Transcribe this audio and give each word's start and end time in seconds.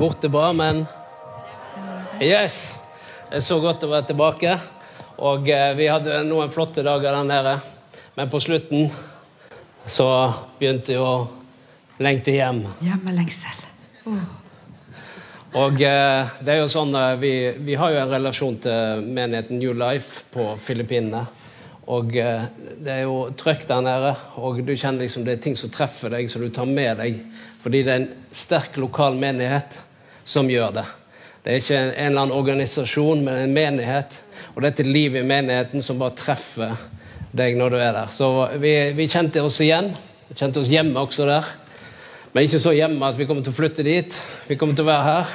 borte 0.00 0.28
bra, 0.28 0.52
men 0.52 0.86
Yes! 2.20 2.78
Det 3.28 3.36
er 3.36 3.42
så 3.44 3.58
godt 3.60 3.84
å 3.84 3.90
være 3.90 4.06
tilbake. 4.08 4.54
Og 5.20 5.48
eh, 5.52 5.72
vi 5.76 5.88
hadde 5.92 6.22
noen 6.24 6.48
flotte 6.52 6.80
dager 6.84 7.12
der 7.12 7.26
nede. 7.28 7.52
Men 8.16 8.30
på 8.32 8.40
slutten 8.40 8.88
så 9.84 10.06
begynte 10.58 10.94
jeg 10.94 11.04
å 11.04 11.28
lengte 12.00 12.32
hjem. 12.32 12.62
Hjemmelengsel. 12.80 13.60
Og 15.60 15.84
eh, 15.84 16.32
det 16.40 16.54
er 16.54 16.62
jo 16.62 16.72
sånn 16.72 16.96
eh, 16.96 17.12
vi, 17.20 17.34
vi 17.68 17.76
har 17.76 17.92
jo 17.92 18.00
en 18.00 18.14
relasjon 18.14 18.56
til 18.64 19.04
menigheten 19.04 19.60
New 19.60 19.76
Life 19.76 20.24
på 20.32 20.48
Filippinene. 20.64 21.26
Og 21.92 22.16
eh, 22.16 22.48
det 22.80 22.96
er 22.96 23.04
jo 23.04 23.20
trøkk 23.36 23.68
der 23.68 23.84
nede, 23.84 24.16
og 24.40 24.64
du 24.64 24.72
kjenner 24.72 25.04
liksom 25.04 25.28
det 25.28 25.36
er 25.36 25.44
ting 25.44 25.60
som 25.60 25.72
treffer 25.76 26.16
deg, 26.16 26.32
som 26.32 26.40
du 26.40 26.48
tar 26.48 26.68
med 26.72 27.04
deg. 27.04 27.20
Fordi 27.60 27.84
det 27.84 27.92
er 27.92 28.04
en 28.06 28.10
sterk 28.32 28.80
lokal 28.80 29.20
menighet 29.20 29.80
som 30.30 30.50
gjør 30.50 30.74
det. 30.78 30.86
Det 31.42 31.52
er 31.52 31.62
ikke 31.62 31.78
en, 31.80 31.92
eller 32.06 32.22
annen 32.22 32.36
organisasjon, 32.36 33.24
men 33.24 33.38
en 33.40 33.54
menighet. 33.54 34.18
Og 34.54 34.62
dette 34.62 34.84
livet 34.86 35.24
i 35.24 35.28
menigheten 35.28 35.82
som 35.82 35.98
bare 36.00 36.14
treffer 36.18 36.76
deg 37.36 37.56
når 37.58 37.74
du 37.74 37.78
er 37.80 37.96
der. 37.96 38.12
Så 38.12 38.28
vi, 38.60 38.74
vi 38.96 39.08
kjente 39.10 39.42
oss 39.42 39.58
igjen. 39.64 39.90
Vi 40.28 40.36
kjente 40.38 40.60
oss 40.62 40.70
hjemme 40.70 41.00
også 41.00 41.26
der. 41.28 41.48
Men 42.30 42.46
ikke 42.46 42.60
så 42.62 42.74
hjemme 42.76 43.08
at 43.08 43.18
vi 43.18 43.26
kommer 43.26 43.42
til 43.46 43.54
å 43.54 43.56
flytte 43.56 43.86
dit. 43.86 44.18
Vi 44.46 44.58
kommer 44.60 44.76
til 44.78 44.86
å 44.86 44.90
være 44.90 45.08
her. 45.08 45.32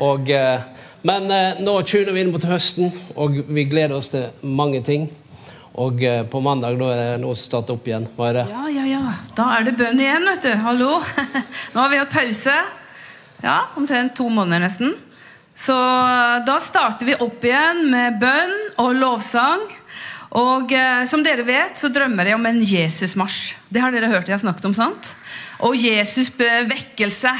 Og, 0.00 0.28
eh, 0.34 0.66
men 1.08 1.30
eh, 1.32 1.62
nå 1.64 1.78
tuner 1.88 2.12
vi 2.12 2.24
inn 2.24 2.34
mot 2.34 2.44
høsten, 2.44 2.92
og 3.16 3.40
vi 3.48 3.64
gleder 3.70 3.96
oss 3.96 4.12
til 4.12 4.28
mange 4.44 4.82
ting. 4.84 5.08
Og 5.80 6.02
eh, 6.04 6.24
på 6.28 6.42
mandag 6.44 6.76
da 6.80 6.90
er 6.92 7.00
det 7.14 7.22
noe 7.22 7.38
som 7.38 7.46
starter 7.46 7.78
opp 7.78 7.88
igjen. 7.88 8.10
Hva 8.18 8.28
er 8.32 8.42
det? 8.42 8.44
Ja, 8.50 8.66
ja, 8.74 8.84
ja. 8.90 9.16
Da 9.38 9.48
er 9.56 9.70
det 9.70 9.78
bønn 9.80 10.02
igjen, 10.02 10.28
vet 10.28 10.44
du. 10.44 10.52
Hallo. 10.66 11.00
Nå 11.72 11.80
har 11.84 11.94
vi 11.94 12.02
hatt 12.02 12.18
pause. 12.18 12.58
Ja, 13.40 13.70
omtrent 13.76 14.16
to 14.18 14.28
måneder 14.28 14.66
nesten. 14.66 14.94
Så 15.56 15.76
da 16.46 16.56
starter 16.62 17.08
vi 17.08 17.18
opp 17.20 17.44
igjen 17.44 17.86
med 17.92 18.18
bønn 18.20 18.56
og 18.80 18.94
lovsang. 18.96 19.62
Og 20.38 20.72
eh, 20.76 21.04
som 21.10 21.24
dere 21.26 21.44
vet, 21.46 21.78
så 21.80 21.90
drømmer 21.90 22.28
jeg 22.28 22.38
om 22.38 22.46
en 22.46 22.60
Jesusmarsj. 22.62 23.56
Det 23.72 23.82
har 23.82 23.94
dere 23.94 24.10
hørt 24.12 24.28
jeg 24.30 24.36
har 24.36 24.44
snakket 24.44 24.68
om, 24.68 24.76
sant? 24.76 25.14
Og 25.66 25.74
Jesus 25.76 26.30
vekkelse. 26.38 27.32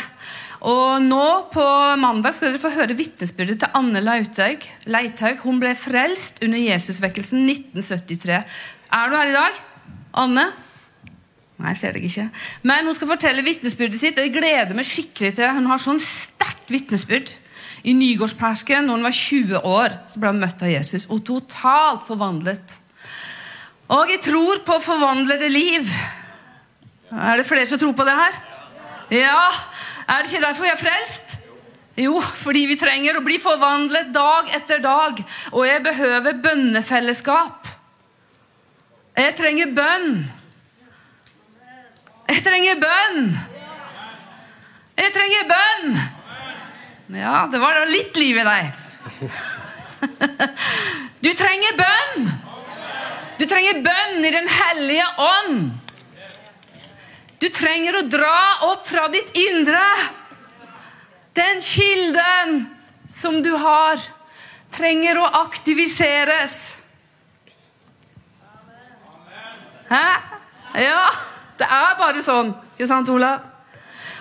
Og 0.69 1.01
nå 1.01 1.27
på 1.55 1.65
mandag 1.97 2.35
skal 2.37 2.51
dere 2.51 2.61
få 2.61 2.73
høre 2.75 2.97
vitnesbyrdet 2.99 3.63
til 3.63 3.79
Anne 3.79 4.03
Leithaug. 4.05 4.67
Leithaug. 4.91 5.45
Hun 5.47 5.61
ble 5.63 5.73
frelst 5.79 6.43
under 6.45 6.61
Jesusvekkelsen 6.61 7.47
1973. 7.47 8.43
Er 8.91 9.09
du 9.09 9.17
her 9.17 9.31
i 9.31 9.39
dag? 9.39 9.63
Anne? 10.21 10.51
Nei, 11.61 11.75
jeg 11.75 11.81
ser 11.83 11.97
deg 11.97 12.07
ikke. 12.09 12.27
Men 12.65 12.89
hun 12.89 12.97
skal 12.97 13.11
fortelle 13.11 13.45
vitnesbyrdet 13.45 14.01
sitt, 14.01 14.19
og 14.19 14.25
jeg 14.25 14.33
gleder 14.33 14.77
meg 14.77 14.89
skikkelig 14.89 15.35
til 15.37 15.57
Hun 15.59 15.69
har 15.69 15.83
sånn 15.83 16.01
sterkt 16.01 16.73
vitnesbyrd. 16.73 17.35
I 17.85 17.95
Nygårdspersken, 17.97 18.85
når 18.85 18.99
hun 18.99 19.07
var 19.07 19.17
20 19.17 19.61
år, 19.65 19.97
så 20.09 20.21
ble 20.21 20.33
hun 20.33 20.41
møtt 20.43 20.65
av 20.65 20.73
Jesus. 20.73 21.07
Og 21.09 21.23
totalt 21.25 22.05
forvandlet. 22.09 22.75
Og 23.91 24.13
jeg 24.13 24.21
tror 24.25 24.61
på 24.67 24.77
forvandlede 24.85 25.49
liv. 25.49 25.89
Er 27.11 27.41
det 27.41 27.47
flere 27.49 27.67
som 27.67 27.81
tror 27.81 27.97
på 27.97 28.07
det 28.07 28.17
her? 28.17 28.41
Ja. 29.11 29.49
Er 30.07 30.23
det 30.23 30.31
ikke 30.31 30.45
derfor 30.45 30.65
vi 30.65 30.73
er 30.73 30.81
frelst? 30.81 31.37
Jo, 32.01 32.21
fordi 32.21 32.65
vi 32.71 32.79
trenger 32.81 33.19
å 33.19 33.25
bli 33.25 33.37
forvandlet 33.43 34.13
dag 34.15 34.53
etter 34.57 34.81
dag. 34.85 35.19
Og 35.53 35.65
jeg 35.67 35.83
behøver 35.85 36.39
bønnefellesskap. 36.45 37.69
Jeg 39.19 39.35
trenger 39.37 39.75
bønn. 39.75 40.13
Jeg 42.31 42.45
trenger 42.47 42.79
bønn. 42.79 43.25
Jeg 45.01 45.13
trenger 45.17 45.49
bønn. 45.51 45.97
Ja, 47.19 47.49
det 47.51 47.59
var 47.59 47.75
da 47.75 47.89
litt 47.91 48.15
liv 48.21 48.39
i 48.39 48.45
deg. 48.47 48.69
Du 51.21 51.31
trenger 51.37 51.75
bønn. 51.77 52.29
Du 53.41 53.47
trenger 53.51 53.81
bønn 53.83 54.23
i 54.25 54.31
Den 54.33 54.47
hellige 54.49 55.09
ånd. 55.25 55.59
Du 57.41 57.49
trenger 57.51 57.99
å 57.99 58.07
dra 58.13 58.39
opp 58.69 58.87
fra 58.87 59.09
ditt 59.13 59.33
indre. 59.37 59.83
Den 61.35 61.63
kilden 61.65 62.69
som 63.11 63.41
du 63.43 63.51
har, 63.59 63.99
trenger 64.77 65.19
å 65.19 65.27
aktiviseres. 65.41 66.57
Hæ? 69.91 70.05
Ja, 70.79 71.03
det 71.61 71.69
er 71.69 71.97
bare 72.01 72.25
sånn. 72.25 72.53
Ikke 72.75 72.89
sant, 72.91 73.11
Olav? 73.13 73.47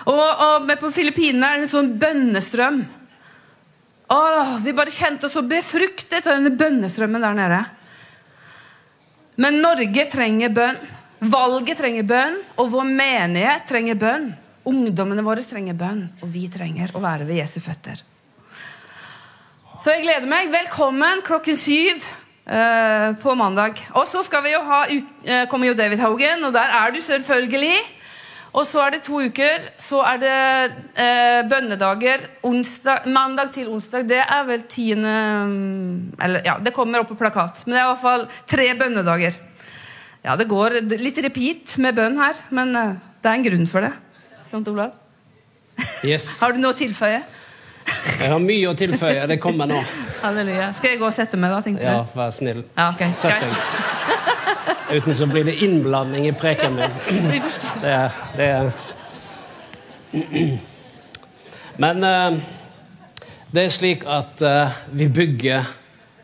Og, 0.08 0.20
og 0.20 0.70
på 0.80 0.92
Filippinene 0.94 1.48
er 1.48 1.60
det 1.60 1.66
en 1.66 1.72
sånn 1.74 1.92
bønnestrøm. 2.00 2.80
Åh, 4.10 4.54
vi 4.64 4.74
bare 4.74 4.92
kjente 4.92 5.28
oss 5.28 5.36
så 5.36 5.44
befruktet 5.46 6.24
av 6.24 6.38
denne 6.38 6.52
bønnestrømmen 6.58 7.22
der 7.22 7.36
nede. 7.38 7.60
Men 9.40 9.60
Norge 9.62 10.06
trenger 10.10 10.52
bønn. 10.52 10.80
Valget 11.20 11.76
trenger 11.76 12.06
bønn, 12.08 12.38
og 12.56 12.70
vår 12.72 12.86
menighet 12.88 13.66
trenger 13.68 13.98
bønn. 14.00 14.30
Ungdommene 14.70 15.24
våre 15.24 15.44
trenger 15.44 15.76
bønn, 15.76 16.06
og 16.20 16.32
vi 16.32 16.46
trenger 16.52 16.94
å 16.96 17.02
være 17.04 17.26
ved 17.28 17.42
Jesu 17.42 17.60
føtter. 17.64 18.00
Så 19.80 19.94
jeg 19.94 20.04
gleder 20.04 20.28
meg. 20.28 20.50
Velkommen 20.52 21.22
klokken 21.24 21.56
syv 21.60 22.04
eh, 22.50 23.14
på 23.22 23.34
mandag. 23.38 23.78
Og 23.94 24.06
så 24.10 24.22
skal 24.26 24.44
vi 24.44 24.54
jo 24.54 24.60
ha, 24.66 24.82
eh, 24.90 25.46
kommer 25.50 25.70
jo 25.70 25.78
David 25.78 26.02
Haugen, 26.02 26.44
og 26.44 26.52
der 26.54 26.74
er 26.82 26.92
du 26.94 27.00
selvfølgelig. 27.04 27.78
Og 28.50 28.66
så 28.66 28.80
er 28.82 28.96
det 28.96 29.04
to 29.06 29.20
uker. 29.22 29.66
Så 29.78 30.00
er 30.02 30.16
det 30.18 30.38
eh, 30.98 31.40
bønnedager 31.46 32.26
onsdag, 32.42 33.06
mandag 33.06 33.52
til 33.54 33.70
onsdag. 33.70 34.08
Det 34.10 34.18
er 34.24 34.48
vel 34.48 34.64
tiende 34.66 35.12
Eller 36.20 36.42
ja, 36.44 36.58
det 36.58 36.74
kommer 36.74 37.04
opp 37.04 37.12
på 37.12 37.18
plakat. 37.20 37.62
Men 37.66 37.76
det 37.76 37.80
er 37.80 37.86
i 37.86 37.92
hvert 37.92 38.02
fall 38.02 38.26
tre 38.50 38.66
bønnedager. 38.74 39.38
Ja, 40.24 40.34
det 40.36 40.50
går 40.50 40.82
litt 40.98 41.22
repeat 41.24 41.78
med 41.78 41.94
bønn 41.96 42.18
her, 42.20 42.36
men 42.50 42.74
det 42.74 43.30
er 43.30 43.38
en 43.38 43.46
grunn 43.46 43.68
for 43.70 43.86
det. 43.86 43.94
Sant, 44.50 44.68
Olav? 44.68 44.98
Yes. 46.04 46.26
Har 46.42 46.52
du 46.52 46.60
noe 46.60 46.74
å 46.74 46.76
tilføye? 46.76 47.22
Jeg 48.20 48.28
har 48.28 48.42
mye 48.42 48.70
å 48.70 48.76
tilføye. 48.76 49.24
Det 49.30 49.38
kommer 49.40 49.70
nå. 49.70 49.78
Halleluja. 50.22 50.72
Skal 50.76 50.94
jeg 50.94 51.00
gå 51.00 51.06
og 51.08 51.14
sette 51.16 51.38
meg, 51.40 51.52
da? 51.54 51.60
tenkte 51.64 51.86
Ja, 51.86 52.04
vær 52.14 52.30
snill. 52.34 52.62
Ja, 52.76 52.90
ok. 52.92 53.02
Sett 53.16 53.40
deg. 53.44 53.52
Uten 54.90 55.14
så 55.14 55.26
blir 55.30 55.44
det 55.46 55.54
innblanding 55.64 56.26
i 56.28 56.32
preken 56.36 56.74
min. 56.76 57.42
Det 57.80 58.10
det. 58.36 58.72
Men 61.76 62.04
eh, 62.04 62.38
det 63.50 63.64
er 63.64 63.72
slik 63.72 64.04
at 64.04 64.42
eh, 64.42 64.76
vi 64.92 65.08
bygger 65.08 65.70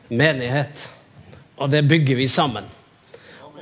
menighet, 0.08 0.88
og 1.56 1.70
det 1.70 1.86
bygger 1.88 2.18
vi 2.18 2.28
sammen. 2.28 2.66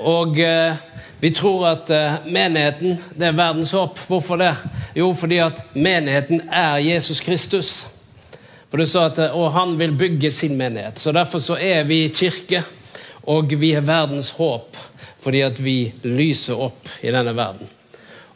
Og 0.00 0.40
eh, 0.40 0.74
vi 1.20 1.30
tror 1.30 1.68
at 1.68 1.90
menigheten 2.26 2.98
det 3.14 3.30
er 3.30 3.36
verdens 3.36 3.70
håp. 3.72 3.98
Hvorfor 4.08 4.36
det? 4.36 4.54
Jo, 4.96 5.12
fordi 5.14 5.38
at 5.40 5.62
menigheten 5.74 6.42
er 6.52 6.82
Jesus 6.82 7.20
Kristus. 7.20 7.86
For 8.74 8.78
det 8.82 8.88
står 8.90 9.04
at 9.06 9.18
eh, 9.22 9.34
Og 9.38 9.52
han 9.54 9.76
vil 9.78 9.92
bygge 9.94 10.32
sin 10.34 10.56
menighet. 10.58 10.98
Så 10.98 11.12
derfor 11.12 11.38
så 11.38 11.54
er 11.62 11.84
vi 11.86 12.08
kirke, 12.10 12.64
og 13.30 13.52
vi 13.54 13.68
er 13.70 13.84
verdens 13.86 14.32
håp. 14.34 14.74
Fordi 15.22 15.44
at 15.46 15.60
vi 15.62 15.92
lyser 16.02 16.58
opp 16.58 16.88
i 16.98 17.12
denne 17.14 17.36
verden. 17.38 17.70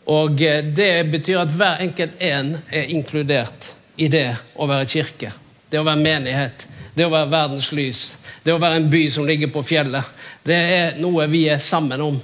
Og 0.06 0.38
eh, 0.38 0.62
det 0.62 1.08
betyr 1.10 1.40
at 1.42 1.56
hver 1.58 1.82
enkelt 1.82 2.22
en 2.22 2.54
er 2.70 2.86
inkludert 2.86 3.72
i 3.98 4.06
det 4.06 4.28
å 4.54 4.70
være 4.70 4.86
kirke. 4.86 5.32
Det 5.66 5.82
å 5.82 5.88
være 5.88 6.04
menighet. 6.06 6.68
Det 6.94 7.08
å 7.08 7.10
være 7.16 7.32
verdens 7.34 7.72
lys. 7.74 8.06
Det 8.46 8.54
å 8.54 8.62
være 8.62 8.78
en 8.78 8.90
by 8.94 9.04
som 9.10 9.26
ligger 9.26 9.50
på 9.50 9.66
fjellet. 9.66 10.14
Det 10.46 10.62
er 10.78 11.02
noe 11.02 11.26
vi 11.34 11.48
er 11.50 11.58
sammen 11.58 12.06
om. 12.12 12.22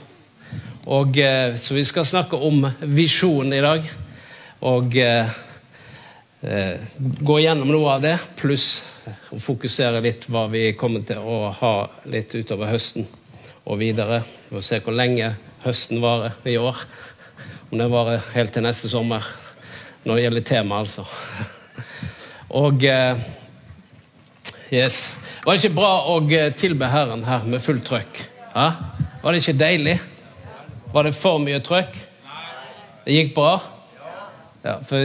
Og, 0.87 1.19
eh, 1.19 1.59
så 1.59 1.75
vi 1.75 1.83
skal 1.83 2.07
snakke 2.07 2.39
om 2.39 2.63
visjon 2.79 3.51
i 3.59 3.65
dag. 3.67 3.91
Og 4.63 5.03
gå 7.25 7.39
gjennom 7.41 7.71
noe 7.73 7.95
av 7.95 8.03
det, 8.05 8.19
pluss 8.37 8.83
å 9.33 9.39
fokusere 9.41 10.03
litt 10.05 10.27
hva 10.33 10.47
vi 10.53 10.67
kommer 10.77 11.05
til 11.07 11.23
å 11.25 11.49
ha 11.57 11.75
litt 12.11 12.35
utover 12.37 12.73
høsten 12.73 13.07
og 13.65 13.81
videre. 13.81 14.23
Og 14.53 14.65
se 14.65 14.81
hvor 14.85 14.97
lenge 14.97 15.35
høsten 15.65 16.03
varer 16.05 16.37
i 16.49 16.59
år. 16.61 16.85
Om 17.71 17.81
det 17.81 17.89
varer 17.93 18.29
helt 18.35 18.53
til 18.55 18.67
neste 18.67 18.91
sommer. 18.93 19.25
Når 20.05 20.19
det 20.19 20.27
gjelder 20.27 20.47
tema, 20.51 20.83
altså. 20.85 21.07
Og 22.55 22.85
eh, 22.85 23.25
Yes. 24.75 25.13
Var 25.45 25.55
det 25.55 25.61
ikke 25.61 25.77
bra 25.77 25.91
å 26.11 26.17
eh, 26.33 26.49
tilbe 26.57 26.89
Herren 26.91 27.21
her 27.29 27.45
med 27.47 27.63
fullt 27.63 27.85
trøkk? 27.87 28.21
Ja? 28.55 28.71
Var 29.23 29.33
det 29.33 29.43
ikke 29.43 29.61
deilig? 29.61 29.99
Var 30.95 31.07
det 31.07 31.13
for 31.15 31.43
mye 31.43 31.61
trøkk? 31.63 31.99
Det 33.05 33.19
gikk 33.19 33.35
bra? 33.37 33.53
Ja, 34.65 34.79
for 34.89 35.05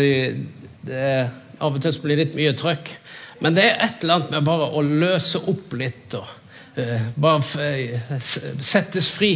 det 0.90 1.30
av 1.60 1.76
og 1.76 1.82
til 1.84 2.02
blir 2.04 2.18
det 2.18 2.26
litt 2.26 2.38
mye 2.40 2.58
trøkk. 2.58 2.92
Men 3.40 3.56
det 3.56 3.64
er 3.66 3.80
et 3.86 4.04
eller 4.04 4.18
annet 4.18 4.36
med 4.36 4.48
bare 4.50 4.68
å 4.76 4.84
løse 4.84 5.40
opp 5.48 5.78
litt 5.80 6.18
og 6.20 6.28
uh, 6.80 7.08
bare 7.16 7.40
f 7.40 7.56
eh, 7.64 8.20
settes 8.60 9.08
fri. 9.14 9.34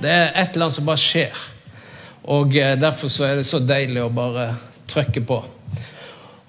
Det 0.00 0.10
er 0.10 0.32
et 0.32 0.54
eller 0.54 0.66
annet 0.66 0.78
som 0.80 0.88
bare 0.88 1.02
skjer. 1.02 1.46
Og 2.34 2.56
uh, 2.56 2.74
derfor 2.80 3.12
så 3.12 3.28
er 3.28 3.40
det 3.40 3.48
så 3.48 3.62
deilig 3.62 4.02
å 4.02 4.12
bare 4.14 4.50
trykke 4.90 5.22
på. 5.26 5.42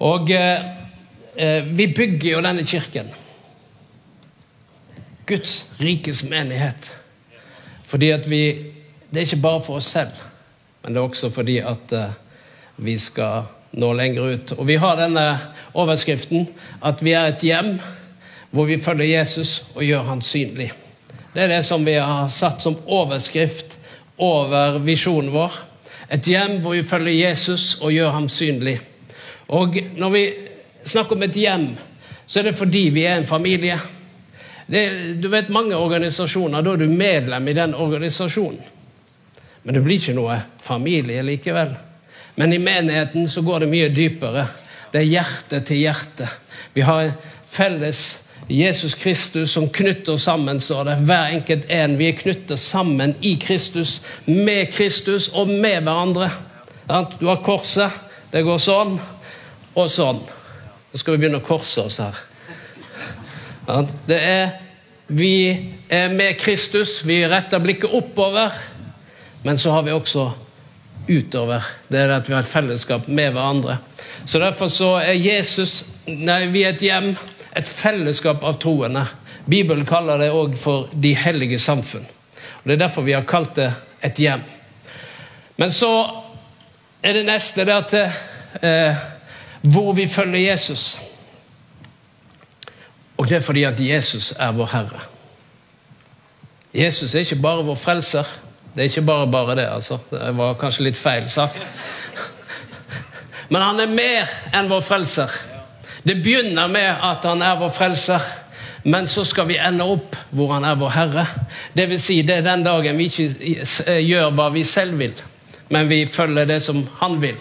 Og 0.02 0.32
uh, 0.34 0.82
eh, 1.36 1.64
vi 1.64 1.86
bygger 1.94 2.30
jo 2.32 2.42
denne 2.42 2.66
kirken. 2.66 3.12
Guds 5.26 5.72
rikes 5.80 6.24
menighet. 6.26 6.90
Fordi 7.86 8.10
at 8.10 8.30
vi 8.30 8.72
Det 9.12 9.20
er 9.20 9.26
ikke 9.26 9.42
bare 9.44 9.60
for 9.60 9.76
oss 9.76 9.90
selv, 9.92 10.12
men 10.82 10.94
det 10.94 11.00
er 11.00 11.04
også 11.04 11.28
fordi 11.30 11.58
at 11.58 11.92
eh, 11.92 12.14
vi 12.76 12.94
skal 12.98 13.42
nå 13.72 13.92
lenger 13.96 14.22
ut. 14.34 14.52
Og 14.58 14.66
vi 14.68 14.76
har 14.76 14.98
denne 15.00 15.26
overskriften 15.72 16.46
at 16.84 17.02
vi 17.04 17.14
er 17.16 17.32
et 17.32 17.44
hjem 17.46 17.74
hvor 18.52 18.68
vi 18.68 18.80
følger 18.80 19.14
Jesus 19.14 19.62
og 19.74 19.84
gjør 19.86 20.08
han 20.10 20.24
synlig. 20.24 20.72
Det 21.32 21.46
er 21.46 21.54
det 21.54 21.62
som 21.64 21.84
vi 21.84 21.96
har 21.96 22.28
satt 22.28 22.60
som 22.60 22.76
overskrift 22.84 23.78
over 24.20 24.76
visjonen 24.84 25.32
vår. 25.32 25.54
Et 26.12 26.26
hjem 26.28 26.58
hvor 26.60 26.76
vi 26.76 26.84
følger 26.84 27.30
Jesus 27.30 27.78
og 27.80 27.94
gjør 27.94 28.12
ham 28.12 28.28
synlig. 28.28 28.76
Og 29.48 29.78
når 29.96 30.12
vi 30.12 30.24
snakker 30.84 31.16
om 31.16 31.24
et 31.24 31.36
hjem, 31.40 31.70
så 32.26 32.40
er 32.40 32.50
det 32.50 32.58
fordi 32.58 32.86
vi 32.92 33.06
er 33.08 33.16
en 33.20 33.28
familie. 33.28 33.78
Det, 34.66 34.84
du 35.20 35.28
vet 35.32 35.48
Mange 35.52 35.76
organisasjoner, 35.76 36.62
da 36.62 36.74
er 36.74 36.84
du 36.84 36.92
medlem 36.92 37.48
i 37.48 37.56
den 37.56 37.74
organisasjonen. 37.74 38.60
Men 39.62 39.74
det 39.74 39.82
blir 39.84 40.00
ikke 40.00 40.16
noe 40.16 40.36
familie 40.60 41.22
likevel. 41.24 41.74
Men 42.34 42.52
i 42.52 42.58
menigheten 42.58 43.28
så 43.28 43.42
går 43.42 43.60
det 43.60 43.68
mye 43.72 43.88
dypere. 43.92 44.46
Det 44.92 45.02
er 45.02 45.10
hjerte 45.10 45.60
til 45.68 45.82
hjerte. 45.82 46.28
Vi 46.74 46.84
har 46.84 47.12
felles 47.52 48.18
Jesus 48.48 48.94
Kristus 48.94 49.52
som 49.52 49.68
knytter 49.68 50.16
sammen, 50.16 50.60
står 50.60 50.84
det. 50.84 50.96
Hver 51.06 51.34
enkelt 51.36 51.70
en. 51.70 51.98
Vi 51.98 52.08
er 52.08 52.16
knyttet 52.18 52.58
sammen 52.58 53.14
i 53.20 53.34
Kristus, 53.40 54.00
med 54.24 54.72
Kristus 54.72 55.28
og 55.28 55.48
med 55.48 55.82
hverandre. 55.82 56.30
Du 57.20 57.26
har 57.28 57.42
korset. 57.44 57.92
Det 58.32 58.42
går 58.44 58.60
sånn 58.60 58.96
og 59.76 59.88
sånn. 59.92 60.20
Nå 60.92 61.00
skal 61.00 61.14
vi 61.14 61.22
begynne 61.22 61.40
å 61.40 61.46
korse 61.46 61.84
oss 61.84 62.00
her. 62.02 62.18
Det 64.08 64.18
er 64.18 64.58
Vi 65.12 65.72
er 65.90 66.08
med 66.08 66.38
Kristus. 66.40 67.02
Vi 67.04 67.18
retter 67.28 67.60
blikket 67.60 67.92
oppover. 67.92 68.52
Men 69.44 69.58
så 69.58 69.70
har 69.74 69.82
vi 69.82 69.92
også 69.92 70.30
utover. 71.08 71.64
Det 71.88 72.00
er 72.00 72.14
at 72.16 72.28
vi 72.28 72.34
har 72.34 72.44
et 72.44 72.50
fellesskap 72.50 73.08
med 73.08 73.32
hverandre. 73.32 73.78
Så 74.24 74.38
Derfor 74.38 74.68
så 74.68 74.96
er 75.02 75.12
Jesus 75.12 75.84
Nei, 76.06 76.46
vi 76.50 76.64
er 76.66 76.72
et 76.74 76.82
hjem, 76.82 77.12
et 77.56 77.68
fellesskap 77.68 78.42
av 78.42 78.56
troende. 78.58 79.04
Bibelen 79.46 79.86
kaller 79.86 80.18
det 80.18 80.32
òg 80.34 80.56
for 80.58 80.88
de 80.92 81.12
hellige 81.14 81.60
samfunn. 81.62 82.02
Og 82.62 82.64
Det 82.64 82.74
er 82.74 82.80
derfor 82.84 83.06
vi 83.06 83.14
har 83.14 83.22
kalt 83.22 83.54
det 83.56 83.68
et 84.02 84.18
hjem. 84.18 84.42
Men 85.56 85.70
så 85.70 85.92
er 87.02 87.12
det 87.12 87.26
neste 87.26 87.64
det 87.66 87.76
at 87.76 87.94
eh, 88.62 89.06
hvor 89.62 89.92
vi 89.94 90.08
følger 90.10 90.50
Jesus. 90.50 90.98
Og 93.16 93.28
det 93.28 93.36
er 93.36 93.46
fordi 93.46 93.62
at 93.62 93.80
Jesus 93.80 94.32
er 94.38 94.52
vår 94.52 94.70
Herre. 94.72 95.00
Jesus 96.74 97.14
er 97.14 97.22
ikke 97.22 97.42
bare 97.42 97.64
vår 97.64 97.74
frelser. 97.74 98.26
Det 98.74 98.80
er 98.80 98.88
ikke 98.88 99.04
bare 99.04 99.26
bare 99.28 99.56
det, 99.56 99.66
altså. 99.68 99.98
Det 100.10 100.36
var 100.36 100.54
kanskje 100.60 100.86
litt 100.88 100.96
feil 100.96 101.28
sagt. 101.28 101.60
Men 103.52 103.60
han 103.62 103.80
er 103.84 103.90
mer 103.92 104.30
enn 104.56 104.70
vår 104.70 104.80
frelser. 104.80 105.32
Det 106.02 106.16
begynner 106.24 106.70
med 106.72 107.04
at 107.04 107.26
han 107.28 107.42
er 107.44 107.58
vår 107.60 107.70
frelser, 107.76 108.24
men 108.82 109.06
så 109.08 109.26
skal 109.28 109.46
vi 109.50 109.60
ende 109.60 109.84
opp 109.84 110.16
hvor 110.32 110.54
han 110.54 110.64
er 110.64 110.80
vår 110.80 110.94
herre. 110.96 111.26
Det 111.76 111.86
vil 111.90 112.00
si, 112.00 112.22
det 112.26 112.40
er 112.40 112.48
den 112.48 112.64
dagen 112.64 112.98
vi 112.98 113.10
ikke 113.10 113.98
gjør 114.00 114.32
hva 114.34 114.48
vi 114.54 114.64
selv 114.66 114.98
vil, 114.98 115.14
men 115.68 115.90
vi 115.90 116.06
følger 116.10 116.48
det 116.48 116.62
som 116.64 116.80
han 116.98 117.20
vil. 117.22 117.36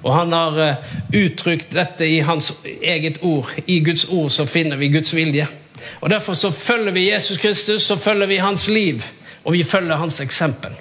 Og 0.00 0.14
han 0.14 0.32
har 0.32 0.58
eh, 0.64 0.90
uttrykt 1.26 1.74
dette 1.76 2.06
i 2.08 2.22
hans 2.24 2.54
eget 2.64 3.20
ord. 3.20 3.50
I 3.66 3.82
Guds 3.84 4.06
ord 4.08 4.30
så 4.32 4.46
finner 4.48 4.80
vi 4.80 4.88
Guds 4.88 5.12
vilje. 5.14 5.44
Og 6.00 6.10
Derfor 6.10 6.34
så 6.34 6.50
følger 6.50 6.92
vi 6.96 7.10
Jesus 7.10 7.38
Kristus, 7.38 7.82
så 7.82 7.96
følger 7.96 8.26
vi 8.26 8.40
hans 8.40 8.68
liv. 8.68 9.04
Og 9.44 9.52
vi 9.52 9.62
følger 9.64 9.96
hans 9.96 10.20
eksempel. 10.20 10.74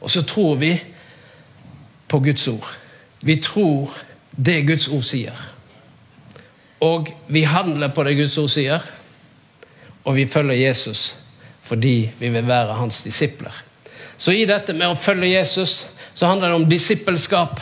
Og 0.00 0.10
så 0.10 0.22
tror 0.22 0.54
vi 0.54 0.72
på 2.08 2.20
Guds 2.20 2.48
ord. 2.48 2.68
Vi 3.20 3.36
tror 3.36 3.94
det 4.36 4.66
Guds 4.68 4.88
ord 4.88 5.02
sier. 5.02 5.36
Og 6.80 7.08
vi 7.28 7.42
handler 7.48 7.88
på 7.94 8.04
det 8.04 8.16
Guds 8.18 8.36
ord 8.38 8.50
sier. 8.52 8.84
Og 10.04 10.16
vi 10.16 10.26
følger 10.26 10.66
Jesus 10.68 11.16
fordi 11.66 12.12
vi 12.20 12.28
vil 12.30 12.46
være 12.46 12.76
hans 12.78 13.00
disipler. 13.02 13.50
Så 14.16 14.30
i 14.30 14.44
dette 14.46 14.70
med 14.70 14.86
å 14.86 14.98
følge 14.98 15.32
Jesus 15.32 15.80
så 16.14 16.28
handler 16.30 16.52
det 16.52 16.58
om 16.60 16.68
disippelskap. 16.70 17.58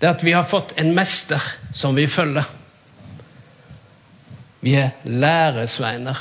Det 0.00 0.10
at 0.10 0.24
vi 0.24 0.34
har 0.36 0.44
fått 0.44 0.74
en 0.76 0.92
mester 0.94 1.40
som 1.72 1.96
vi 1.96 2.04
følger. 2.06 2.44
Vi 4.60 4.74
er 4.78 4.92
læresveiner 5.08 6.20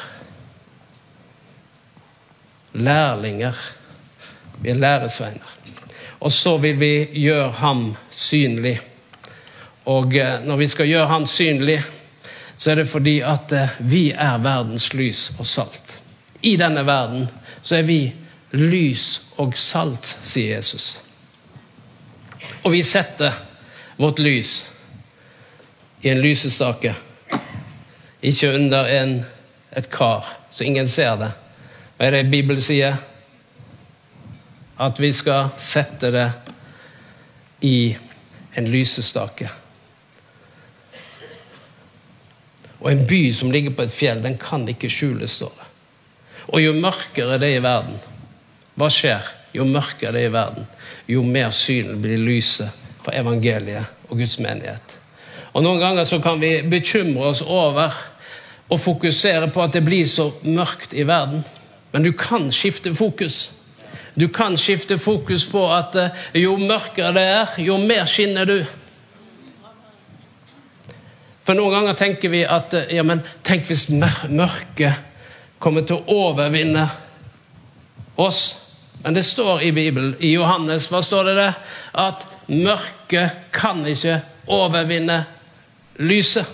lærlinger. 2.74 3.54
Vi 4.62 4.70
er 4.70 4.74
læresveiner. 4.74 5.58
Og 6.20 6.32
så 6.32 6.58
vil 6.58 6.80
vi 6.80 6.94
gjøre 7.14 7.52
ham 7.52 7.96
synlig. 8.10 8.80
Og 9.86 10.16
eh, 10.16 10.44
når 10.46 10.56
vi 10.56 10.68
skal 10.68 10.88
gjøre 10.88 11.08
ham 11.08 11.26
synlig, 11.26 11.82
så 12.58 12.72
er 12.72 12.76
det 12.76 12.90
fordi 12.90 13.20
at 13.26 13.52
eh, 13.52 13.78
vi 13.80 14.12
er 14.12 14.38
verdens 14.38 14.94
lys 14.94 15.32
og 15.40 15.46
salt. 15.46 15.98
I 16.42 16.56
denne 16.56 16.86
verden 16.86 17.28
så 17.62 17.76
er 17.76 17.88
vi 17.90 18.14
lys 18.52 19.22
og 19.42 19.58
salt, 19.58 20.18
sier 20.24 20.56
Jesus. 20.56 21.02
Og 22.64 22.72
vi 22.72 22.84
setter 22.86 23.34
vårt 23.98 24.20
lys 24.20 24.70
i 26.02 26.10
en 26.10 26.22
lysestake, 26.22 26.94
ikke 28.22 28.54
under 28.54 28.86
en, 28.86 29.16
et 29.78 29.90
kar, 29.90 30.26
så 30.50 30.64
ingen 30.64 30.88
ser 30.88 31.16
det. 31.18 31.32
Hva 32.02 32.08
er 32.08 32.16
det 32.16 32.32
Bibelen 32.34 32.64
sier? 32.66 32.96
At 34.82 34.98
vi 34.98 35.12
skal 35.14 35.52
sette 35.62 36.10
det 36.10 36.24
i 37.62 37.92
en 38.58 38.70
lysestake. 38.74 39.46
Og 42.80 42.90
en 42.90 43.06
by 43.06 43.20
som 43.38 43.54
ligger 43.54 43.76
på 43.78 43.86
et 43.86 43.94
fjell, 43.94 44.24
den 44.26 44.40
kan 44.42 44.66
ikke 44.66 44.90
skjules, 44.90 45.38
står 45.38 45.54
det. 45.60 45.70
Og 46.50 46.66
jo 46.66 46.74
mørkere 46.74 47.38
det 47.38 47.52
er 47.52 47.60
i 47.60 47.64
verden, 47.68 48.02
hva 48.82 48.90
skjer? 48.90 49.30
Jo 49.54 49.70
mørkere 49.70 50.18
det 50.18 50.26
er 50.26 50.34
i 50.34 50.36
verden, 50.40 50.68
jo 51.06 51.22
mer 51.22 51.54
synlig 51.54 52.02
blir 52.02 52.26
lyset 52.26 52.82
for 53.06 53.14
evangeliet 53.14 54.10
og 54.10 54.18
Guds 54.18 54.40
menighet. 54.42 54.98
Og 55.54 55.62
Noen 55.62 55.86
ganger 55.86 56.10
så 56.10 56.18
kan 56.18 56.42
vi 56.42 56.56
bekymre 56.66 57.30
oss 57.30 57.46
over 57.46 57.94
og 58.74 58.86
fokusere 58.90 59.54
på 59.54 59.70
at 59.70 59.78
det 59.78 59.86
blir 59.86 60.10
så 60.10 60.32
mørkt 60.42 60.98
i 60.98 61.06
verden. 61.06 61.46
Men 61.92 62.04
du 62.04 62.12
kan 62.18 62.52
skifte 62.52 62.96
fokus. 62.96 63.52
Du 64.14 64.28
kan 64.28 64.58
skifte 64.58 64.98
fokus 64.98 65.46
på 65.46 65.66
at 65.74 65.96
eh, 65.96 66.24
jo 66.44 66.56
mørkere 66.60 67.14
det 67.16 67.24
er, 67.24 67.54
jo 67.64 67.78
mer 67.80 68.06
skinner 68.06 68.48
du. 68.48 68.58
For 71.44 71.58
noen 71.58 71.74
ganger 71.74 71.98
tenker 72.00 72.32
vi 72.32 72.44
at 72.44 72.74
eh, 72.78 72.92
ja, 72.98 73.06
men 73.08 73.24
tenk 73.48 73.70
hvis 73.70 73.88
mørket 73.92 75.08
kommer 75.62 75.86
til 75.88 76.02
å 76.02 76.18
overvinne 76.28 76.88
oss. 78.20 78.42
Men 79.04 79.16
det 79.18 79.24
står 79.26 79.64
i 79.66 79.72
Bibelen, 79.74 80.14
i 80.20 80.34
Johannes, 80.36 80.90
hva 80.92 81.02
står 81.04 81.32
det 81.32 81.38
der? 81.40 81.56
At 81.98 82.28
mørket 82.52 83.48
kan 83.56 83.82
ikke 83.88 84.20
overvinne 84.52 85.24
lyset. 86.04 86.46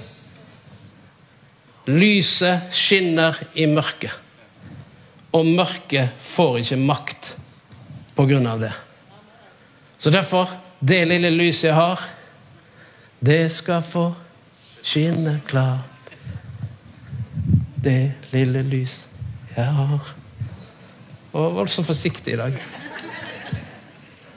Lyset 1.87 2.71
skinner 2.75 3.35
i 3.55 3.67
mørket. 3.71 4.26
Og 5.37 5.45
mørket 5.45 6.15
får 6.23 6.61
ikke 6.63 6.79
makt 6.81 7.33
på 8.17 8.25
grunn 8.25 8.47
av 8.49 8.61
det. 8.63 8.73
Så 9.97 10.09
derfor, 10.13 10.49
det 10.79 11.03
lille 11.09 11.29
lyset 11.33 11.69
jeg 11.69 11.77
har, 11.77 12.01
det 13.19 13.43
skal 13.53 13.83
få 13.85 14.07
skinne 14.85 15.39
klart. 15.45 16.13
Det 17.77 18.29
lille 18.33 18.63
lys 18.65 18.99
jeg 19.55 19.65
har. 19.77 20.11
Og 21.37 21.55
var 21.57 21.69
så 21.69 21.85
forsiktig 21.85 22.33
i 22.33 22.39
dag. 22.39 22.57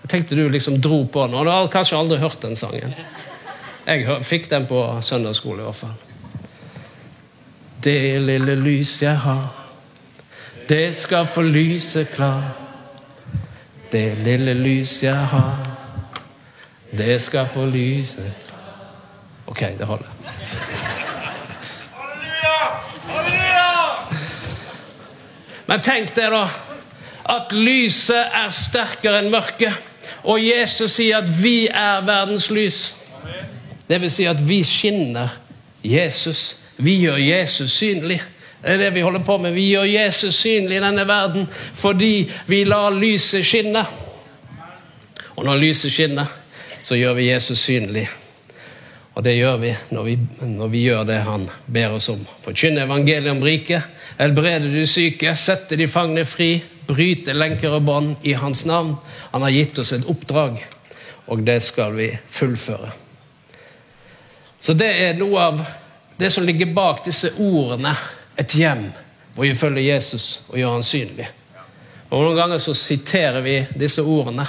Jeg 0.03 0.11
tenkte 0.13 0.37
du 0.37 0.49
liksom 0.49 0.81
dro 0.83 1.05
på 1.07 1.27
den, 1.27 1.37
og 1.39 1.47
du 1.47 1.53
har 1.53 1.73
kanskje 1.73 1.99
aldri 1.99 2.19
hørt 2.21 2.41
den 2.43 2.57
sangen. 2.59 2.95
Jeg 3.87 4.21
fikk 4.27 4.51
den 4.51 4.69
på 4.69 4.81
søndagsskole 5.05 5.63
i 5.63 5.69
hvert 5.69 5.81
fall. 5.81 5.97
Det 7.85 8.21
lille 8.21 8.59
lys 8.61 8.99
jeg 9.03 9.17
har 9.25 9.60
det 10.71 10.97
skal 10.97 11.27
få 11.27 11.43
lyse 11.43 12.05
klar. 12.05 12.43
Det 13.93 14.19
lille 14.23 14.55
lys 14.55 15.03
jeg 15.03 15.17
har, 15.17 15.67
det 16.91 17.23
skal 17.23 17.49
få 17.51 17.67
lyse 17.67 18.33
Ok, 19.47 19.61
det 19.79 19.87
holder. 19.87 20.07
Men 25.67 25.83
tenk 25.83 26.15
deg 26.15 26.31
da 26.31 26.45
at 27.35 27.53
lyset 27.55 28.31
er 28.35 28.55
sterkere 28.55 29.25
enn 29.25 29.31
mørket. 29.31 29.75
Og 30.23 30.39
Jesus 30.43 30.95
sier 31.01 31.19
at 31.19 31.31
vi 31.43 31.67
er 31.67 32.05
verdens 32.07 32.47
lys. 32.55 32.81
Det 33.91 33.99
vil 34.03 34.11
si 34.11 34.29
at 34.31 34.39
vi 34.47 34.63
skinner 34.63 35.35
Jesus. 35.83 36.61
Vi 36.79 37.01
gjør 37.03 37.19
Jesus 37.19 37.75
synlig. 37.75 38.21
Det 38.61 38.75
er 38.75 38.79
det 38.79 38.91
vi 38.95 39.01
holder 39.01 39.25
på 39.25 39.39
med. 39.39 39.55
Vi 39.57 39.71
gjør 39.71 39.89
Jesus 39.89 40.37
synlig 40.37 40.77
i 40.77 40.85
denne 40.85 41.07
verden 41.09 41.47
fordi 41.51 42.29
vi 42.47 42.65
lar 42.69 42.93
lyset 42.93 43.47
skinne. 43.47 43.85
Og 45.37 45.47
når 45.47 45.63
lyset 45.63 45.93
skinner, 45.93 46.29
så 46.83 46.99
gjør 46.99 47.17
vi 47.17 47.31
Jesus 47.31 47.63
synlig. 47.65 48.05
Og 49.15 49.25
det 49.25 49.39
gjør 49.39 49.57
vi 49.63 49.73
når 49.91 50.05
vi, 50.05 50.19
når 50.45 50.69
vi 50.69 50.83
gjør 50.85 51.07
det 51.09 51.23
han 51.25 51.49
ber 51.67 51.97
oss 51.97 52.11
om. 52.13 52.21
Forkynne 52.45 52.85
evangeliet 52.85 53.33
om 53.33 53.43
riket, 53.43 53.89
helbrede 54.21 54.69
de 54.73 54.85
syke, 54.87 55.33
sette 55.37 55.79
de 55.81 55.89
fangne 55.89 56.27
fri, 56.29 56.53
bryte 56.87 57.33
lenker 57.33 57.73
og 57.79 57.85
bånd 57.89 58.29
i 58.29 58.37
hans 58.39 58.67
navn. 58.69 58.95
Han 59.33 59.47
har 59.47 59.57
gitt 59.57 59.81
oss 59.81 59.95
et 59.97 60.07
oppdrag, 60.09 60.61
og 61.33 61.43
det 61.49 61.59
skal 61.65 61.97
vi 61.97 62.13
fullføre. 62.29 62.93
Så 64.61 64.77
det 64.77 64.93
er 65.09 65.17
noe 65.17 65.45
av 65.49 65.61
det 66.21 66.29
som 66.33 66.45
ligger 66.45 66.75
bak 66.77 67.07
disse 67.07 67.33
ordene 67.41 67.95
et 68.41 68.55
hjem 68.57 68.89
hvor 69.35 69.45
vi 69.45 69.55
følger 69.55 69.95
Jesus 69.95 70.41
og 70.49 70.59
gjør 70.59 70.75
han 70.79 70.87
synlig. 70.87 71.29
Og 72.11 72.25
Noen 72.25 72.39
ganger 72.39 72.59
så 72.59 72.75
siterer 72.75 73.41
vi 73.45 73.55
disse 73.79 74.03
ordene, 74.03 74.47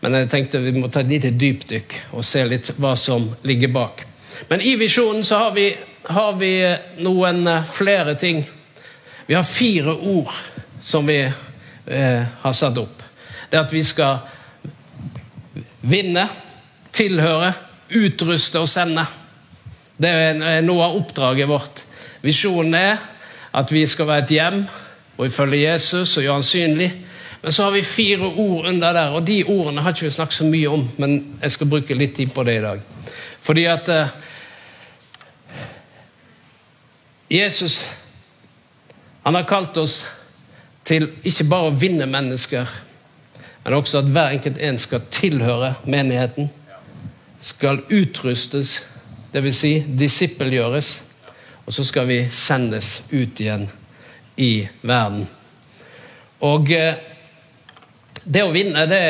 men 0.00 0.16
jeg 0.18 0.30
tenkte 0.32 0.62
vi 0.64 0.74
må 0.74 0.90
ta 0.92 1.04
et 1.04 1.10
lite 1.10 1.30
dypdykk 1.30 1.94
og 2.16 2.24
se 2.26 2.42
litt 2.48 2.72
hva 2.80 2.96
som 2.98 3.28
ligger 3.46 3.72
bak. 3.74 4.02
Men 4.48 4.60
i 4.60 4.74
visjonen 4.76 5.24
så 5.24 5.38
har 5.44 5.54
vi, 5.56 5.70
har 6.10 6.34
vi 6.40 6.52
noen 7.06 7.46
eh, 7.48 7.64
flere 7.64 8.16
ting. 8.20 8.42
Vi 9.26 9.34
har 9.34 9.46
fire 9.46 9.94
ord 9.94 10.32
som 10.82 11.06
vi 11.08 11.22
eh, 11.24 12.22
har 12.42 12.52
satt 12.52 12.78
opp. 12.82 13.02
Det 13.48 13.56
er 13.56 13.64
at 13.64 13.72
vi 13.72 13.82
skal 13.86 14.18
vinne, 15.86 16.26
tilhøre, 16.92 17.52
utruste 17.96 18.60
og 18.60 18.68
sende. 18.68 19.06
Det 19.96 20.10
er 20.10 20.64
noe 20.66 20.90
av 20.90 20.98
oppdraget 20.98 21.48
vårt. 21.48 21.84
Visjonen 22.26 22.74
er 22.76 22.98
at 23.56 23.72
vi 23.72 23.86
skal 23.88 24.06
være 24.06 24.24
et 24.24 24.34
hjem 24.36 24.66
og 25.16 25.24
vi 25.24 25.30
følger 25.32 25.72
Jesus 25.72 26.16
og 26.16 26.22
gjør 26.22 26.32
han 26.32 26.42
synlig. 26.42 26.94
Men 27.42 27.52
så 27.52 27.62
har 27.62 27.70
vi 27.70 27.82
fire 27.82 28.26
ord 28.26 28.66
under 28.66 28.92
der, 28.92 29.08
og 29.08 29.26
de 29.26 29.44
ordene 29.44 29.80
har 29.80 29.90
ikke 29.90 30.04
vi 30.04 30.10
snakket 30.10 30.34
så 30.34 30.44
mye 30.44 30.68
om. 30.68 30.88
Men 30.98 31.38
jeg 31.42 31.52
skal 31.52 31.70
bruke 31.70 31.94
litt 31.94 32.16
tid 32.16 32.32
på 32.34 32.42
det 32.44 32.58
i 32.58 32.64
dag. 32.64 32.80
Fordi 33.40 33.64
at 33.64 33.88
eh, 33.88 34.08
Jesus 37.30 37.86
han 39.22 39.34
har 39.34 39.46
kalt 39.48 39.76
oss 39.76 40.04
til 40.86 41.08
ikke 41.26 41.48
bare 41.50 41.70
å 41.70 41.74
vinne 41.74 42.06
mennesker, 42.06 42.68
men 43.64 43.74
også 43.74 43.98
at 43.98 44.10
hver 44.14 44.36
enkelt 44.36 44.60
en 44.62 44.78
skal 44.78 45.02
tilhøre 45.10 45.72
menigheten. 45.84 46.50
Skal 47.42 47.82
utrustes, 47.90 48.78
dvs. 49.34 49.58
Si, 49.58 49.72
disippelgjøres 49.98 50.92
og 51.66 51.74
så 51.74 51.84
skal 51.84 52.06
vi 52.06 52.20
sendes 52.30 53.02
ut 53.10 53.40
igjen 53.42 53.66
i 54.36 54.68
verden. 54.86 55.26
Og 56.46 56.70
eh, 56.70 56.94
det 58.22 58.44
å 58.44 58.52
vinne, 58.54 58.86
det 58.86 59.02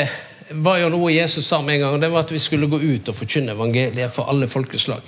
var 0.63 0.81
jo 0.81 0.91
noe 0.93 1.13
Jesus 1.13 1.47
sa 1.47 1.61
med 1.63 1.77
en 1.77 1.85
gang. 1.85 2.01
Det 2.01 2.11
var 2.13 2.25
at 2.25 2.33
vi 2.33 2.41
skulle 2.41 2.71
gå 2.71 2.81
ut 2.81 3.09
og 3.11 3.17
forkynne 3.17 3.53
evangeliet 3.57 4.15
for 4.15 4.31
alle 4.33 4.49
folkeslag. 4.49 5.05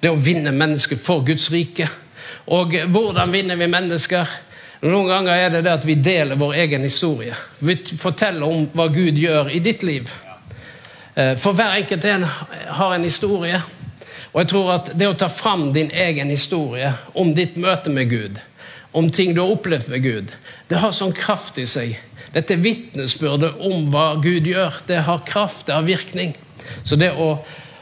Det 0.00 0.12
å 0.12 0.18
vinne 0.20 0.52
mennesker 0.54 0.98
for 1.00 1.24
Guds 1.26 1.48
rike. 1.50 1.88
Og 2.52 2.76
hvordan 2.92 3.32
vinner 3.32 3.58
vi 3.58 3.70
mennesker? 3.70 4.28
Noen 4.84 5.08
ganger 5.08 5.40
er 5.40 5.54
det 5.54 5.64
det 5.66 5.72
at 5.72 5.86
vi 5.88 5.96
deler 5.98 6.38
vår 6.38 6.58
egen 6.66 6.84
historie. 6.84 7.34
Vi 7.58 7.78
forteller 7.96 8.46
om 8.46 8.68
hva 8.76 8.86
Gud 8.92 9.18
gjør 9.18 9.50
i 9.50 9.62
ditt 9.64 9.82
liv. 9.86 10.12
Eh, 11.16 11.32
for 11.40 11.56
hver 11.56 11.78
enkelt 11.80 12.04
en 12.04 12.26
har 12.26 12.94
en 12.94 13.08
historie. 13.08 13.62
Og 14.36 14.42
jeg 14.42 14.50
tror 14.52 14.74
at 14.74 14.90
Det 15.00 15.06
å 15.08 15.16
ta 15.16 15.30
fram 15.32 15.70
din 15.72 15.88
egen 15.88 16.28
historie 16.28 16.92
om 17.16 17.30
ditt 17.32 17.56
møte 17.56 17.88
med 17.88 18.10
Gud, 18.10 18.40
om 18.92 19.08
ting 19.10 19.32
du 19.32 19.40
har 19.40 19.52
opplevd 19.52 19.88
med 19.88 20.02
Gud, 20.04 20.34
det 20.68 20.80
har 20.82 20.92
sånn 20.92 21.14
kraft 21.16 21.56
i 21.56 21.64
seg. 21.68 21.94
Dette 22.34 22.58
vitnesbyrdet 22.60 23.62
om 23.64 23.88
hva 23.92 24.18
Gud 24.20 24.44
gjør, 24.48 24.76
det 24.88 25.06
har 25.08 25.24
kraft, 25.24 25.66
det 25.68 25.76
har 25.76 25.86
virkning. 25.88 26.34
Så 26.84 26.98
det 27.00 27.14
å, 27.16 27.30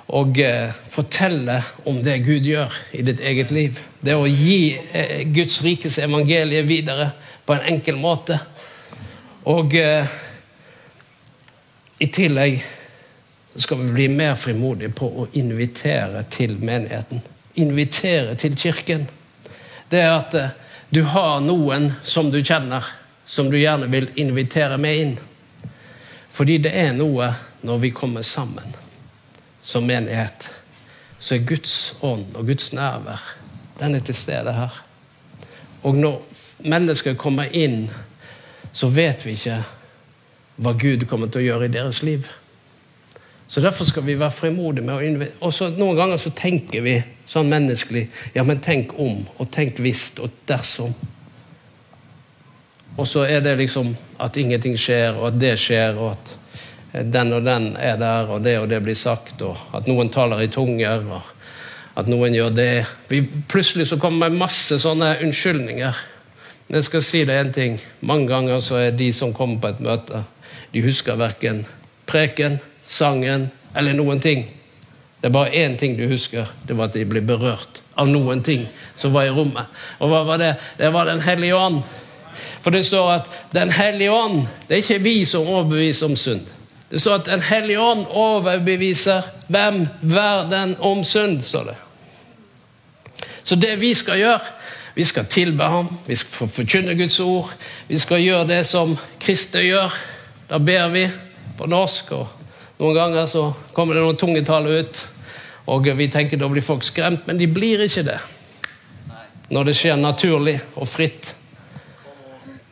å 0.07 0.21
uh, 0.23 0.75
fortelle 0.95 1.61
om 1.91 1.99
det 2.07 2.21
Gud 2.27 2.47
gjør 2.47 2.75
i 2.95 3.03
ditt 3.07 3.23
eget 3.23 3.51
liv, 3.55 3.81
det 4.05 4.15
å 4.15 4.27
gi 4.31 4.77
uh, 4.79 5.23
Guds 5.35 5.59
rikes 5.67 5.99
evangelie 6.03 6.63
videre 6.67 7.11
på 7.47 7.57
en 7.57 7.67
enkel 7.75 7.99
måte 8.01 8.39
Og 9.51 9.75
uh, 9.77 10.07
i 11.99 12.07
tillegg 12.15 12.63
skal 13.55 13.79
vi 13.79 13.93
bli 13.93 14.09
mer 14.09 14.35
frimodige 14.35 14.91
på 14.95 15.07
å 15.07 15.27
invitere 15.33 16.25
til 16.31 16.57
menigheten. 16.59 17.23
Invitere 17.55 18.35
til 18.35 18.57
kirken. 18.59 19.07
Det 19.91 20.01
er 20.03 20.13
at 20.17 20.35
eh, 20.35 20.53
du 20.91 21.03
har 21.11 21.41
noen 21.43 21.93
som 22.03 22.31
du 22.31 22.41
kjenner, 22.43 22.85
som 23.27 23.51
du 23.51 23.59
gjerne 23.59 23.87
vil 23.93 24.11
invitere 24.21 24.79
med 24.79 25.01
inn. 25.01 25.15
Fordi 26.35 26.59
det 26.59 26.75
er 26.75 26.93
noe 26.99 27.31
når 27.65 27.81
vi 27.83 27.95
kommer 27.95 28.27
sammen 28.27 28.75
som 29.65 29.87
menighet, 29.87 30.51
så 31.19 31.39
er 31.39 31.47
Guds 31.49 31.95
ånd 32.05 32.35
og 32.37 32.51
Guds 32.51 32.73
nærvær 32.75 33.23
den 33.79 33.95
er 33.95 34.05
til 34.05 34.15
stede 34.15 34.53
her. 34.53 34.75
Og 35.83 35.97
når 35.97 36.23
mennesker 36.59 37.17
kommer 37.19 37.51
inn, 37.53 37.89
så 38.73 38.89
vet 38.89 39.27
vi 39.27 39.35
ikke 39.39 39.61
hva 40.63 40.73
Gud 40.79 41.07
kommer 41.11 41.31
til 41.31 41.43
å 41.43 41.49
gjøre 41.49 41.69
i 41.69 41.75
deres 41.75 42.03
liv. 42.07 42.29
Så 43.47 43.61
Derfor 43.61 43.85
skal 43.85 44.07
vi 44.07 44.19
være 44.19 44.31
frimodige 44.31 44.87
med 44.87 44.95
å 44.95 45.05
invitere. 45.05 45.37
Og 45.41 45.53
så 45.53 45.69
Noen 45.77 45.99
ganger 45.99 46.21
så 46.21 46.33
tenker 46.37 46.85
vi 46.85 46.97
sånn 47.29 47.51
menneskelig 47.53 48.07
Ja, 48.35 48.45
men 48.45 48.63
tenk 48.65 48.97
om, 48.99 49.27
og 49.39 49.51
tenk 49.53 49.81
visst, 49.85 50.19
og 50.19 50.33
dersom. 50.49 50.95
Og 52.97 53.07
så 53.11 53.25
er 53.27 53.43
det 53.43 53.57
liksom 53.59 53.93
at 54.23 54.37
ingenting 54.39 54.79
skjer, 54.79 55.19
og 55.19 55.33
at 55.33 55.39
det 55.41 55.55
skjer, 55.61 55.99
og 55.99 56.15
at 56.15 56.35
den 57.11 57.33
og 57.35 57.45
den 57.45 57.73
er 57.77 57.97
der, 57.99 58.31
og 58.31 58.45
det 58.45 58.59
og 58.61 58.69
det 58.71 58.81
blir 58.85 58.95
sagt, 58.95 59.43
og 59.43 59.59
at 59.75 59.89
noen 59.91 60.13
taler 60.15 60.45
i 60.45 60.51
tunger, 60.53 61.03
og 61.11 61.23
at 61.99 62.11
noen 62.11 62.35
gjør 62.35 62.53
det. 62.55 62.85
Vi, 63.11 63.25
plutselig 63.51 63.89
så 63.91 63.99
kommer 64.03 64.31
det 64.31 64.39
masse 64.39 64.79
sånne 64.79 65.17
unnskyldninger. 65.27 66.05
Men 66.69 66.79
jeg 66.79 66.87
skal 66.87 67.03
si 67.05 67.25
deg 67.27 67.41
én 67.43 67.51
ting. 67.55 67.81
Mange 68.01 68.31
ganger 68.31 68.63
så 68.63 68.79
er 68.87 68.95
de 68.97 69.11
som 69.13 69.35
kommer 69.35 69.61
på 69.61 69.75
et 69.75 69.83
møte, 69.85 70.23
de 70.73 70.83
husker 70.83 71.19
verken 71.19 71.65
preken 72.09 72.59
sangen 72.85 73.51
eller 73.77 73.97
noen 73.97 74.21
ting. 74.21 74.45
Det 75.21 75.29
er 75.31 75.33
bare 75.33 75.55
én 75.55 75.77
ting 75.77 75.97
du 75.99 76.07
husker. 76.09 76.47
Det 76.69 76.77
var 76.77 76.91
at 76.91 76.97
de 76.99 77.05
ble 77.09 77.23
berørt 77.25 77.81
av 77.97 78.09
noen 78.09 78.43
ting 78.45 78.67
som 78.97 79.13
var 79.15 79.29
i 79.29 79.33
rommet. 79.33 79.71
Og 79.99 80.11
hva 80.13 80.25
var 80.29 80.41
det? 80.43 80.55
Det 80.79 80.93
var 80.93 81.05
Den 81.05 81.21
hellige 81.21 81.57
ånd. 81.57 81.83
For 82.63 82.71
det 82.71 82.85
står 82.85 83.11
at 83.13 83.31
Den 83.53 83.71
hellige 83.71 84.11
ånd 84.11 84.47
Det 84.69 84.75
er 84.75 84.83
ikke 84.83 85.03
vi 85.03 85.25
som 85.25 85.47
overbeviser 85.47 86.07
om 86.07 86.17
synd. 86.17 86.47
Det 86.91 87.01
står 87.01 87.15
at 87.15 87.27
Den 87.27 87.43
hellige 87.43 87.81
ånd 87.81 88.07
overbeviser 88.11 89.23
hvem? 89.49 89.89
Verden 90.03 90.77
om 90.79 91.05
synd, 91.05 91.43
står 91.43 91.65
det. 91.65 91.77
Så 93.43 93.57
det 93.57 93.81
vi 93.81 93.95
skal 93.95 94.19
gjøre 94.19 94.41
vi 94.95 95.05
skal 95.05 95.27
tilbe 95.27 95.65
ham, 95.65 95.89
vi 96.07 96.15
skal 96.17 96.49
forkynne 96.49 96.95
Guds 96.95 97.21
ord. 97.21 97.51
Vi 97.89 97.99
skal 97.99 98.23
gjøre 98.23 98.47
det 98.49 98.61
som 98.67 98.97
Kristus 99.21 99.65
gjør. 99.67 99.91
Da 100.51 100.59
ber 100.59 100.89
vi 100.89 101.09
på 101.59 101.67
norsk 101.67 102.13
og 102.13 102.44
noen 102.79 102.97
ganger 102.97 103.27
så 103.31 103.49
kommer 103.73 103.95
det 103.95 104.03
noen 104.03 104.19
tungetall 104.19 104.67
ut, 104.67 105.05
og 105.71 105.87
vi 105.97 106.09
tenker 106.13 106.41
da 106.41 106.49
blir 106.51 106.65
folk 106.65 106.85
skremt, 106.85 107.29
men 107.29 107.39
de 107.39 107.47
blir 107.47 107.85
ikke 107.87 108.05
det. 108.07 108.19
Når 109.55 109.69
det 109.69 109.77
skjer 109.79 110.01
naturlig 110.01 110.59
og 110.75 110.89
fritt. 110.89 111.35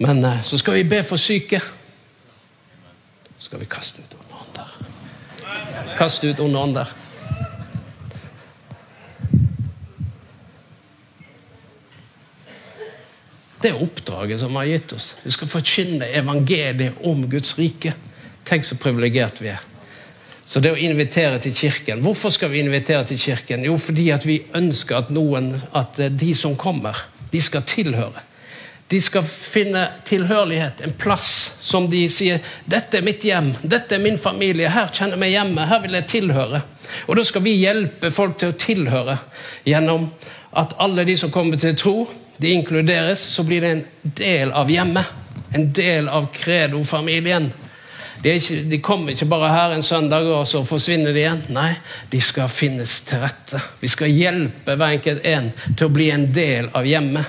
Men 0.02 0.24
eh, 0.24 0.42
så 0.42 0.58
skal 0.58 0.80
vi 0.80 0.88
be 0.88 1.02
for 1.06 1.20
syke. 1.20 1.60
Så 3.36 3.46
skal 3.46 3.62
vi 3.62 3.68
kaste 3.70 4.02
ut 4.02 4.16
onde 4.18 4.40
ånder. 4.42 4.74
Kaste 5.98 6.32
ut 6.32 6.40
onde 6.42 6.58
ånder. 6.58 6.94
Det 13.62 13.70
er 13.70 13.82
oppdraget 13.82 14.40
som 14.42 14.56
har 14.58 14.66
gitt 14.66 14.92
oss. 14.96 15.12
Vi 15.22 15.30
skal 15.30 15.50
forkynne 15.50 16.08
evangeliet 16.18 16.98
om 17.06 17.28
Guds 17.30 17.54
rike. 17.58 17.94
Tenk 18.48 18.66
så 18.66 18.74
privilegert 18.74 19.38
vi 19.38 19.52
er. 19.52 19.71
Så 20.52 20.60
det 20.60 20.74
å 20.74 20.76
invitere 20.76 21.38
til 21.40 21.54
kirken 21.56 22.02
Hvorfor 22.04 22.32
skal 22.34 22.50
vi 22.52 22.60
invitere 22.60 23.06
til 23.08 23.20
kirken? 23.20 23.64
Jo, 23.64 23.78
fordi 23.80 24.10
at 24.12 24.26
vi 24.28 24.42
ønsker 24.52 24.98
at 24.98 25.14
noen, 25.14 25.54
at 25.72 25.96
eh, 25.96 26.12
de 26.12 26.34
som 26.36 26.58
kommer, 26.60 26.98
de 27.32 27.40
skal 27.40 27.64
tilhøre. 27.64 28.20
De 28.92 28.98
skal 29.00 29.24
finne 29.24 29.86
tilhørighet, 30.04 30.82
en 30.84 30.92
plass 31.00 31.54
som 31.64 31.86
de 31.88 32.02
sier 32.12 32.42
'Dette 32.68 33.00
er 33.00 33.06
mitt 33.06 33.24
hjem, 33.24 33.54
dette 33.64 33.96
er 33.96 34.02
min 34.04 34.18
familie, 34.20 34.68
her 34.68 34.92
kjenner 34.92 35.16
meg 35.16 35.32
hjemme, 35.32 35.64
her 35.70 35.80
vil 35.86 35.96
jeg 35.96 36.08
tilhøre'. 36.10 36.60
Og 37.08 37.16
Da 37.16 37.24
skal 37.24 37.42
vi 37.42 37.56
hjelpe 37.56 38.10
folk 38.12 38.36
til 38.36 38.52
å 38.52 38.58
tilhøre 38.58 39.16
gjennom 39.64 40.10
at 40.52 40.76
alle 40.76 41.06
de 41.08 41.16
som 41.16 41.32
kommer 41.32 41.56
til 41.56 41.76
tro, 41.76 41.96
de 42.36 42.52
inkluderes. 42.52 43.18
Så 43.18 43.42
blir 43.48 43.60
det 43.60 43.70
en 43.70 43.84
del 44.02 44.52
av 44.52 44.68
hjemmet, 44.68 45.06
en 45.54 45.72
del 45.72 46.08
av 46.08 46.28
credo-familien. 46.34 47.52
Ikke, 48.22 48.60
de 48.70 48.78
kommer 48.78 49.12
ikke 49.12 49.26
bare 49.26 49.50
her 49.50 49.72
en 49.74 49.82
søndag, 49.82 50.28
og 50.30 50.46
så 50.46 50.60
forsvinner 50.66 51.14
de 51.14 51.24
igjen. 51.24 51.40
Nei, 51.50 51.72
de 52.10 52.20
skal 52.22 52.50
finnes 52.50 53.00
til 53.08 53.22
rette. 53.24 53.58
Vi 53.80 53.90
skal 53.90 54.12
hjelpe 54.14 54.76
hver 54.78 54.94
enkelt 54.98 55.26
en 55.26 55.50
til 55.72 55.88
å 55.88 55.94
bli 55.94 56.10
en 56.14 56.28
del 56.34 56.70
av 56.76 56.86
hjemmet. 56.86 57.26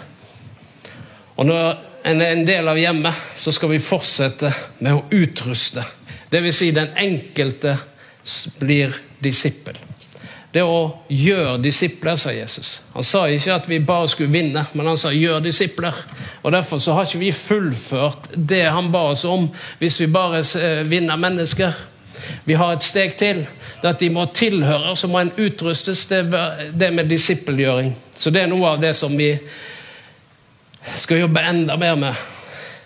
Og 1.34 1.50
når 1.50 1.66
en 2.06 2.22
er 2.22 2.36
en 2.36 2.46
del 2.46 2.70
av 2.70 2.78
hjemmet, 2.78 3.26
så 3.40 3.52
skal 3.56 3.72
vi 3.74 3.82
fortsette 3.82 4.52
med 4.84 4.94
å 4.94 5.04
utruste. 5.18 5.86
Dvs. 6.30 6.60
Si 6.60 6.70
den 6.76 6.94
enkelte 7.00 7.78
blir 8.60 8.94
disippel. 9.24 9.80
Det 10.54 10.62
å 10.62 11.00
gjøre 11.10 11.58
disipler, 11.64 12.18
sa 12.20 12.30
Jesus. 12.30 12.76
Han 12.94 13.06
sa 13.06 13.24
ikke 13.26 13.56
at 13.56 13.70
vi 13.70 13.80
bare 13.82 14.10
skulle 14.12 14.30
vinne, 14.30 14.66
men 14.74 14.86
han 14.88 14.98
sa 14.98 15.10
'gjør 15.10 15.42
disipler'. 15.42 16.04
Og 16.44 16.52
Derfor 16.52 16.78
så 16.78 16.94
har 16.94 17.06
ikke 17.06 17.20
vi 17.20 17.32
fullført 17.32 18.30
det 18.36 18.70
han 18.70 18.92
ba 18.92 19.00
oss 19.12 19.26
om, 19.26 19.50
hvis 19.80 20.00
vi 20.00 20.08
bare 20.08 20.44
eh, 20.62 20.90
vinner 20.90 21.16
mennesker. 21.16 21.74
Vi 22.46 22.54
har 22.54 22.74
et 22.74 22.84
steg 22.84 23.18
til. 23.18 23.48
Det 23.82 23.90
at 23.90 24.00
de 24.00 24.10
må 24.10 24.26
tilhøre, 24.26 24.96
så 24.96 25.08
må 25.08 25.20
en 25.20 25.32
utrustes. 25.38 26.06
Det 26.06 26.94
med 26.94 27.10
disippelgjøring. 27.10 27.96
Så 28.16 28.30
det 28.30 28.42
er 28.42 28.48
noe 28.48 28.68
av 28.68 28.82
det 28.82 28.96
som 28.96 29.18
vi 29.18 29.38
skal 30.96 31.18
jobbe 31.18 31.42
enda 31.42 31.78
mer 31.78 31.96
med. 31.96 32.14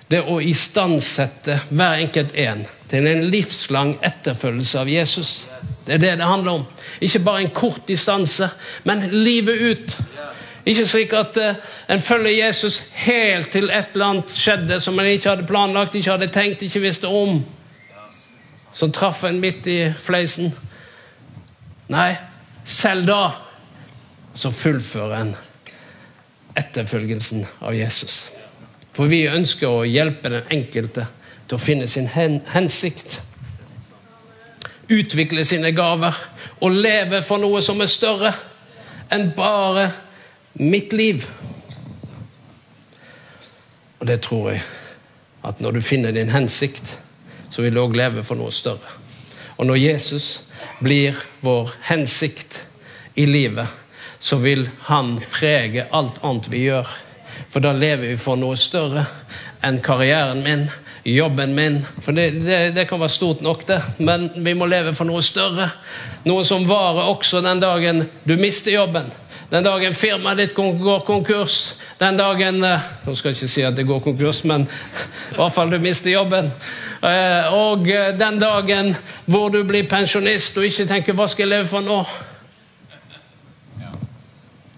Det 0.07 0.23
å 0.23 0.39
istandsette 0.41 1.59
hver 1.69 1.99
enkelt 1.99 2.35
en 2.35 2.65
til 2.87 3.07
en 3.07 3.25
livslang 3.31 3.95
etterfølgelse 4.05 4.79
av 4.79 4.89
Jesus. 4.89 5.31
Det 5.85 5.97
er 5.97 6.03
det 6.03 6.13
det 6.19 6.27
handler 6.27 6.61
om. 6.61 6.65
Ikke 7.03 7.23
bare 7.23 7.43
en 7.43 7.53
kort 7.55 7.87
distanse, 7.87 8.49
men 8.83 9.03
livet 9.11 9.61
ut. 9.61 9.97
Ikke 10.67 10.85
slik 10.87 11.13
at 11.15 11.37
uh, 11.39 11.59
en 11.91 12.01
følger 12.03 12.45
Jesus 12.45 12.81
helt 13.05 13.51
til 13.55 13.69
et 13.71 13.93
eller 13.93 14.11
annet 14.11 14.33
skjedde 14.35 14.79
som 14.83 14.99
en 14.99 15.07
ikke 15.07 15.29
hadde 15.31 15.47
planlagt, 15.47 15.95
ikke 15.95 16.15
hadde 16.15 16.31
tenkt, 16.31 16.63
ikke 16.63 16.83
visste 16.83 17.07
om. 17.07 17.39
Som 18.71 18.91
traff 18.91 19.23
en 19.23 19.39
midt 19.41 19.67
i 19.71 19.77
fleisen. 19.99 20.51
Nei, 21.87 22.11
selv 22.67 23.07
da 23.07 23.21
så 24.37 24.51
fullfører 24.51 25.21
en 25.21 25.31
etterfølgelsen 26.57 27.45
av 27.63 27.75
Jesus. 27.77 28.27
For 28.93 29.09
vi 29.09 29.23
ønsker 29.29 29.71
å 29.71 29.87
hjelpe 29.87 30.33
den 30.33 30.51
enkelte 30.51 31.07
til 31.47 31.57
å 31.57 31.61
finne 31.61 31.87
sin 31.87 32.09
hen 32.11 32.41
hensikt. 32.53 33.21
Utvikle 34.91 35.45
sine 35.45 35.71
gaver 35.75 36.15
og 36.59 36.75
leve 36.75 37.21
for 37.25 37.41
noe 37.41 37.61
som 37.63 37.81
er 37.83 37.91
større 37.91 38.33
enn 39.13 39.31
bare 39.35 39.89
mitt 40.59 40.93
liv. 40.93 41.27
Og 43.99 44.07
det 44.07 44.21
tror 44.25 44.51
jeg 44.53 44.63
at 45.47 45.61
når 45.63 45.77
du 45.77 45.81
finner 45.85 46.11
din 46.11 46.31
hensikt, 46.33 46.97
så 47.49 47.63
vil 47.63 47.75
du 47.75 47.81
òg 47.81 47.95
leve 47.95 48.23
for 48.25 48.39
noe 48.39 48.51
større. 48.51 48.95
Og 49.57 49.65
når 49.69 49.79
Jesus 49.79 50.41
blir 50.83 51.17
vår 51.41 51.71
hensikt 51.87 52.61
i 53.15 53.25
livet, 53.25 53.67
så 54.19 54.37
vil 54.41 54.67
han 54.89 55.17
prege 55.31 55.87
alt 55.93 56.19
annet 56.25 56.49
vi 56.51 56.65
gjør. 56.67 56.89
For 57.49 57.63
da 57.63 57.71
lever 57.73 58.11
vi 58.11 58.19
for 58.21 58.37
noe 58.39 58.57
større 58.59 59.05
enn 59.65 59.79
karrieren 59.85 60.43
min, 60.45 60.67
jobben 61.07 61.55
min. 61.55 61.85
For 62.01 62.11
det, 62.11 62.31
det, 62.31 62.71
det, 62.75 62.85
kan 62.85 62.99
være 62.99 63.09
stort 63.09 63.41
nok, 63.41 63.67
det. 63.67 63.81
Men 63.97 64.29
vi 64.35 64.53
må 64.53 64.67
leve 64.67 64.93
for 64.95 65.07
noe 65.07 65.21
større. 65.23 65.69
Noe 66.27 66.43
som 66.45 66.67
varer 66.67 67.07
også 67.07 67.41
den 67.45 67.61
dagen 67.63 68.03
du 68.27 68.35
mister 68.39 68.73
jobben. 68.75 69.07
Den 69.47 69.63
dagen 69.63 69.95
firmaet 69.95 70.41
ditt 70.41 70.55
går 70.57 71.05
konkurs. 71.07 71.77
Den 72.01 72.19
dagen 72.19 72.59
eh, 72.67 72.89
Nå 73.05 73.15
skal 73.15 73.31
jeg 73.31 73.37
ikke 73.37 73.51
si 73.53 73.63
at 73.63 73.77
det 73.77 73.87
går 73.87 74.01
konkurs, 74.03 74.43
men 74.43 74.65
i 75.31 75.37
hvert 75.37 75.55
fall 75.55 75.71
du 75.71 75.79
mister 75.79 76.11
jobben. 76.11 76.51
Eh, 76.99 77.55
og 77.55 77.87
eh, 77.87 78.11
den 78.17 78.41
dagen 78.43 78.91
hvor 79.25 79.47
du 79.53 79.61
blir 79.63 79.87
pensjonist 79.87 80.59
og 80.59 80.67
ikke 80.67 80.89
tenker 80.91 81.15
'hva 81.15 81.29
skal 81.31 81.47
jeg 81.47 81.53
leve 81.55 81.71
for 81.71 81.87
nå'? 81.87 82.03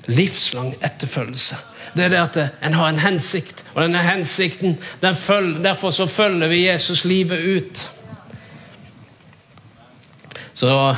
Livslang 0.10 0.76
etterfølgelse 0.82 1.58
det 1.94 2.06
er 2.06 2.14
det 2.14 2.20
at 2.22 2.38
en 2.66 2.76
har 2.78 2.90
en 2.90 3.02
hensikt. 3.02 3.64
Og 3.74 3.82
denne 3.84 4.04
hensikten, 4.06 4.78
den 5.02 5.16
følger, 5.16 5.64
Derfor 5.64 5.92
så 5.92 6.08
følger 6.08 6.48
vi 6.48 6.66
Jesus 6.68 7.06
livet 7.06 7.40
ut. 7.40 7.90
Så 10.54 10.96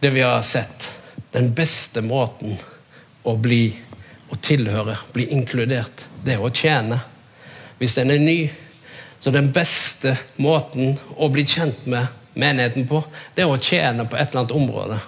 det 0.00 0.10
vi 0.10 0.20
har 0.20 0.42
sett 0.42 0.90
Den 1.32 1.52
beste 1.54 2.00
måten 2.00 2.56
å 3.22 3.36
bli 3.36 3.76
å 4.32 4.36
tilhøre, 4.40 4.96
bli 5.12 5.26
inkludert, 5.34 6.06
det 6.24 6.34
er 6.34 6.42
å 6.42 6.50
tjene. 6.50 6.96
Hvis 7.78 7.98
en 8.00 8.10
er 8.10 8.22
ny, 8.22 8.38
så 9.18 9.30
den 9.34 9.50
beste 9.52 10.16
måten 10.40 10.96
å 11.16 11.28
bli 11.28 11.44
kjent 11.46 11.84
med 11.86 12.06
menigheten 12.34 12.86
på, 12.88 13.02
det 13.34 13.44
er 13.44 13.52
å 13.52 13.60
tjene 13.60 14.06
på 14.08 14.16
et 14.16 14.30
eller 14.30 14.44
annet 14.44 14.56
område. 14.56 14.98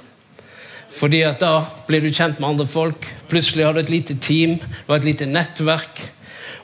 Fordi 0.90 1.22
at 1.26 1.42
da 1.42 1.62
blir 1.86 2.02
du 2.02 2.10
kjent 2.10 2.40
med 2.40 2.48
andre 2.48 2.66
folk. 2.68 3.06
Plutselig 3.28 3.66
har 3.66 3.76
du 3.76 3.82
et 3.82 3.92
lite 3.92 4.16
team, 4.20 4.56
du 4.58 4.92
har 4.92 5.02
et 5.02 5.08
lite 5.08 5.28
nettverk. 5.28 6.00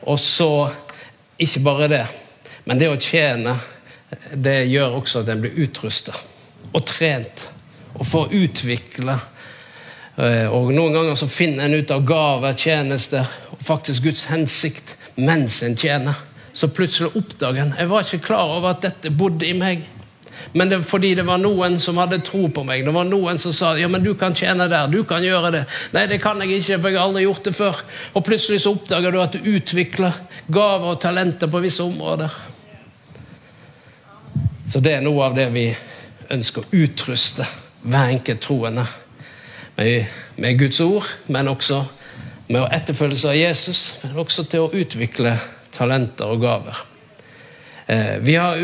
Og 0.08 0.18
så 0.20 0.70
ikke 1.40 1.64
bare 1.64 1.90
det, 1.90 2.04
men 2.64 2.78
det 2.78 2.90
å 2.92 3.00
tjene 3.00 3.56
det 4.30 4.68
gjør 4.70 5.00
også 5.00 5.24
at 5.24 5.30
en 5.32 5.40
blir 5.42 5.56
utrusta 5.64 6.14
og 6.70 6.84
trent 6.86 7.48
og 7.94 8.06
får 8.06 8.34
utvikle. 8.34 9.16
Eh, 10.16 10.46
og 10.50 10.70
Noen 10.74 10.94
ganger 10.94 11.18
så 11.18 11.28
finner 11.30 11.66
en 11.66 11.74
ut 11.78 11.90
av 11.94 12.04
gaver, 12.06 12.54
tjenester 12.58 13.26
og 13.50 13.62
faktisk 13.62 14.06
Guds 14.06 14.26
hensikt 14.30 14.94
mens 15.16 15.60
en 15.66 15.76
tjener. 15.78 16.18
Så 16.54 16.70
plutselig 16.70 17.14
oppdager 17.18 17.64
en 17.64 17.74
jeg 17.78 17.90
var 17.90 18.06
ikke 18.06 18.26
klar 18.28 18.56
over 18.58 18.74
at 18.74 18.84
dette 18.84 19.10
bodde 19.14 19.46
i 19.48 19.54
meg. 19.58 19.82
Men 20.52 20.70
det, 20.70 20.80
fordi 20.86 21.14
det 21.18 21.24
var 21.26 21.40
noen 21.42 21.78
som 21.82 21.98
hadde 21.98 22.20
tro 22.26 22.48
på 22.52 22.64
meg. 22.66 22.84
Det 22.86 22.94
var 22.94 23.06
noen 23.08 23.38
som 23.40 23.54
sa 23.54 23.72
ja, 23.78 23.88
men 23.90 24.04
du 24.04 24.12
kan 24.18 24.36
tjene 24.36 24.68
der, 24.70 24.90
du 24.92 25.02
kan 25.08 25.24
gjøre 25.24 25.52
det. 25.54 25.62
Nei, 25.96 26.06
det 26.10 26.20
kan 26.22 26.42
jeg 26.42 26.60
ikke, 26.60 26.78
for 26.78 26.92
jeg 26.92 27.00
har 27.00 27.08
aldri 27.08 27.24
gjort 27.24 27.48
det 27.48 27.54
før. 27.56 27.82
Og 28.14 28.26
plutselig 28.26 28.60
så 28.64 28.74
oppdager 28.76 29.14
du 29.14 29.20
at 29.22 29.34
du 29.36 29.48
utvikler 29.54 30.20
gaver 30.52 30.94
og 30.94 31.00
talenter 31.02 31.50
på 31.50 31.62
visse 31.64 31.82
områder. 31.84 32.36
Så 34.68 34.80
det 34.80 34.96
er 34.96 35.04
noe 35.04 35.26
av 35.26 35.36
det 35.36 35.50
vi 35.54 35.68
ønsker 36.32 36.64
å 36.64 36.84
utruste 36.84 37.46
hver 37.84 38.14
enkelt 38.14 38.40
troende 38.44 38.86
med, 39.76 40.06
med 40.40 40.58
Guds 40.58 40.80
ord, 40.80 41.04
men 41.26 41.50
også 41.52 41.82
med 42.48 42.62
å 42.62 42.70
etterfølgelse 42.72 43.30
av 43.30 43.38
Jesus, 43.38 43.84
men 44.02 44.18
også 44.20 44.46
til 44.48 44.64
å 44.64 44.72
utvikle 44.72 45.36
talenter 45.74 46.32
og 46.32 46.44
gaver. 46.44 46.82
Eh, 47.86 48.16
vi 48.20 48.36
har 48.36 48.56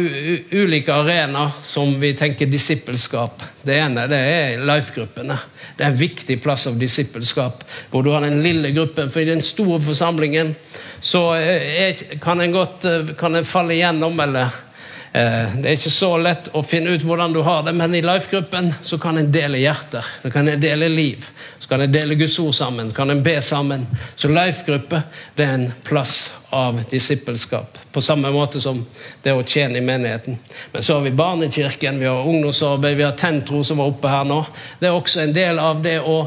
ulike 0.50 0.94
arenaer 0.94 1.50
som 1.62 2.00
vi 2.00 2.14
tenker 2.14 2.46
disippelskap. 2.46 3.42
Det 3.62 3.76
ene 3.76 4.06
det 4.08 4.20
er 4.20 4.64
life-gruppene. 4.64 5.36
Det 5.76 5.84
er 5.84 5.92
en 5.92 6.00
viktig 6.00 6.38
plass 6.42 6.66
av 6.70 6.78
disippelskap, 6.80 7.64
hvor 7.90 8.04
du 8.04 8.10
har 8.14 8.24
den 8.24 8.40
lille 8.42 8.72
gruppen. 8.72 9.12
For 9.12 9.20
i 9.20 9.28
den 9.28 9.44
store 9.44 9.80
forsamlingen 9.84 10.54
så 11.00 11.26
er, 11.36 12.00
kan 12.22 12.40
en 12.40 12.56
godt 12.56 12.88
eh, 12.88 13.14
kan 13.20 13.36
en 13.36 13.48
falle 13.48 13.76
igjennom, 13.76 14.16
eller 14.24 14.48
Eh, 14.48 14.69
det 15.12 15.66
er 15.66 15.74
ikke 15.74 15.90
så 15.90 16.12
lett 16.22 16.52
å 16.54 16.60
finne 16.62 16.92
ut 16.94 17.02
hvordan 17.02 17.32
du 17.34 17.40
har 17.42 17.64
det, 17.66 17.72
men 17.74 17.94
i 17.98 18.02
life-gruppen 18.04 18.68
så 18.86 18.98
kan 19.02 19.18
en 19.18 19.32
dele 19.34 19.58
hjerter. 19.58 20.06
Så 20.22 20.30
kan 20.30 20.48
en 20.48 20.60
dele 20.62 20.86
liv. 20.88 21.26
Så 21.58 21.68
kan 21.68 21.82
en 21.82 21.90
dele 21.92 22.14
Guds 22.14 22.38
ord 22.38 22.54
sammen. 22.54 22.90
Så 22.90 22.96
kan 22.96 23.10
en 23.10 23.22
be 23.22 23.34
sammen. 23.42 23.88
Så 24.14 24.30
life-gruppe 24.30 25.02
det 25.34 25.48
er 25.48 25.56
en 25.56 25.66
plass 25.82 26.30
av 26.54 26.78
disippelskap. 26.90 27.78
På 27.90 28.02
samme 28.02 28.30
måte 28.30 28.62
som 28.62 28.84
det 29.22 29.34
å 29.34 29.42
tjene 29.42 29.82
i 29.82 29.84
menigheten. 29.84 30.38
Men 30.70 30.82
så 30.82 31.00
har 31.00 31.02
vi 31.02 31.14
Barnekirken, 31.18 31.98
vi 31.98 32.06
har 32.06 32.30
ungdomsarbeid, 32.30 32.96
vi 32.96 33.08
har 33.08 33.18
Tentro 33.18 33.64
som 33.66 33.82
var 33.82 33.90
oppe 33.90 34.14
her 34.14 34.30
nå. 34.30 34.44
Det 34.78 34.92
er 34.92 34.94
også 34.94 35.24
en 35.24 35.34
del 35.34 35.58
av 35.58 35.82
det 35.82 35.98
å, 36.06 36.20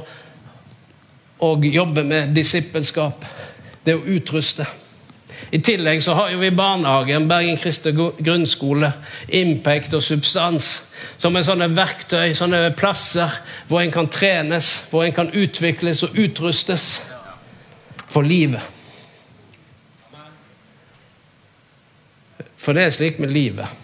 å 1.39 1.55
jobbe 1.63 2.03
med 2.03 2.35
disippelskap. 2.35 3.23
Det 3.83 3.95
å 3.95 4.03
utruste. 4.11 4.67
I 5.51 5.59
tillegg 5.61 6.01
så 6.03 6.15
har 6.17 6.31
jo 6.33 6.39
vi 6.41 6.49
barnehagen, 6.55 7.27
Bergen 7.29 7.57
Kristi 7.57 7.93
grunnskole, 7.93 8.91
Impact 9.27 9.93
og 9.93 10.03
Substans. 10.03 10.69
Som 11.17 11.35
er 11.35 11.45
sånne 11.45 11.69
verktøy, 11.75 12.33
sånne 12.37 12.71
plasser 12.77 13.31
hvor 13.69 13.83
en 13.83 13.93
kan 13.93 14.09
trenes, 14.11 14.83
hvor 14.91 15.05
en 15.05 15.15
kan 15.15 15.31
utvikles 15.33 16.03
og 16.07 16.17
utrustes 16.19 16.87
for 18.07 18.25
livet. 18.25 18.61
For 22.57 22.75
det 22.75 22.87
er 22.87 22.95
slik 22.95 23.19
med 23.19 23.33
livet 23.35 23.79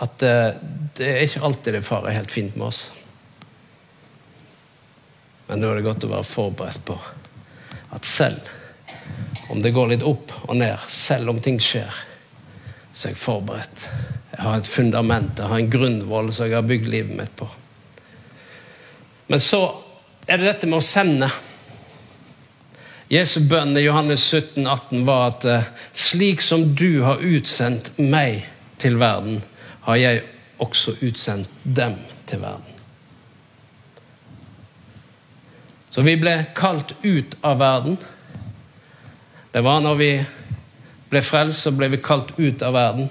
at 0.00 0.22
uh, 0.24 0.54
det 0.96 1.08
er 1.08 1.26
ikke 1.26 1.42
alltid 1.44 1.74
det 1.76 1.84
farer 1.84 2.14
helt 2.16 2.32
fint 2.32 2.54
med 2.56 2.70
oss. 2.70 2.86
Men 5.48 5.60
nå 5.60 5.70
er 5.70 5.80
det 5.80 5.88
godt 5.88 6.06
å 6.06 6.12
være 6.12 6.28
forberedt 6.28 6.84
på 6.88 6.96
at 7.90 8.06
selv 8.06 8.48
om 9.50 9.62
det 9.62 9.74
går 9.74 9.92
litt 9.92 10.06
opp 10.06 10.32
og 10.46 10.56
ned, 10.60 10.78
selv 10.88 11.32
om 11.32 11.40
ting 11.42 11.58
skjer, 11.62 11.90
så 12.92 13.08
er 13.08 13.14
jeg 13.14 13.20
forberedt. 13.20 13.86
Jeg 14.30 14.44
har 14.44 14.60
et 14.60 14.70
fundament, 14.70 15.38
jeg 15.38 15.50
har 15.50 15.58
en 15.58 15.70
grunnvoll 15.72 16.32
som 16.32 16.48
jeg 16.48 16.58
har 16.58 16.66
bygd 16.66 16.90
livet 16.90 17.16
mitt 17.18 17.34
på. 17.38 17.48
Men 19.30 19.42
så 19.42 19.62
er 20.26 20.38
det 20.38 20.48
dette 20.48 20.70
med 20.70 20.80
å 20.80 20.84
sende. 20.84 21.30
Jesu 23.10 23.40
bønn 23.50 23.74
i 23.78 23.84
Johannes 23.84 24.22
17, 24.30 24.66
18 24.66 25.04
var 25.06 25.24
at 25.32 25.46
eh, 25.50 25.70
slik 25.98 26.42
som 26.46 26.68
du 26.78 27.02
har 27.02 27.22
utsendt 27.22 27.92
meg 27.98 28.44
til 28.78 29.00
verden, 29.02 29.40
har 29.86 29.98
jeg 29.98 30.22
også 30.62 30.94
utsendt 31.02 31.50
dem 31.64 31.96
til 32.30 32.42
verden. 32.44 32.66
Så 35.90 36.04
vi 36.06 36.14
ble 36.20 36.36
kalt 36.54 36.94
ut 37.02 37.34
av 37.42 37.58
verden. 37.58 37.98
Det 39.52 39.62
var 39.66 39.80
når 39.82 39.96
vi 39.98 40.10
ble 41.10 41.22
frelst, 41.26 41.64
så 41.64 41.72
ble 41.74 41.88
vi 41.90 42.02
kalt 42.02 42.36
ut 42.38 42.62
av 42.62 42.76
verden. 42.76 43.08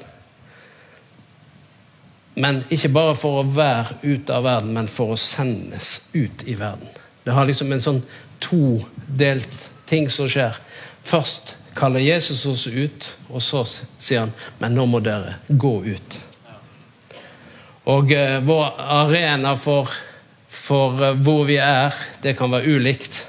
Men 2.40 2.62
ikke 2.72 2.92
bare 2.96 3.16
for 3.20 3.42
å 3.42 3.50
være 3.52 4.00
ute 4.06 4.36
av 4.36 4.46
verden, 4.48 4.72
men 4.78 4.88
for 4.88 5.16
å 5.16 5.20
sendes 5.20 5.98
ut 6.14 6.46
i 6.48 6.56
verden. 6.56 6.88
Det 7.26 7.36
har 7.36 7.48
liksom 7.50 7.74
en 7.76 7.84
sånn 7.84 8.04
todelt 8.40 9.68
ting 9.90 10.08
som 10.10 10.30
skjer. 10.32 10.56
Først 11.04 11.58
kaller 11.76 12.04
Jesus 12.04 12.46
oss 12.48 12.68
ut, 12.68 13.10
og 13.30 13.44
så 13.44 13.66
sier 13.68 14.24
han 14.24 14.34
men 14.62 14.76
nå 14.78 14.88
må 14.88 15.02
dere 15.04 15.38
gå 15.50 15.74
ut. 15.92 16.20
Og 17.90 18.12
eh, 18.14 18.38
vår 18.46 18.80
arena 18.80 19.56
for, 19.58 19.92
for 20.48 21.04
eh, 21.04 21.18
hvor 21.20 21.44
vi 21.50 21.58
er, 21.64 21.96
det 22.24 22.36
kan 22.38 22.52
være 22.54 22.78
ulikt 22.78 23.24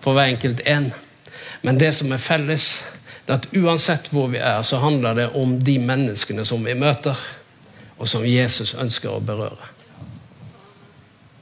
for 0.00 0.16
hver 0.16 0.32
enkelt 0.32 0.64
en. 0.68 0.90
Men 1.62 1.78
det 1.78 1.92
som 1.96 2.12
er 2.12 2.22
felles, 2.22 2.70
er 3.26 3.36
at 3.36 3.50
uansett 3.54 4.08
hvor 4.14 4.30
vi 4.32 4.40
er, 4.40 4.62
så 4.66 4.80
handler 4.82 5.14
det 5.14 5.28
om 5.38 5.58
de 5.62 5.76
menneskene 5.78 6.44
som 6.44 6.64
vi 6.66 6.74
møter, 6.74 7.18
og 8.00 8.08
som 8.08 8.24
Jesus 8.26 8.72
ønsker 8.74 9.12
å 9.12 9.20
berøre. 9.22 9.68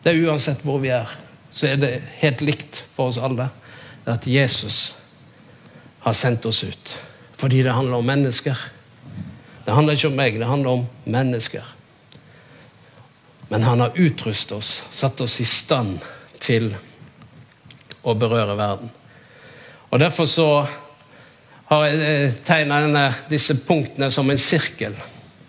Det 0.02 0.12
er 0.12 0.26
uansett 0.26 0.64
hvor 0.66 0.82
vi 0.82 0.90
er, 0.94 1.10
så 1.50 1.70
er 1.70 1.80
det 1.80 1.92
helt 2.20 2.42
likt 2.44 2.82
for 2.94 3.12
oss 3.12 3.18
alle. 3.22 3.48
At 4.08 4.26
Jesus 4.26 4.96
har 6.00 6.16
sendt 6.16 6.46
oss 6.48 6.62
ut. 6.64 6.94
Fordi 7.38 7.62
det 7.62 7.74
handler 7.76 8.00
om 8.00 8.06
mennesker. 8.06 8.58
Det 9.64 9.74
handler 9.74 9.98
ikke 9.98 10.10
om 10.10 10.16
meg, 10.18 10.38
det 10.40 10.48
handler 10.48 10.78
om 10.78 10.86
mennesker. 11.04 11.74
Men 13.48 13.64
han 13.64 13.80
har 13.80 13.96
utrustet 13.96 14.56
oss, 14.56 14.70
satt 14.90 15.20
oss 15.20 15.38
i 15.40 15.46
stand 15.48 16.02
til 16.40 16.72
å 18.02 18.14
berøre 18.16 18.56
verden. 18.58 18.92
Og 19.90 20.00
Derfor 20.00 20.24
så 20.24 20.66
har 21.68 21.84
jeg 21.86 22.32
tegna 22.44 23.12
disse 23.30 23.54
punktene 23.54 24.10
som 24.10 24.30
en 24.30 24.38
sirkel. 24.38 24.94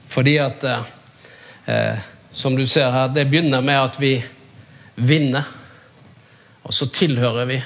Fordi 0.08 0.38
at 0.38 0.64
eh, 1.68 1.98
Som 2.32 2.58
du 2.58 2.66
ser 2.68 2.92
her, 2.92 3.08
det 3.08 3.30
begynner 3.30 3.62
med 3.62 3.74
at 3.74 3.96
vi 4.02 4.24
vinner. 4.96 5.44
Og 6.64 6.74
så 6.74 6.86
tilhører 6.86 7.46
vi. 7.46 7.62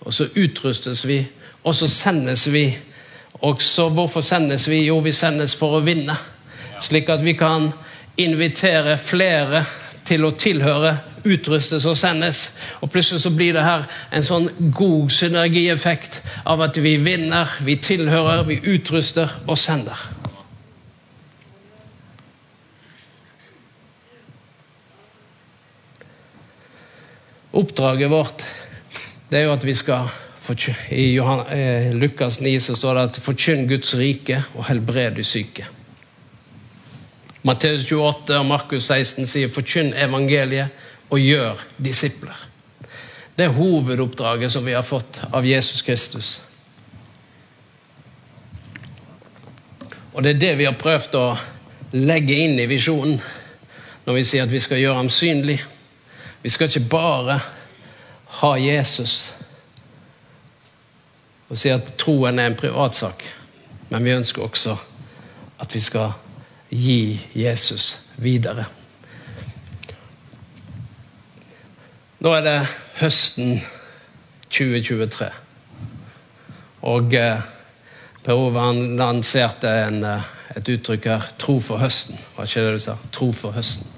Og 0.00 0.14
så 0.14 0.28
utrustes 0.36 1.06
vi 1.08 1.26
og 1.62 1.74
så 1.74 1.88
sendes 1.88 2.46
vi. 2.52 2.78
Og 3.32 3.62
så 3.62 3.88
hvorfor 3.88 4.20
sendes 4.20 4.68
vi? 4.70 4.86
Jo, 4.86 4.98
vi 4.98 5.12
sendes 5.12 5.54
for 5.58 5.78
å 5.78 5.84
vinne. 5.84 6.16
Slik 6.82 7.10
at 7.10 7.22
vi 7.22 7.34
kan 7.38 7.70
invitere 8.18 8.96
flere 8.98 9.64
til 10.06 10.26
å 10.26 10.34
tilhøre, 10.34 10.96
utrustes 11.24 11.86
og 11.86 11.96
sendes. 11.96 12.52
Og 12.80 12.90
plutselig 12.90 13.22
så 13.22 13.30
blir 13.30 13.52
det 13.56 13.66
her 13.66 13.86
en 14.12 14.26
sånn 14.26 14.48
god 14.74 15.10
synergieffekt 15.10 16.20
av 16.46 16.62
at 16.64 16.80
vi 16.82 16.96
vinner, 17.02 17.50
vi 17.60 17.76
tilhører, 17.76 18.46
vi 18.48 18.60
utruster 18.74 19.38
og 19.46 19.58
sender. 19.58 20.08
Oppdraget 27.52 28.10
vårt 28.10 28.46
det 29.32 29.38
er 29.40 29.46
jo 29.46 29.54
at 29.54 29.64
vi 29.64 29.74
skal 29.74 30.10
i 30.90 31.16
eh, 31.16 31.94
Lukas 31.94 32.40
9 32.40 32.58
så 32.60 32.74
står 32.76 32.94
det 32.94 33.02
at 33.02 33.20
'forkynn 33.22 33.68
Guds 33.68 33.94
rike 33.94 34.42
og 34.54 34.64
helbred 34.66 35.14
de 35.16 35.22
syke'. 35.22 35.64
Matteus 37.42 37.84
28 37.92 38.38
og 38.38 38.46
Markus 38.46 38.82
16 38.82 39.26
sier 39.26 39.48
'forkynn 39.48 39.94
evangeliet 39.94 40.68
og 41.12 41.20
gjør 41.20 41.60
disipler'. 41.76 42.48
Det 43.36 43.44
er 43.44 43.56
hovedoppdraget 43.56 44.52
som 44.52 44.64
vi 44.66 44.72
har 44.72 44.82
fått 44.82 45.20
av 45.32 45.46
Jesus 45.46 45.82
Kristus. 45.82 46.40
Og 50.12 50.22
det 50.22 50.34
er 50.34 50.40
det 50.40 50.58
vi 50.58 50.64
har 50.68 50.76
prøvd 50.76 51.14
å 51.16 51.26
legge 51.92 52.36
inn 52.44 52.58
i 52.60 52.68
visjonen 52.68 53.20
når 54.04 54.14
vi 54.14 54.24
sier 54.24 54.44
at 54.44 54.52
vi 54.52 54.60
skal 54.60 54.80
gjøre 54.80 54.96
ham 55.00 55.10
synlig. 55.12 55.62
Vi 56.42 56.52
skal 56.52 56.68
ikke 56.68 56.90
bare 56.92 57.38
ha 58.42 58.52
Jesus 58.60 59.32
og 61.52 61.58
si 61.60 61.68
at 61.68 61.94
troen 62.00 62.38
er 62.40 62.48
en 62.48 62.56
privatsak. 62.56 63.24
Men 63.90 64.04
vi 64.04 64.14
ønsker 64.16 64.42
også 64.42 64.76
at 65.60 65.74
vi 65.74 65.80
skal 65.84 66.14
gi 66.70 67.20
Jesus 67.36 67.98
videre. 68.16 68.64
Nå 72.22 72.30
er 72.36 72.42
det 72.46 72.58
høsten 73.00 73.56
2023. 74.46 75.26
Og 76.86 77.14
eh, 77.18 77.40
Per 78.22 78.38
Ove 78.38 78.66
lanserte 78.94 79.70
en, 79.88 79.96
eh, 80.06 80.28
et 80.54 80.68
uttrykk 80.70 81.08
her 81.10 81.24
'tro 81.34 81.56
for 81.58 81.82
høsten'. 81.82 82.20
Var 82.36 82.46
ikke 82.46 82.62
det 82.62 82.74
du 82.76 82.78
sa? 82.84 82.94
Tro 83.12 83.32
for 83.34 83.56
høsten. 83.56 83.88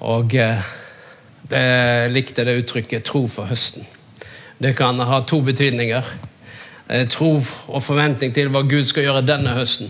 Og 0.00 0.34
eh, 0.34 0.60
det 1.48 2.10
likte 2.12 2.44
det 2.44 2.58
uttrykket 2.60 3.04
'tro 3.08 3.22
for 3.32 3.48
høsten'. 3.48 3.86
Det 4.60 4.76
kan 4.76 5.00
ha 5.00 5.20
to 5.20 5.40
betydninger. 5.40 6.04
Tro 7.08 7.42
og 7.68 7.82
forventning 7.82 8.34
til 8.34 8.48
hva 8.52 8.60
Gud 8.60 8.84
skal 8.84 9.02
gjøre 9.02 9.24
denne 9.24 9.54
høsten. 9.56 9.88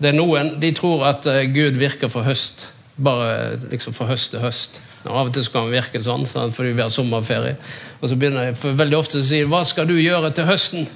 Det 0.00 0.08
er 0.08 0.16
Noen 0.16 0.60
de 0.60 0.72
tror 0.72 1.04
at 1.10 1.28
Gud 1.52 1.76
virker 1.76 2.08
for 2.08 2.22
høst, 2.22 2.72
bare 2.96 3.60
liksom 3.70 3.92
for 3.92 4.08
høst 4.08 4.30
til 4.30 4.40
høst. 4.40 4.80
Og 5.04 5.16
Av 5.16 5.26
og 5.26 5.34
til 5.34 5.48
kan 5.50 5.66
det 5.66 5.80
virke 5.80 6.02
sånn, 6.02 6.26
sånn, 6.26 6.52
fordi 6.54 6.76
vi 6.76 6.82
har 6.84 6.92
sommerferie. 6.92 7.56
Og 8.00 8.08
så 8.08 8.16
begynner 8.16 8.50
de 8.50 8.58
for 8.58 8.78
veldig 8.78 8.98
ofte 8.98 9.18
å 9.18 9.26
si 9.26 9.42
'Hva 9.42 9.64
skal 9.64 9.86
du 9.86 9.94
gjøre 9.94 10.34
til 10.34 10.44
høsten?' 10.44 10.88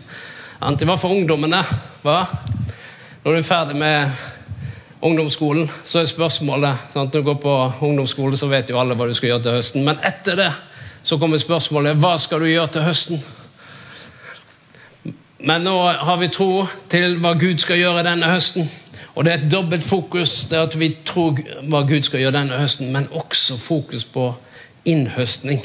Det 0.78 0.86
hva 0.86 0.96
for 0.96 1.10
ungdommene. 1.10 1.62
Hva? 2.02 2.26
Når 3.24 3.32
du 3.32 3.38
er 3.38 3.42
ferdig 3.42 3.76
med 3.76 4.10
ungdomsskolen, 5.02 5.70
så 5.84 6.00
er 6.00 6.06
spørsmålet 6.06 6.76
sant? 6.92 7.12
Når 7.12 7.20
du 7.20 7.22
går 7.22 7.34
på 7.34 7.72
ungdomsskole, 7.80 8.36
så 8.36 8.48
vet 8.48 8.70
jo 8.70 8.78
alle 8.80 8.94
hva 8.94 9.06
du 9.06 9.14
skal 9.14 9.28
gjøre 9.28 9.42
til 9.42 9.52
høsten. 9.52 9.84
Men 9.84 9.98
etter 10.02 10.36
det 10.36 10.52
så 11.02 11.18
kommer 11.18 11.38
spørsmålet 11.38 11.98
hva 12.00 12.16
skal 12.18 12.40
du 12.40 12.46
gjøre 12.46 12.72
til 12.72 12.82
høsten? 12.82 13.20
Men 15.46 15.62
nå 15.62 15.74
har 15.92 16.16
vi 16.16 16.28
tro 16.32 16.66
til 16.88 17.18
hva 17.20 17.34
Gud 17.38 17.60
skal 17.62 17.76
gjøre 17.76 18.02
denne 18.06 18.30
høsten. 18.32 18.70
Og 19.16 19.24
det 19.24 19.32
er 19.32 19.38
et 19.38 19.52
dobbelt 19.52 19.82
fokus. 19.82 20.44
det 20.50 20.58
er 20.58 20.62
at 20.62 20.78
Vi 20.78 20.96
tror 21.06 21.38
hva 21.62 21.82
Gud 21.88 22.02
skal 22.02 22.20
gjøre 22.20 22.36
denne 22.38 22.58
høsten, 22.60 22.92
men 22.92 23.08
også 23.10 23.56
fokus 23.56 24.04
på 24.04 24.34
innhøstning. 24.84 25.64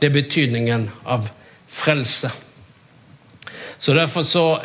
Det 0.00 0.08
er 0.08 0.12
betydningen 0.12 0.90
av 1.06 1.30
frelse. 1.66 2.30
Så 3.78 3.94
derfor 3.94 4.22
så 4.22 4.60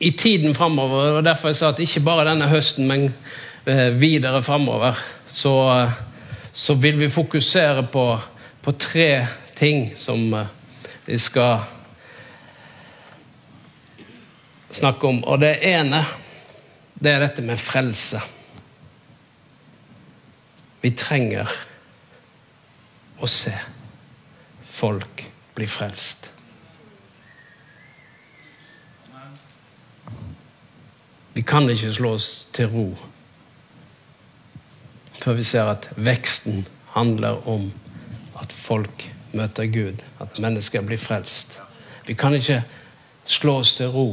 I 0.00 0.10
tiden 0.10 0.54
framover, 0.54 1.18
og 1.18 1.24
derfor 1.24 1.48
jeg 1.48 1.56
sa 1.56 1.68
at 1.68 1.78
ikke 1.78 2.00
bare 2.00 2.24
denne 2.30 2.48
høsten, 2.48 2.88
men 2.88 3.14
eh, 3.66 4.00
videre 4.00 4.42
framover, 4.42 4.98
så, 5.26 5.90
så 6.52 6.74
vil 6.74 7.00
vi 7.00 7.08
fokusere 7.08 7.82
på 7.82 8.18
på 8.62 8.72
tre 8.72 9.26
ting 9.54 9.92
som 9.96 10.34
eh, 10.34 10.46
vi 11.04 11.18
skal 11.18 11.58
snakke 14.70 15.06
om. 15.06 15.24
Og 15.24 15.40
det 15.42 15.56
ene 15.66 16.04
det 17.02 17.10
er 17.10 17.22
dette 17.24 17.42
med 17.42 17.58
frelse. 17.58 18.20
Vi 20.82 20.90
trenger 20.98 21.50
å 23.22 23.28
se 23.30 23.54
folk 24.66 25.24
bli 25.56 25.66
frelst. 25.66 26.30
Vi 31.32 31.42
kan 31.42 31.66
ikke 31.70 31.90
slå 31.94 32.12
oss 32.18 32.28
til 32.52 32.70
ro 32.70 32.86
før 35.22 35.36
vi 35.38 35.44
ser 35.46 35.68
at 35.70 35.86
veksten 35.94 36.64
handler 36.96 37.44
om 37.48 37.68
at 38.42 38.50
folk 38.52 39.04
møter 39.32 39.68
Gud, 39.70 40.02
at 40.18 40.40
mennesker 40.42 40.82
blir 40.82 40.98
frelst. 40.98 41.60
Vi 42.08 42.16
kan 42.18 42.34
ikke 42.34 42.58
slå 43.24 43.60
oss 43.62 43.76
til 43.78 43.94
ro 43.94 44.06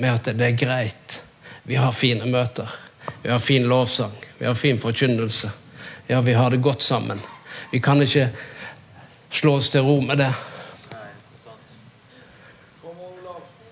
med 0.00 0.14
at 0.14 0.30
det 0.40 0.46
er 0.46 0.56
greit. 0.56 1.18
Vi 1.68 1.76
har 1.76 1.92
fine 1.92 2.24
møter. 2.24 2.70
Vi 3.22 3.28
har 3.28 3.38
fin 3.38 3.66
lovsang. 3.68 4.12
Vi 4.38 4.46
har 4.46 4.54
fin 4.56 4.78
forkynnelse. 4.80 5.50
Ja, 6.06 6.20
vi 6.20 6.32
har 6.32 6.50
det 6.50 6.62
godt 6.64 6.82
sammen. 6.82 7.20
Vi 7.70 7.80
kan 7.80 8.00
ikke 8.02 8.30
slå 9.30 9.58
oss 9.60 9.68
til 9.70 9.84
ro 9.84 10.00
med 10.00 10.18
det. 10.18 10.30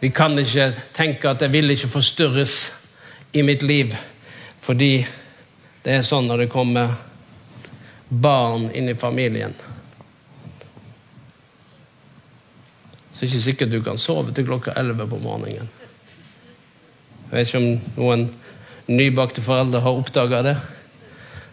Vi 0.00 0.10
kan 0.12 0.36
ikke 0.38 0.68
tenke 0.92 1.30
at 1.30 1.40
det 1.40 1.48
vil 1.52 1.72
ikke 1.72 1.88
forstyrres 1.88 2.56
i 3.32 3.42
mitt 3.42 3.64
liv, 3.64 3.96
fordi 4.60 5.06
det 5.82 5.96
er 5.96 6.04
sånn 6.04 6.28
når 6.28 6.44
det 6.44 6.50
kommer 6.52 6.92
barn 8.08 8.68
inn 8.76 8.92
i 8.92 8.98
familien. 8.98 9.56
så 13.16 13.24
er 13.24 13.28
det 13.30 13.32
ikke 13.32 13.44
sikkert 13.44 13.70
du 13.72 13.80
kan 13.80 13.96
sove 13.96 14.32
til 14.36 14.44
klokka 14.44 14.74
11 14.76 15.06
på 15.08 15.18
morgenen. 15.24 15.70
Jeg 17.26 17.34
vet 17.34 17.48
ikke 17.48 17.58
om 17.58 17.70
noen 17.96 18.26
nybakte 18.86 19.42
foreldre 19.42 19.80
har 19.82 19.98
oppdaga 19.98 20.42
det. 20.46 20.56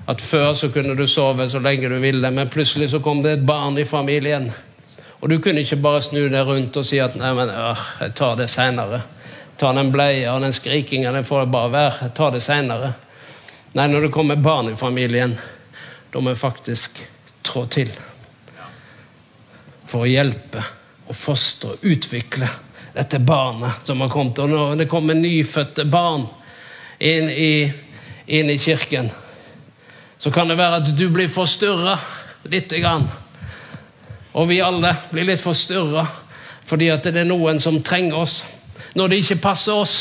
At 0.05 0.21
før 0.21 0.51
så 0.53 0.69
kunne 0.69 0.93
du 0.99 1.07
sove 1.07 1.47
så 1.49 1.61
lenge 1.63 1.89
du 1.89 1.95
ville, 2.03 2.31
men 2.31 2.51
plutselig 2.51 2.91
så 2.91 2.99
kom 3.01 3.23
det 3.23 3.37
et 3.37 3.45
barn 3.47 3.77
i 3.79 3.87
familien. 3.87 4.51
Og 5.23 5.29
du 5.31 5.37
kunne 5.39 5.63
ikke 5.63 5.79
bare 5.81 6.01
snu 6.03 6.27
deg 6.27 6.43
rundt 6.45 6.77
og 6.77 6.85
si 6.85 6.99
at 6.99 7.15
nei, 7.15 7.31
men 7.33 7.49
øh, 7.49 7.83
jeg 8.03 8.13
tar 8.19 8.35
det 8.37 8.49
seinere. 8.51 8.99
Ta 9.57 9.71
den 9.73 9.91
bleia 9.93 10.33
og 10.35 10.43
den 10.43 10.53
skrikinga, 10.53 11.13
den 11.15 11.25
får 11.25 11.45
det 11.45 11.53
bare 11.55 11.71
være. 11.71 11.93
Jeg 12.01 12.15
tar 12.17 12.33
det 12.35 12.43
seinere. 12.43 12.91
Nei, 13.73 13.87
når 13.87 14.05
det 14.05 14.13
kommer 14.13 14.35
barn 14.35 14.69
i 14.69 14.77
familien, 14.77 15.37
da 16.13 16.21
må 16.21 16.33
jeg 16.33 16.41
faktisk 16.41 16.99
trå 17.47 17.63
til. 17.71 17.89
For 19.87 20.03
å 20.03 20.11
hjelpe 20.11 20.61
og 21.07 21.15
fostre 21.17 21.73
og 21.73 21.87
utvikle 21.87 22.51
dette 22.93 23.19
barnet 23.19 23.87
som 23.87 24.01
har 24.01 24.09
kommet. 24.09 24.39
Og 24.39 24.49
når 24.49 24.75
det 24.75 24.89
kommer 24.91 25.17
nyfødte 25.17 25.85
barn 25.89 26.27
inn 26.99 27.29
i, 27.29 27.71
inn 28.25 28.49
i 28.49 28.57
kirken, 28.57 29.11
så 30.17 30.31
kan 30.31 30.47
det 30.47 30.57
være 30.57 30.81
at 30.81 30.91
du 30.97 31.07
blir 31.11 31.31
forstyrra 31.31 31.97
lite 32.47 32.79
grann. 32.79 33.09
Og 34.33 34.47
vi 34.49 34.61
alle 34.63 34.95
blir 35.11 35.27
litt 35.27 35.41
forstyrra 35.41 36.07
fordi 36.63 36.87
at 36.93 37.03
det 37.03 37.19
er 37.19 37.27
noen 37.27 37.59
som 37.59 37.81
trenger 37.83 38.21
oss 38.23 38.37
når 38.95 39.09
det 39.11 39.17
ikke 39.19 39.41
passer 39.43 39.75
oss. 39.75 39.95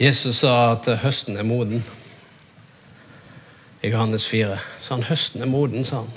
Jesus 0.00 0.40
sa 0.42 0.72
at 0.72 0.88
høsten 1.04 1.36
er 1.38 1.46
moden. 1.46 1.84
I 3.84 3.90
Johannes 3.90 4.26
4. 4.26 4.58
Så 4.80 4.94
han 4.94 5.02
høsten 5.04 5.42
er 5.44 5.50
moden, 5.50 5.84
sa 5.84 5.98
han. 6.00 6.12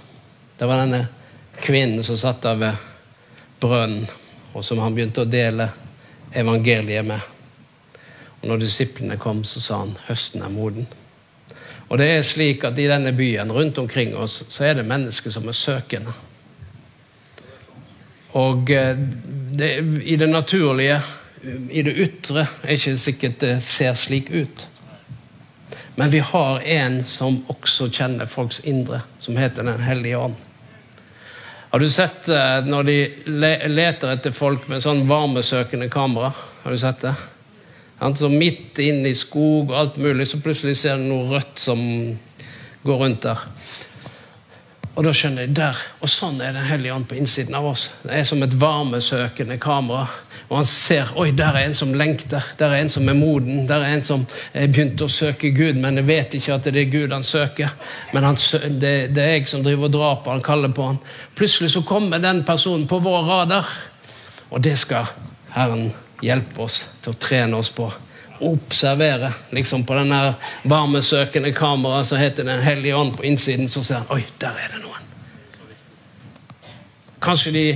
Det 0.56 0.68
var 0.70 0.80
denne 0.80 1.02
kvinnen 1.60 2.04
som 2.04 2.16
satt 2.16 2.40
der 2.46 2.56
ved 2.62 2.86
brønnen, 3.60 4.06
og 4.54 4.64
som 4.64 4.80
han 4.80 4.96
begynte 4.96 5.26
å 5.26 5.28
dele 5.28 5.68
evangeliet 6.32 7.04
med. 7.04 7.20
Og 8.40 8.46
når 8.48 8.62
disiplene 8.64 9.18
kom, 9.20 9.44
så 9.44 9.60
sa 9.60 9.82
han 9.82 9.92
høsten 10.08 10.46
er 10.48 10.54
moden. 10.54 10.88
Og 11.90 12.00
det 12.00 12.08
er 12.14 12.24
slik 12.24 12.64
at 12.68 12.80
i 12.80 12.88
denne 12.88 13.12
byen 13.16 13.52
rundt 13.52 13.84
omkring 13.84 14.16
oss 14.16 14.46
så 14.48 14.70
er 14.70 14.80
det 14.80 14.88
mennesker 14.88 15.36
som 15.36 15.52
er 15.52 15.60
søkende. 15.60 16.16
Og 18.40 18.72
eh, 18.72 18.96
det, 19.60 19.74
i 20.08 20.16
det 20.16 20.32
naturlige, 20.32 21.02
i 21.44 21.84
det 21.84 22.00
ytre, 22.00 22.48
er 22.64 22.80
ikke 22.80 22.98
sikkert 23.02 23.40
det 23.44 23.54
ser 23.68 24.00
slik 24.00 24.32
ut. 24.32 24.68
Men 26.00 26.12
vi 26.14 26.20
har 26.20 26.60
en 26.62 27.00
som 27.06 27.40
også 27.50 27.88
kjenner 27.90 28.30
folks 28.30 28.60
indre, 28.70 29.02
som 29.20 29.38
heter 29.38 29.66
Den 29.66 29.82
hellige 29.82 30.18
ånd. 30.18 30.36
Har 31.72 31.80
du 31.80 31.90
sett 31.90 32.30
eh, 32.30 32.60
når 32.70 32.84
de 32.86 32.98
leter 33.74 34.14
etter 34.14 34.36
folk 34.36 34.70
med 34.70 34.84
sånn 34.86 35.08
varmesøkende 35.10 35.90
kamera? 35.90 36.30
Har 36.62 36.72
du 36.72 36.78
sett 36.78 37.02
det? 37.02 37.16
Så 37.98 38.30
midt 38.30 38.78
inne 38.80 39.10
i 39.10 39.18
skog 39.18 39.72
og 39.72 39.80
alt 39.80 39.98
mulig, 39.98 40.30
så 40.30 40.38
plutselig 40.38 40.78
ser 40.78 41.02
du 41.02 41.08
noe 41.10 41.32
rødt 41.32 41.66
som 41.66 41.82
går 42.86 43.02
rundt 43.02 43.26
der. 43.26 43.42
Og 44.94 45.06
da 45.06 45.14
skjønner 45.18 45.50
de 45.50 45.58
der. 45.58 45.82
Og 46.02 46.14
sånn 46.14 46.38
er 46.46 46.54
Den 46.54 46.70
hellige 46.70 46.94
ånd 46.94 47.10
på 47.10 47.18
innsiden 47.18 47.58
av 47.58 47.66
oss. 47.74 47.90
Det 48.06 48.14
er 48.22 48.24
som 48.26 48.46
et 48.46 48.54
varmesøkende 48.54 49.58
kamera. 49.62 50.06
Og 50.48 50.62
han 50.62 50.68
ser 50.68 51.10
oi, 51.20 51.32
der 51.36 51.58
er 51.60 51.66
en 51.68 51.76
som 51.76 51.92
lengter, 51.98 52.44
der 52.60 52.72
er 52.72 52.80
en 52.80 52.90
som 52.92 53.10
er 53.12 53.18
moden, 53.20 53.66
der 53.68 53.84
er 53.84 53.98
en 53.98 54.04
som 54.06 54.24
er 54.56 54.70
begynt 54.72 55.02
å 55.04 55.10
søke 55.12 55.52
Gud, 55.52 55.76
men 55.84 56.00
jeg 56.00 56.08
vet 56.08 56.38
ikke 56.40 56.56
at 56.56 56.70
det 56.72 56.86
er 56.86 56.92
Gud 56.94 57.12
han 57.12 57.26
søker. 57.28 57.74
Men 58.14 58.30
han, 58.30 58.40
det, 58.80 58.94
det, 59.12 59.24
er 59.24 59.36
jeg 59.36 59.50
som 59.52 59.66
driver 59.66 59.90
og 59.90 59.96
drar 59.98 60.22
på 60.24 60.32
han, 60.32 60.44
kaller 60.46 60.72
på 60.72 60.86
han. 60.88 61.02
Plutselig 61.36 61.74
så 61.76 61.84
kommer 61.88 62.24
den 62.24 62.46
personen 62.48 62.88
på 62.88 63.02
vår 63.04 63.28
radar, 63.28 63.74
og 64.48 64.64
det 64.64 64.78
skal 64.80 65.10
Herren 65.52 65.90
hjelpe 66.24 66.64
oss 66.64 66.86
til 67.04 67.12
å 67.12 67.20
trene 67.28 67.60
oss 67.60 67.74
på. 67.76 67.90
Observere 68.48 69.34
liksom 69.52 69.84
på 69.84 69.98
den 69.98 70.14
varmesøkende 70.70 71.52
kameraet 71.58 72.08
som 72.08 72.22
heter 72.22 72.46
Den 72.46 72.62
hellige 72.62 72.96
ånd 72.96 73.18
på 73.18 73.26
innsiden, 73.28 73.68
så 73.68 73.84
ser 73.84 74.00
han 74.00 74.16
oi, 74.16 74.24
der 74.40 74.56
er 74.64 74.72
det 74.78 74.80
noen. 74.86 75.04
Kanskje 77.20 77.52
de 77.52 77.68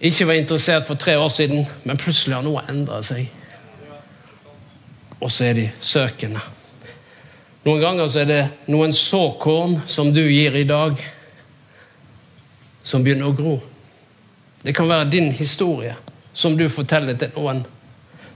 ikke 0.00 0.26
var 0.26 0.38
interessert 0.38 0.86
for 0.86 0.94
tre 0.94 1.16
år 1.18 1.28
siden, 1.28 1.66
men 1.84 1.98
plutselig 1.98 2.36
har 2.36 2.44
noe 2.46 2.62
endra 2.70 3.00
seg. 3.02 3.26
Og 5.18 5.30
så 5.32 5.48
er 5.48 5.56
de 5.58 5.66
søkende. 5.80 6.42
Noen 7.66 7.82
ganger 7.82 8.06
så 8.08 8.22
er 8.22 8.28
det 8.28 8.42
noen 8.70 8.94
såkorn 8.94 9.80
som 9.90 10.12
du 10.14 10.22
gir 10.22 10.54
i 10.54 10.66
dag, 10.68 11.00
som 12.86 13.02
begynner 13.04 13.28
å 13.28 13.36
gro. 13.36 13.56
Det 14.62 14.74
kan 14.76 14.88
være 14.88 15.10
din 15.10 15.32
historie 15.34 15.96
som 16.32 16.54
du 16.56 16.68
forteller 16.70 17.18
til 17.18 17.34
noen. 17.34 17.64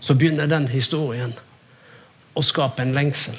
Så 0.03 0.17
begynner 0.19 0.51
den 0.51 0.67
historien 0.69 1.33
å 2.35 2.43
skape 2.43 2.83
en 2.83 2.95
lengsel. 2.97 3.39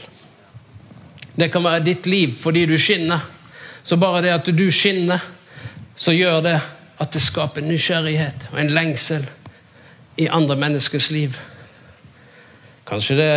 Det 1.35 1.49
kan 1.51 1.65
være 1.65 1.83
ditt 1.83 2.07
liv 2.07 2.37
fordi 2.39 2.63
du 2.69 2.77
skinner. 2.79 3.19
Så 3.83 3.97
bare 3.99 4.21
det 4.23 4.31
at 4.31 4.47
du 4.47 4.65
skinner, 4.71 5.19
så 5.95 6.15
gjør 6.15 6.39
det 6.45 6.55
at 7.03 7.13
det 7.13 7.21
skaper 7.23 7.65
nysgjerrighet 7.65 8.47
og 8.51 8.59
en 8.61 8.71
lengsel 8.73 9.27
i 10.17 10.29
andre 10.31 10.55
menneskers 10.59 11.09
liv. 11.11 11.37
Kanskje 12.87 13.17
det 13.19 13.33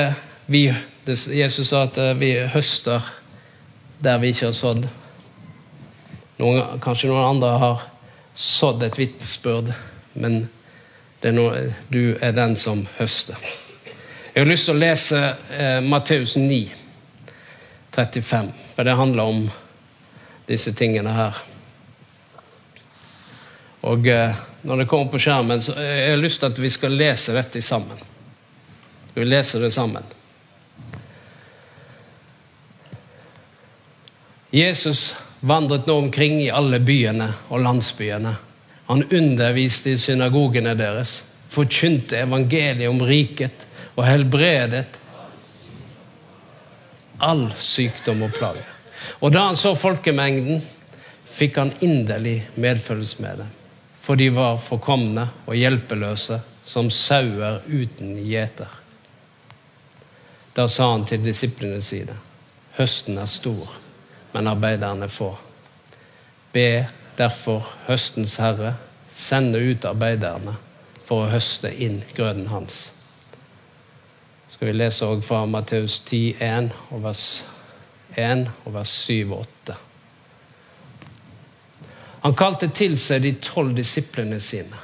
vi 0.46 0.68
det, 1.06 1.14
Jesus 1.26 1.68
sa 1.70 1.84
at 1.86 1.98
eh, 2.02 2.14
vi 2.18 2.32
høster 2.50 3.04
der 4.02 4.18
vi 4.18 4.32
ikke 4.32 4.48
har 4.48 4.56
sådd. 4.56 4.88
Noen, 6.40 6.80
kanskje 6.82 7.12
noen 7.12 7.28
andre 7.28 7.52
har 7.62 7.84
sådd 8.34 8.82
et 8.84 8.98
vitnesbyrd, 8.98 9.70
men 10.18 10.48
er 11.26 11.34
noe, 11.34 11.62
du 11.90 12.16
er 12.22 12.34
den 12.36 12.56
som 12.58 12.84
høster. 12.98 13.38
Jeg 14.34 14.42
har 14.42 14.50
lyst 14.50 14.68
til 14.68 14.76
å 14.76 14.82
lese 14.82 15.20
eh, 15.54 15.78
Matteus 15.82 16.36
9, 16.38 16.58
35, 17.94 18.50
for 18.74 18.86
det 18.86 18.98
handler 18.98 19.30
om 19.30 19.46
disse 20.50 20.74
tingene 20.76 21.14
her. 21.16 21.38
Og 23.86 24.08
eh, 24.08 24.34
Når 24.66 24.76
det 24.76 24.88
kommer 24.90 25.12
på 25.12 25.20
skjermen, 25.22 25.60
så 25.62 25.76
jeg 25.78 26.10
har 26.10 26.18
lyst 26.18 26.40
til 26.42 26.50
at 26.50 26.58
vi 26.58 26.68
skal 26.74 26.96
lese 26.98 27.34
dette 27.36 27.60
sammen. 27.62 27.98
Vi 29.14 29.24
leser 29.24 29.62
det 29.62 29.70
sammen. 29.70 30.02
Jesus 34.50 35.14
vandret 35.46 35.86
nå 35.86 35.94
omkring 36.00 36.40
i 36.42 36.50
alle 36.50 36.80
byene 36.82 37.28
og 37.46 37.62
landsbyene. 37.62 38.32
Han 38.88 39.04
underviste 39.06 39.92
i 39.92 40.00
synagogene 40.02 40.74
deres, 40.78 41.20
forkynte 41.50 42.18
evangeliet 42.24 42.90
om 42.90 42.98
riket 43.06 43.68
og 43.94 44.02
helbredet 44.08 44.98
all 47.22 47.46
sykdom 47.62 48.26
og 48.26 48.34
plage. 48.34 48.66
Og 49.22 49.30
da 49.30 49.46
han 49.46 49.58
så 49.58 49.76
folkemengden, 49.78 50.58
fikk 51.36 51.62
han 51.62 51.72
inderlig 51.86 52.40
medfølelse 52.58 53.22
med 53.22 53.44
dem 53.44 53.54
for 54.06 54.14
de 54.16 54.28
var 54.30 54.60
forkomne 54.62 55.24
og 55.50 55.56
hjelpeløse 55.58 56.36
som 56.62 56.86
sauer 56.94 57.64
uten 57.66 58.12
gjeter. 58.22 58.70
Da 60.54 60.68
sa 60.70 60.92
han 60.92 61.02
til 61.10 61.24
disiplene 61.26 61.80
sine, 61.82 62.14
høsten 62.78 63.18
er 63.18 63.26
stor, 63.26 63.72
men 64.30 64.46
arbeiderne 64.46 65.08
få. 65.10 65.32
Be 66.54 66.86
derfor 67.18 67.66
høstens 67.88 68.36
herre 68.38 68.76
sende 69.10 69.58
ut 69.58 69.88
arbeiderne 69.90 70.54
for 71.02 71.24
å 71.24 71.32
høste 71.34 71.74
inn 71.74 71.98
grøden 72.14 72.46
hans. 72.52 72.92
Skal 74.46 74.70
vi 74.70 74.76
lese 74.78 75.02
også 75.02 75.26
fra 75.26 75.42
Matteus 75.50 75.98
10, 76.06 76.36
1 76.38 76.70
og 76.94 77.02
vers 77.08 77.26
1 78.14 78.46
og 78.62 78.78
vers 78.78 78.94
7 79.02 79.32
og 79.32 79.40
8. 79.42 79.80
Han 82.26 82.34
kalte 82.34 82.66
til 82.74 82.96
seg 82.98 83.22
de 83.22 83.30
tolv 83.38 83.76
disiplene 83.78 84.40
sine 84.42 84.80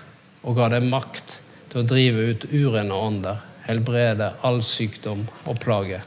og 0.46 0.54
ga 0.60 0.68
dem 0.70 0.84
makt 0.92 1.40
til 1.72 1.80
å 1.80 1.88
drive 1.90 2.26
ut 2.30 2.44
urene 2.52 2.94
ånder, 2.94 3.40
helbrede 3.66 4.28
all 4.46 4.60
sykdom 4.62 5.24
og 5.50 5.58
plage. 5.58 5.98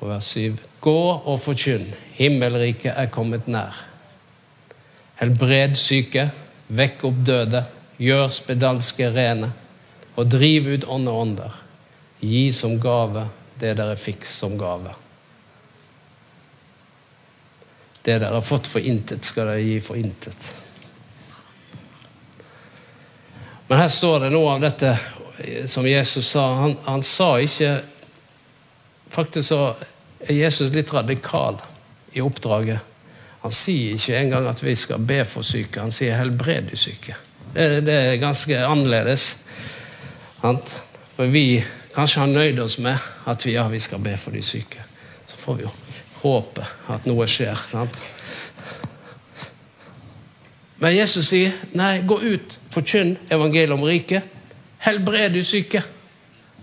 Og 0.00 0.08
vers 0.14 0.30
7.: 0.32 0.56
Gå 0.80 0.96
og 1.12 1.36
forkynn, 1.44 1.90
himmelriket 2.16 2.96
er 2.96 3.12
kommet 3.12 3.52
nær. 3.52 3.76
Helbred 5.20 5.76
syke, 5.76 6.30
vekk 6.72 7.04
opp 7.10 7.20
døde, 7.28 7.66
gjør 8.00 8.32
spedalske 8.32 9.12
rene, 9.12 9.52
og 10.16 10.32
driv 10.32 10.72
ut 10.72 10.88
ånde 10.88 11.20
ånder. 11.26 11.60
Gi 12.24 12.48
som 12.48 12.80
gave 12.80 13.28
det 13.60 13.76
dere 13.76 14.00
fikk 14.08 14.24
som 14.24 14.56
gave. 14.56 15.01
Det 18.02 18.18
dere 18.18 18.34
har 18.34 18.44
fått 18.44 18.66
for 18.66 18.82
intet, 18.82 19.24
skal 19.24 19.52
dere 19.52 19.62
gi 19.62 19.78
for 19.80 19.96
intet. 19.96 20.48
Men 23.68 23.78
her 23.78 23.88
står 23.88 24.24
det 24.24 24.32
noe 24.34 24.56
av 24.56 24.64
dette 24.64 24.96
som 25.70 25.86
Jesus 25.88 26.28
sa. 26.28 26.46
Han, 26.54 26.76
han 26.84 27.02
sa 27.02 27.34
ikke 27.40 27.80
Faktisk 29.12 29.48
så 29.50 29.74
er 30.24 30.38
Jesus 30.38 30.70
litt 30.72 30.88
radikal 30.94 31.58
i 32.16 32.22
oppdraget. 32.24 32.80
Han 33.42 33.52
sier 33.52 33.98
ikke 33.98 34.16
engang 34.16 34.46
at 34.48 34.62
vi 34.64 34.72
skal 34.78 35.04
be 35.04 35.18
for 35.28 35.44
syke, 35.44 35.82
han 35.82 35.92
sier 35.92 36.16
helbred 36.16 36.70
de 36.70 36.78
syke. 36.80 37.18
Det, 37.52 37.82
det 37.84 37.96
er 38.06 38.20
ganske 38.22 38.56
annerledes. 38.64 39.26
For 40.40 41.28
vi 41.28 41.60
kanskje 41.92 42.24
har 42.24 42.32
nøyd 42.32 42.64
oss 42.64 42.78
med 42.80 42.96
at 43.28 43.44
vi, 43.44 43.52
ja, 43.58 43.66
vi 43.68 43.82
skal 43.84 44.00
be 44.00 44.16
for 44.16 44.32
de 44.32 44.40
syke. 44.40 44.80
Så 45.28 45.36
får 45.36 45.60
vi 45.60 45.66
jo 45.66 45.74
håpe 46.22 46.64
at 46.92 47.06
noe 47.08 47.26
skjer. 47.30 47.58
sant? 47.68 47.98
Men 50.82 50.96
Jesus 50.96 51.28
sier 51.30 51.54
nei, 51.78 52.00
gå 52.02 52.16
ut, 52.18 52.56
forkynn 52.74 53.14
evangeliet 53.30 53.74
om 53.74 53.84
riket. 53.86 54.26
Helbred 54.82 55.36
de 55.36 55.44
syke. 55.46 55.82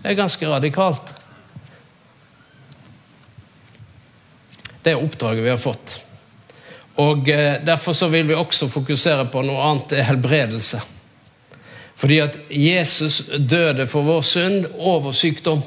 Det 0.02 0.10
er 0.12 0.18
ganske 0.18 0.48
radikalt. 0.48 1.14
Det 4.82 4.92
er 4.92 5.00
oppdraget 5.00 5.44
vi 5.44 5.52
har 5.52 5.60
fått. 5.60 5.96
Og 7.00 7.28
eh, 7.32 7.62
Derfor 7.64 7.96
så 7.96 8.10
vil 8.12 8.28
vi 8.28 8.36
også 8.36 8.68
fokusere 8.68 9.24
på 9.32 9.44
noe 9.44 9.64
annet, 9.64 9.88
det 9.92 10.02
er 10.02 10.08
helbredelse. 10.10 10.82
Fordi 12.00 12.20
at 12.20 12.38
Jesus 12.48 13.22
døde 13.36 13.86
for 13.88 14.04
vår 14.04 14.22
synd 14.24 14.68
og 14.76 15.04
vår 15.08 15.16
sykdom. 15.16 15.64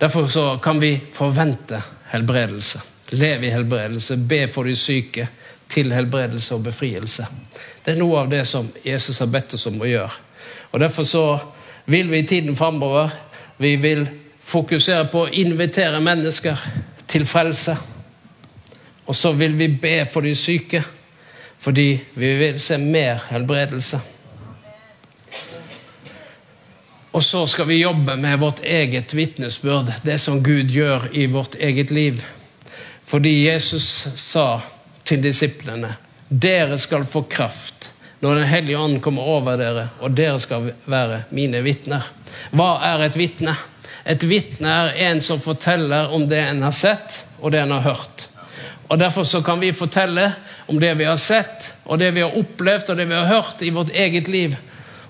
Derfor 0.00 0.28
så 0.32 0.48
kan 0.62 0.80
vi 0.80 0.94
forvente 1.12 1.76
helbredelse. 1.76 1.97
Leve 2.12 3.46
i 3.46 3.50
helbredelse, 3.50 4.16
be 4.16 4.48
for 4.48 4.68
de 4.68 4.76
syke 4.76 5.28
til 5.68 5.92
helbredelse 5.92 6.54
og 6.54 6.64
befrielse. 6.64 7.26
Det 7.84 7.94
er 7.94 8.00
noe 8.00 8.20
av 8.20 8.30
det 8.30 8.44
som 8.48 8.68
Jesus 8.84 9.18
har 9.22 9.30
bedt 9.32 9.54
oss 9.56 9.66
om 9.68 9.80
å 9.80 9.88
gjøre. 9.88 10.12
Og 10.72 10.80
Derfor 10.80 11.08
så 11.08 11.24
vil 11.88 12.10
vi 12.10 12.18
i 12.18 12.26
tiden 12.28 12.56
framover 12.56 13.10
vi 13.58 13.76
vil 13.76 14.04
fokusere 14.44 15.08
på 15.12 15.24
å 15.24 15.32
invitere 15.34 16.00
mennesker 16.00 16.60
til 17.08 17.24
frelse. 17.26 17.74
Og 19.08 19.16
så 19.16 19.32
vil 19.32 19.56
vi 19.58 19.68
be 19.80 20.04
for 20.06 20.24
de 20.24 20.34
syke, 20.36 20.82
fordi 21.58 21.88
vi 22.14 22.34
vil 22.38 22.60
se 22.60 22.78
mer 22.78 23.24
helbredelse. 23.30 24.00
Og 27.18 27.24
så 27.24 27.40
skal 27.50 27.66
vi 27.66 27.80
jobbe 27.80 28.14
med 28.16 28.38
vårt 28.38 28.60
eget 28.62 29.10
vitnesbyrd, 29.14 29.88
det 30.06 30.20
som 30.22 30.36
Gud 30.42 30.70
gjør 30.70 31.08
i 31.10 31.24
vårt 31.26 31.56
eget 31.58 31.90
liv. 31.90 32.20
Fordi 33.02 33.32
Jesus 33.42 34.06
sa 34.14 34.60
til 35.02 35.24
disiplene 35.24 35.96
dere 36.28 36.78
skal 36.78 37.08
få 37.10 37.24
kraft 37.26 37.88
når 38.20 38.34
Den 38.34 38.46
hellige 38.52 38.78
ånd 38.78 39.02
kommer 39.02 39.26
over 39.34 39.58
dere, 39.58 39.88
og 39.98 40.14
dere 40.14 40.38
skal 40.38 40.70
være 40.86 41.24
mine 41.34 41.64
vitner. 41.66 42.06
Hva 42.54 42.68
er 42.92 43.08
et 43.08 43.18
vitne? 43.18 43.56
Et 44.06 44.28
vitne 44.30 44.78
er 44.84 45.02
en 45.10 45.20
som 45.20 45.42
forteller 45.42 46.14
om 46.14 46.30
det 46.30 46.38
en 46.44 46.62
har 46.68 46.78
sett, 46.84 47.24
og 47.42 47.50
det 47.50 47.64
en 47.64 47.74
har 47.80 47.86
hørt. 47.90 48.28
Og 48.86 48.98
Derfor 48.98 49.26
så 49.26 49.42
kan 49.42 49.58
vi 49.58 49.74
fortelle 49.74 50.30
om 50.70 50.78
det 50.78 50.94
vi 51.02 51.10
har 51.10 51.18
sett, 51.18 51.72
og 51.82 51.98
det 51.98 52.14
vi 52.14 52.22
har 52.22 52.38
opplevd 52.38 52.90
og 52.90 52.96
det 53.02 53.10
vi 53.10 53.18
har 53.18 53.30
hørt 53.34 53.62
i 53.62 53.74
vårt 53.74 53.90
eget 53.90 54.28
liv. 54.28 54.56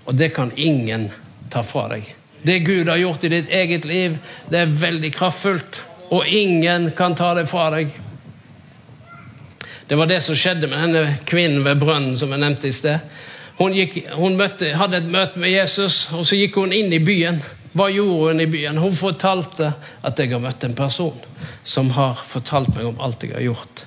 Og 0.04 0.14
det 0.16 0.32
kan 0.32 0.56
ingen 0.56 1.10
ta 1.50 1.62
fra 1.66 1.88
deg. 1.92 2.14
Det 2.42 2.58
Gud 2.66 2.88
har 2.88 2.96
gjort 2.96 3.24
i 3.24 3.32
ditt 3.32 3.50
eget 3.50 3.84
liv, 3.84 4.18
det 4.48 4.60
er 4.62 4.76
veldig 4.80 5.10
kraftfullt. 5.14 5.80
Og 6.14 6.26
ingen 6.26 6.90
kan 6.96 7.16
ta 7.18 7.34
det 7.36 7.48
fra 7.50 7.68
deg. 7.74 7.90
Det 9.88 9.96
var 9.96 10.08
det 10.08 10.20
som 10.24 10.36
skjedde 10.36 10.68
med 10.68 10.84
denne 10.84 11.18
kvinnen 11.28 11.64
ved 11.64 11.80
brønnen 11.80 12.16
som 12.16 12.32
jeg 12.32 12.42
nevnte 12.42 12.68
i 12.68 12.76
sted. 12.76 13.04
Hun, 13.58 13.74
gikk, 13.74 14.04
hun 14.14 14.36
møtte, 14.38 14.70
hadde 14.78 15.00
et 15.00 15.08
møte 15.10 15.40
med 15.42 15.50
Jesus, 15.50 16.06
og 16.14 16.26
så 16.28 16.38
gikk 16.38 16.60
hun 16.60 16.74
inn 16.76 16.92
i 16.94 17.00
byen. 17.02 17.40
Hva 17.72 17.88
gjorde 17.90 18.32
hun 18.32 18.42
i 18.44 18.48
byen? 18.50 18.78
Hun 18.80 18.94
fortalte 18.94 19.72
at 20.06 20.20
jeg 20.20 20.32
har 20.32 20.42
møtt 20.44 20.64
en 20.64 20.76
person 20.78 21.16
som 21.66 21.90
har 21.96 22.20
fortalt 22.24 22.70
meg 22.76 22.86
om 22.88 23.00
alt 23.02 23.24
jeg 23.24 23.34
har 23.34 23.44
gjort. 23.48 23.84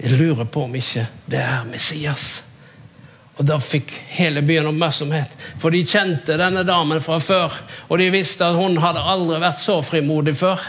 Jeg 0.00 0.20
lurer 0.20 0.46
på 0.48 0.64
om 0.68 0.76
ikke 0.78 1.08
det 1.28 1.42
er 1.42 1.66
Messias. 1.68 2.28
Og 3.40 3.46
Da 3.48 3.56
fikk 3.56 3.94
hele 4.12 4.42
byen 4.44 4.68
oppmerksomhet, 4.68 5.32
for 5.58 5.72
de 5.72 5.80
kjente 5.88 6.36
denne 6.36 6.60
damen 6.68 7.00
fra 7.00 7.16
før. 7.24 7.54
Og 7.88 7.96
de 7.96 8.10
visste 8.12 8.44
at 8.44 8.58
hun 8.58 8.76
hadde 8.82 9.00
aldri 9.00 9.38
vært 9.40 9.62
så 9.62 9.78
frimodig 9.80 10.34
før. 10.36 10.60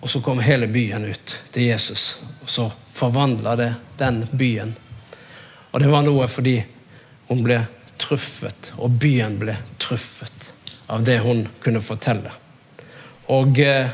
Og 0.00 0.08
så 0.08 0.22
kom 0.24 0.40
hele 0.40 0.64
byen 0.72 1.04
ut 1.04 1.34
til 1.52 1.68
Jesus, 1.68 2.16
og 2.40 2.48
så 2.48 2.64
forvandla 2.96 3.52
det 3.60 3.68
den 4.00 4.22
byen. 4.32 4.72
Og 5.72 5.82
det 5.82 5.90
var 5.92 6.06
noe 6.06 6.28
fordi 6.30 6.56
hun 7.28 7.42
ble 7.44 7.58
truffet, 8.00 8.70
og 8.80 8.96
byen 8.96 9.36
ble 9.40 9.58
truffet 9.82 10.50
av 10.88 11.04
det 11.04 11.18
hun 11.20 11.42
kunne 11.60 11.82
fortelle. 11.84 12.32
Og 13.34 13.60
eh, 13.60 13.92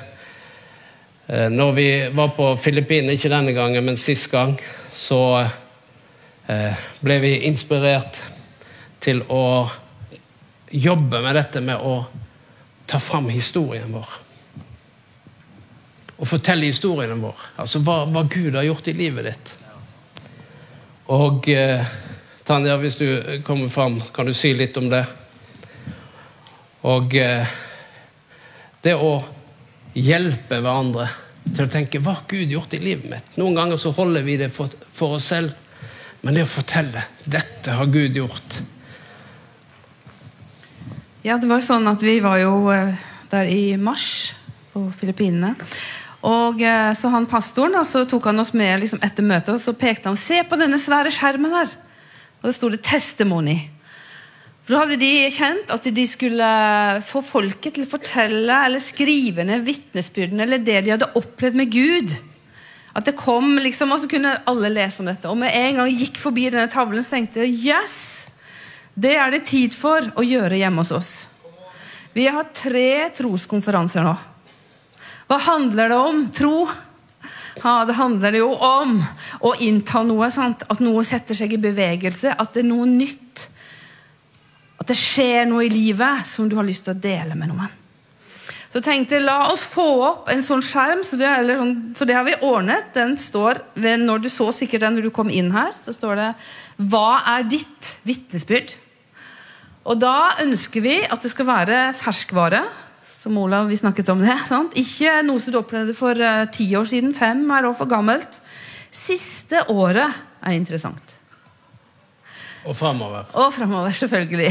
eh 1.27 1.49
når 1.51 1.73
vi 1.75 1.89
var 2.15 2.37
på 2.37 2.53
Filippinene, 2.55 3.17
ikke 3.19 3.33
denne 3.33 3.57
gangen, 3.57 3.85
men 3.85 3.97
sist 3.97 4.31
gang, 4.31 4.55
så 4.93 5.21
eh, 5.41 5.59
ble 6.47 7.17
vi 7.23 7.31
inspirert 7.47 8.19
til 9.03 9.23
å 9.31 9.71
jobbe 10.73 11.21
med 11.23 11.37
dette 11.37 11.63
med 11.65 11.79
å 11.79 11.95
ta 12.87 13.01
fram 13.01 13.29
historien 13.33 13.93
vår. 13.93 14.09
Og 16.19 16.29
fortelle 16.29 16.69
historien 16.69 17.21
vår. 17.23 17.49
Altså 17.63 17.83
hva, 17.83 18.03
hva 18.11 18.25
Gud 18.31 18.55
har 18.55 18.67
gjort 18.67 18.89
i 18.93 18.97
livet 18.97 19.29
ditt. 19.31 19.53
Og 21.13 21.49
eh, 21.51 21.83
Tanja, 22.47 22.77
hvis 22.79 22.99
du 22.99 23.07
kommer 23.47 23.69
fram, 23.71 24.01
kan 24.15 24.27
du 24.27 24.35
si 24.35 24.53
litt 24.55 24.77
om 24.79 24.89
det? 24.91 25.03
Og 26.89 27.17
eh, 27.19 27.59
det 28.83 28.95
å 28.99 29.13
hjelpe 29.95 30.61
hverandre 30.63 31.09
til 31.43 31.67
å 31.67 31.71
tenke 31.71 32.01
hva 32.03 32.17
har 32.17 32.29
Gud 32.31 32.55
gjort 32.55 32.75
i 32.75 32.81
livet 32.83 33.11
mitt? 33.11 33.37
Noen 33.39 33.59
ganger 33.59 33.81
så 33.83 33.93
holder 33.95 34.25
vi 34.27 34.39
det 34.41 34.51
for, 34.55 34.73
for 34.95 35.19
oss 35.19 35.29
selv. 35.35 35.53
Men 36.23 36.37
det 36.39 36.45
å 36.47 36.51
fortelle 36.51 37.03
dette 37.27 37.75
har 37.75 37.91
Gud 37.91 38.17
gjort. 38.17 38.61
Ja, 41.23 41.37
det 41.39 41.49
var 41.51 41.61
jo 41.61 41.67
sånn 41.67 41.87
at 41.91 42.03
vi 42.03 42.17
var 42.23 42.39
jo 42.43 42.55
eh, 42.75 42.95
der 43.31 43.51
i 43.51 43.75
mars 43.79 44.33
på 44.73 44.85
Filippinene. 44.99 45.55
Og 46.27 46.63
eh, 46.63 46.91
så 46.99 47.11
han 47.11 47.29
Pastoren 47.31 47.75
da, 47.75 47.83
så 47.87 48.05
tok 48.07 48.31
han 48.31 48.43
oss 48.43 48.53
med 48.55 48.83
liksom, 48.83 49.03
etter 49.03 49.27
møtet 49.27 49.55
og 49.57 49.63
så 49.63 49.75
pekte 49.75 50.11
han 50.11 50.19
se 50.19 50.41
på 50.47 50.59
denne 50.59 50.79
svære 50.83 51.11
skjermen 51.15 51.55
her. 51.55 51.77
Og 52.43 52.51
det 52.51 52.57
sto 52.57 52.71
det 52.71 52.83
'testimony'. 52.83 53.61
For 54.63 54.75
Da 54.75 54.83
hadde 54.85 54.99
de 55.03 55.31
kjent 55.35 55.71
at 55.75 55.87
de 55.91 56.05
skulle 56.07 56.51
få 57.03 57.23
folket 57.27 57.75
til 57.75 57.87
å 57.87 57.91
fortelle 57.91 58.59
eller 58.67 58.83
skrive 58.83 59.43
ned 59.47 59.67
vitnesbyrdene 59.67 60.47
eller 60.47 60.63
det 60.63 60.85
de 60.85 60.95
hadde 60.95 61.11
opplevd 61.19 61.59
med 61.59 61.71
Gud. 61.75 62.15
At 62.93 63.07
det 63.09 63.17
kom 63.17 63.57
liksom, 63.59 63.93
Og 63.93 64.03
så 64.03 64.09
kunne 64.11 64.39
alle 64.47 64.69
lese 64.73 65.01
om 65.01 65.09
dette. 65.09 65.29
Og 65.31 65.39
med 65.39 65.55
en 65.57 65.81
gang 65.81 65.91
jeg 65.91 66.07
gikk 66.07 66.21
forbi 66.21 66.51
denne 66.51 66.71
tavlen, 66.73 67.03
så 67.05 67.17
tenkte 67.17 67.45
jeg 67.45 67.57
yes! 67.73 68.27
Det 68.93 69.15
er 69.17 69.33
det 69.33 69.47
tid 69.49 69.73
for 69.73 70.05
å 70.21 70.25
gjøre 70.25 70.59
hjemme 70.61 70.83
hos 70.85 70.93
oss. 70.93 71.13
Vi 72.13 72.27
har 72.29 72.51
tre 72.53 73.09
troskonferanser 73.17 74.05
nå. 74.05 74.13
Hva 75.31 75.39
handler 75.47 75.89
det 75.89 75.97
om? 75.97 76.27
Tro? 76.29 76.67
Ja, 77.63 77.85
Det 77.89 77.97
handler 77.97 78.37
jo 78.37 78.51
om 78.53 78.99
å 79.41 79.55
innta 79.65 80.03
noe. 80.05 80.29
Sant? 80.31 80.67
At 80.69 80.85
noe 80.85 81.05
setter 81.09 81.39
seg 81.39 81.55
i 81.57 81.61
bevegelse. 81.63 82.35
At 82.37 82.53
det 82.53 82.67
er 82.67 82.69
noe 82.69 82.89
nytt. 82.89 83.47
At 84.77 84.93
det 84.93 84.99
skjer 84.99 85.47
noe 85.49 85.65
i 85.65 85.73
livet 85.73 86.29
som 86.29 86.51
du 86.51 86.59
har 86.59 86.69
lyst 86.69 86.85
til 86.85 86.93
å 86.93 87.01
dele 87.01 87.39
med 87.39 87.53
noen. 87.55 87.82
Så 88.73 88.81
tenkte 88.81 89.19
jeg, 89.19 89.27
la 89.27 89.51
oss 89.53 89.67
få 89.69 89.85
opp 90.01 90.31
en 90.33 90.41
sånn 90.41 90.63
skjerm, 90.65 91.03
så 91.05 91.19
det, 91.21 91.29
sånn, 91.59 91.75
så 91.93 92.07
det 92.09 92.15
har 92.17 92.25
vi 92.25 92.39
ordnet. 92.41 92.89
Den 92.95 93.19
står 93.21 93.61
ved, 93.77 94.01
når 94.07 94.23
Du 94.25 94.29
så 94.33 94.47
sikkert 94.57 94.87
den 94.87 94.97
når 94.97 95.11
du 95.11 95.13
kom 95.13 95.29
inn 95.29 95.51
her. 95.53 95.75
Så 95.85 95.93
står 95.93 96.17
det 96.17 96.31
'Hva 96.81 97.21
er 97.37 97.43
ditt 97.45 97.97
vitnesbyrd?' 98.09 98.73
Og 99.85 99.99
da 99.99 100.39
ønsker 100.41 100.81
vi 100.81 101.03
at 101.05 101.21
det 101.21 101.31
skal 101.31 101.47
være 101.47 101.93
ferskvare. 101.93 102.63
Som 103.23 103.37
Olav, 103.39 103.69
vi 103.69 103.77
snakket 103.77 104.09
om 104.09 104.23
det. 104.23 104.39
Sant? 104.49 104.73
Ikke 104.75 105.23
noe 105.23 105.39
som 105.39 105.53
du 105.53 105.59
opplevde 105.59 105.95
for 105.95 106.17
uh, 106.17 106.47
ti 106.47 106.73
år 106.75 106.89
siden. 106.89 107.13
Fem 107.15 107.45
er 107.51 107.67
også 107.67 107.85
for 107.85 107.91
gammelt. 107.93 108.41
Siste 108.91 109.69
året 109.69 110.09
er 110.41 110.57
interessant. 110.57 111.19
Og 112.65 112.77
framover. 112.77 113.29
Og 113.35 113.53
framover, 113.53 113.91
selvfølgelig. 113.91 114.51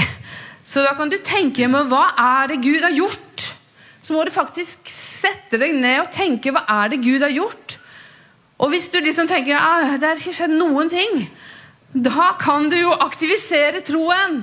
Så 0.63 0.83
da 0.85 0.93
kan 0.93 1.09
du 1.09 1.17
tenke 1.23 1.67
med 1.67 1.89
hva 1.89 2.11
er 2.19 2.51
det 2.51 2.61
Gud 2.61 2.83
har 2.83 2.93
gjort? 2.93 3.55
Så 4.01 4.15
må 4.15 4.23
du 4.25 4.33
faktisk 4.33 4.89
sette 4.89 5.59
deg 5.61 5.75
ned 5.77 5.99
og 6.01 6.11
tenke 6.13 6.53
hva 6.53 6.65
er 6.81 6.91
det 6.91 7.03
Gud 7.03 7.21
har 7.21 7.33
gjort? 7.33 7.77
Og 8.61 8.73
hvis 8.73 8.89
du 8.93 8.99
liksom 9.01 9.29
tenker 9.29 9.57
ah, 9.57 9.97
det 9.97 10.07
har 10.07 10.19
ikke 10.19 10.35
skjedd 10.37 10.53
noen 10.53 10.89
ting, 10.89 11.25
da 11.91 12.33
kan 12.39 12.69
du 12.71 12.77
jo 12.79 12.93
aktivisere 13.03 13.81
troen. 13.85 14.41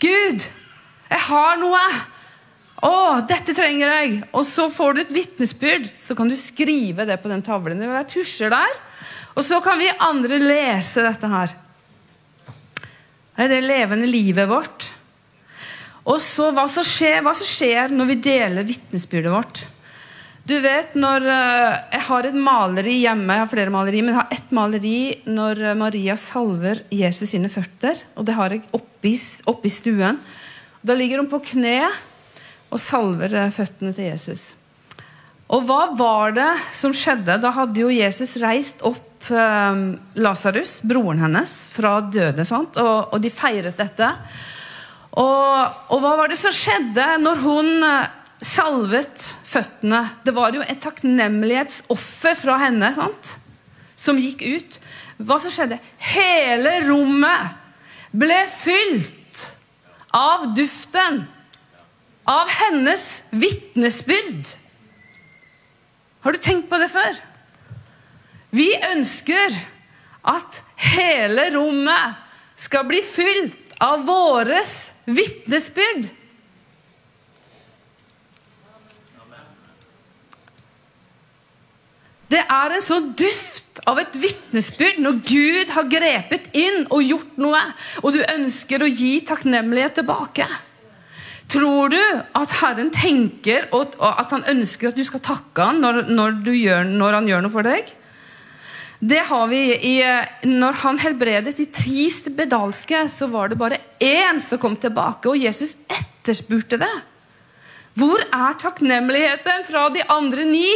Gud, 0.00 0.46
jeg 1.10 1.22
har 1.26 1.60
noe. 1.60 1.82
Å, 2.80 3.20
dette 3.28 3.54
trenger 3.56 3.90
jeg. 3.92 4.20
Og 4.32 4.44
så 4.48 4.68
får 4.72 4.94
du 4.94 5.02
et 5.02 5.14
vitnesbyrd. 5.14 5.90
Så 5.98 6.16
kan 6.16 6.30
du 6.30 6.36
skrive 6.38 7.06
det 7.08 7.18
på 7.22 7.30
den 7.32 7.42
tavlen. 7.44 7.80
Det 7.80 7.90
vil 7.90 8.06
tusjer 8.14 8.52
der. 8.52 8.78
Og 9.36 9.44
så 9.46 9.60
kan 9.64 9.78
vi 9.80 9.90
andre 10.02 10.40
lese 10.42 11.04
dette 11.04 11.30
her. 11.30 11.52
Det 13.36 13.46
er 13.46 13.52
det 13.54 13.60
levende 13.64 14.08
livet 14.10 14.48
vårt. 14.50 14.90
Og 16.08 16.20
så 16.24 16.48
hva 16.56 16.64
som 16.70 16.86
skjer, 16.86 17.20
hva 17.24 17.34
som 17.36 17.48
skjer 17.48 17.92
når 17.92 18.08
vi 18.12 18.22
deler 18.24 18.68
vitnesbyrdet 18.68 19.34
vårt. 19.34 19.62
Du 20.50 20.56
vet 20.62 20.96
når 20.98 21.26
eh, 21.28 21.74
Jeg 21.94 22.04
har 22.08 22.26
et 22.26 22.36
maleri 22.36 22.96
hjemme, 23.02 23.34
jeg 23.34 23.44
har 23.44 23.50
flere 23.50 23.72
maleri, 23.74 24.00
men 24.02 24.14
jeg 24.14 24.20
har 24.20 24.32
ett 24.34 24.54
maleri 24.56 25.00
når 25.28 25.60
eh, 25.62 25.76
Maria 25.78 26.16
salver 26.18 26.80
Jesus 26.90 27.34
sine 27.34 27.50
føtter. 27.52 28.00
Og 28.16 28.26
det 28.26 28.36
har 28.38 28.54
jeg 28.54 28.64
oppi, 28.76 29.12
oppi 29.50 29.72
stuen. 29.72 30.18
Da 30.80 30.96
ligger 30.96 31.20
hun 31.20 31.28
på 31.30 31.42
kne 31.52 31.76
og 32.70 32.80
salver 32.80 33.36
eh, 33.36 33.52
føttene 33.54 33.92
til 33.94 34.10
Jesus. 34.10 34.48
Og 35.50 35.66
hva 35.68 35.90
var 35.98 36.34
det 36.34 36.50
som 36.74 36.94
skjedde? 36.94 37.36
Da 37.42 37.52
hadde 37.54 37.82
jo 37.82 37.92
Jesus 37.92 38.36
reist 38.42 38.82
opp 38.86 39.06
Lasarus, 39.20 40.78
broren 40.88 41.18
hennes, 41.20 41.50
fra 41.74 41.98
døde. 42.00 42.40
sant? 42.48 42.78
Og, 42.80 43.10
og 43.12 43.20
de 43.20 43.28
feiret 43.28 43.76
dette. 43.76 44.06
Og, 45.18 45.78
og 45.90 46.02
hva 46.02 46.14
var 46.20 46.30
det 46.30 46.38
som 46.38 46.54
skjedde 46.54 47.06
når 47.22 47.40
hun 47.42 47.70
eh, 47.86 48.10
salvet 48.46 49.24
føttene? 49.48 50.04
Det 50.22 50.34
var 50.36 50.54
jo 50.54 50.62
et 50.62 50.82
takknemlighetsoffer 50.82 52.38
fra 52.38 52.58
henne 52.62 52.92
sant? 52.98 53.36
som 54.00 54.16
gikk 54.16 54.40
ut. 54.48 54.78
Hva 55.20 55.36
som 55.42 55.52
skjedde? 55.52 55.76
Hele 56.14 56.78
rommet 56.86 57.58
ble 58.16 58.38
fylt 58.48 59.42
av 60.16 60.48
duften 60.56 61.20
av 62.30 62.48
hennes 62.62 63.04
vitnesbyrd. 63.30 64.54
Har 66.24 66.32
du 66.32 66.40
tenkt 66.42 66.68
på 66.70 66.80
det 66.80 66.88
før? 66.92 67.20
Vi 68.56 68.72
ønsker 68.90 69.54
at 70.30 70.62
hele 70.90 71.46
rommet 71.54 72.18
skal 72.60 72.88
bli 72.88 73.00
fylt 73.04 73.59
av 73.80 74.04
våres 74.06 74.90
vitnesbyrd. 75.08 76.10
Det 82.30 82.42
er 82.44 82.72
en 82.76 82.84
sånn 82.84 83.08
duft 83.18 83.80
av 83.90 83.98
et 83.98 84.14
vitnesbyrd 84.22 85.00
når 85.02 85.16
Gud 85.26 85.72
har 85.74 85.88
grepet 85.90 86.50
inn 86.54 86.84
og 86.92 87.02
gjort 87.02 87.38
noe, 87.42 87.62
og 88.04 88.14
du 88.14 88.20
ønsker 88.22 88.84
å 88.84 88.90
gi 88.90 89.16
takknemlighet 89.26 89.98
tilbake. 89.98 90.46
Tror 91.50 91.90
du 91.90 91.98
at 91.98 92.52
Herren 92.60 92.92
tenker 92.94 93.66
og 93.74 93.96
at 94.06 94.30
han 94.36 94.46
ønsker 94.52 94.92
at 94.92 95.00
du 95.00 95.02
skal 95.02 95.24
takke 95.24 95.66
ham 95.72 95.80
når, 95.82 96.04
når, 96.06 96.36
når 96.86 97.18
han 97.18 97.30
gjør 97.32 97.42
noe 97.42 97.54
for 97.56 97.66
deg? 97.66 97.90
Det 99.00 99.22
har 99.24 99.46
vi 99.48 99.60
i, 99.72 99.96
Når 100.44 100.72
han 100.82 100.98
helbredet 101.00 101.56
de 101.56 101.64
ti 101.64 102.10
spedalske, 102.12 103.06
så 103.08 103.26
var 103.32 103.48
det 103.48 103.58
bare 103.58 103.80
én 103.98 104.40
som 104.44 104.60
kom 104.60 104.76
tilbake, 104.76 105.28
og 105.28 105.40
Jesus 105.40 105.72
etterspurte 105.88 106.76
det. 106.80 106.96
Hvor 107.96 108.20
er 108.20 108.58
takknemligheten 108.60 109.64
fra 109.66 109.88
de 109.88 110.04
andre 110.04 110.44
ni? 110.44 110.68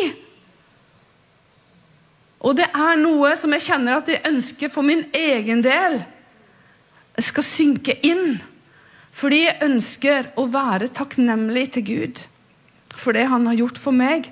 Og 2.41 2.57
det 2.57 2.67
er 2.73 2.97
noe 3.01 3.31
som 3.37 3.53
jeg 3.57 3.65
kjenner 3.69 4.01
at 4.01 4.09
jeg 4.09 4.25
ønsker 4.29 4.73
for 4.73 4.85
min 4.85 5.05
egen 5.13 5.63
del 5.65 6.01
skal 7.21 7.47
synke 7.47 7.95
inn. 8.05 8.41
Fordi 9.15 9.45
jeg 9.45 9.63
ønsker 9.69 10.33
å 10.41 10.49
være 10.51 10.91
takknemlig 10.97 11.69
til 11.77 11.87
Gud 11.93 12.25
for 12.95 13.17
det 13.17 13.27
han 13.31 13.47
har 13.49 13.59
gjort 13.59 13.79
for 13.81 13.97
meg, 13.97 14.29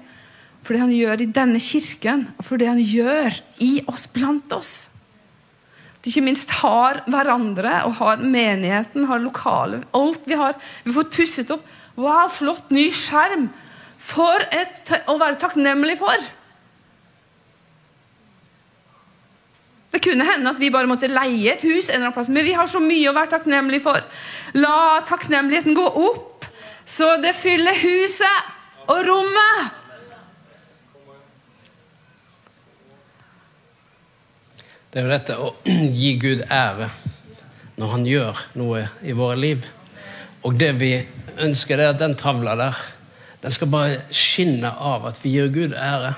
for 0.63 0.75
det 0.75 0.83
han 0.85 0.95
gjør 0.95 1.25
i 1.25 1.31
denne 1.35 1.61
kirken, 1.63 2.29
og 2.39 2.47
for 2.47 2.61
det 2.61 2.71
han 2.71 2.81
gjør 2.81 3.39
i 3.63 3.73
oss, 3.91 4.07
blant 4.11 4.53
oss. 4.55 4.73
At 5.99 6.11
ikke 6.11 6.25
minst 6.27 6.51
har 6.63 7.03
hverandre 7.11 7.81
og 7.87 7.97
har 8.01 8.23
menigheten, 8.23 9.07
har 9.07 9.23
lokale 9.23 9.85
Alt 9.95 10.25
vi 10.27 10.39
har. 10.39 10.57
Vi 10.83 10.91
har 10.91 10.97
fått 10.97 11.15
pusset 11.15 11.51
opp. 11.55 11.67
Wow, 11.95 12.29
flott 12.33 12.73
ny 12.75 12.89
skjerm! 12.95 13.51
For 14.03 14.43
et, 14.51 14.81
å 15.07 15.15
være 15.21 15.39
takknemlig 15.39 15.99
for! 16.01 16.31
Det 19.93 20.01
kunne 20.03 20.25
hende 20.27 20.51
at 20.51 20.59
vi 20.59 20.73
bare 20.73 20.89
måtte 20.89 21.11
leie 21.11 21.53
et 21.53 21.63
hus, 21.69 21.87
en 21.87 21.99
eller 21.99 22.07
annen 22.09 22.17
plass, 22.17 22.31
men 22.33 22.47
vi 22.47 22.57
har 22.57 22.71
så 22.71 22.81
mye 22.83 23.11
å 23.11 23.15
være 23.15 23.35
takknemlig 23.35 23.83
for. 23.85 24.01
La 24.57 25.03
takknemligheten 25.07 25.77
gå 25.77 25.85
opp, 25.85 26.47
så 26.89 27.13
det 27.23 27.35
fyller 27.37 27.77
huset 27.83 28.89
og 28.89 29.05
rommet. 29.07 29.82
Det 34.93 35.01
er 35.01 35.07
jo 35.07 35.13
dette 35.15 35.35
å 35.41 35.47
gi 36.03 36.17
Gud 36.21 36.43
ære 36.53 36.91
når 37.81 37.93
han 37.95 38.03
gjør 38.05 38.41
noe 38.61 38.83
i 39.01 39.15
våre 39.17 39.39
liv. 39.41 39.65
Og 40.45 40.59
det 40.61 40.75
vi 40.77 40.91
ønsker, 41.41 41.79
det 41.81 41.87
er 41.87 41.95
at 41.95 42.03
den 42.03 42.17
tavla 42.21 42.57
der 42.61 42.81
den 43.43 43.51
skal 43.51 43.71
bare 43.73 44.03
skinne 44.15 44.69
av 44.71 45.09
at 45.09 45.17
vi 45.19 45.33
gir 45.33 45.49
Gud 45.51 45.73
ære. 45.75 46.13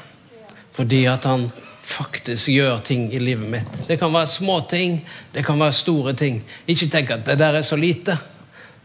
Fordi 0.75 1.05
at 1.09 1.25
han 1.25 1.47
faktisk 1.85 2.51
gjør 2.51 2.83
ting 2.85 3.07
i 3.15 3.21
livet 3.23 3.49
mitt. 3.53 3.79
Det 3.87 3.97
kan 4.01 4.13
være 4.13 4.29
små 4.33 4.59
ting, 4.69 4.99
det 5.33 5.45
kan 5.47 5.61
være 5.61 5.77
store 5.79 6.15
ting. 6.19 6.43
Ikke 6.67 6.91
tenk 6.91 7.13
at 7.15 7.23
det 7.29 7.39
der 7.41 7.61
er 7.61 7.65
så 7.65 7.79
lite. 7.79 8.19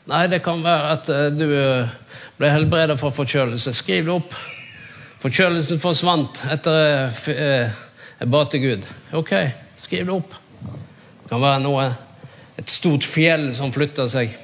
Nei, 0.07 0.27
det 0.29 0.43
kan 0.45 0.61
være 0.63 0.93
at 0.93 1.09
uh, 1.09 1.25
du 1.33 1.47
uh, 1.49 1.89
ble 2.37 2.51
helbredet 2.53 2.99
for 3.01 3.15
forkjølelse. 3.15 3.73
Skriv 3.75 4.05
det 4.05 4.13
opp. 4.19 4.37
Forkjølelsen 5.19 5.81
forsvant 5.81 6.43
etter 6.53 7.09
uh, 7.09 7.83
jeg 8.19 8.31
ba 8.31 8.45
til 8.51 8.63
Gud. 8.63 8.87
Ok, 9.17 9.33
skriv 9.89 10.05
det 10.05 10.13
opp. 10.13 10.33
Det 11.23 11.31
kan 11.31 11.41
være 11.41 11.61
noe, 11.63 11.87
et 12.61 12.69
stort 12.69 13.05
fjell 13.07 13.47
som 13.57 13.71
flytter 13.73 14.09
seg, 14.11 14.35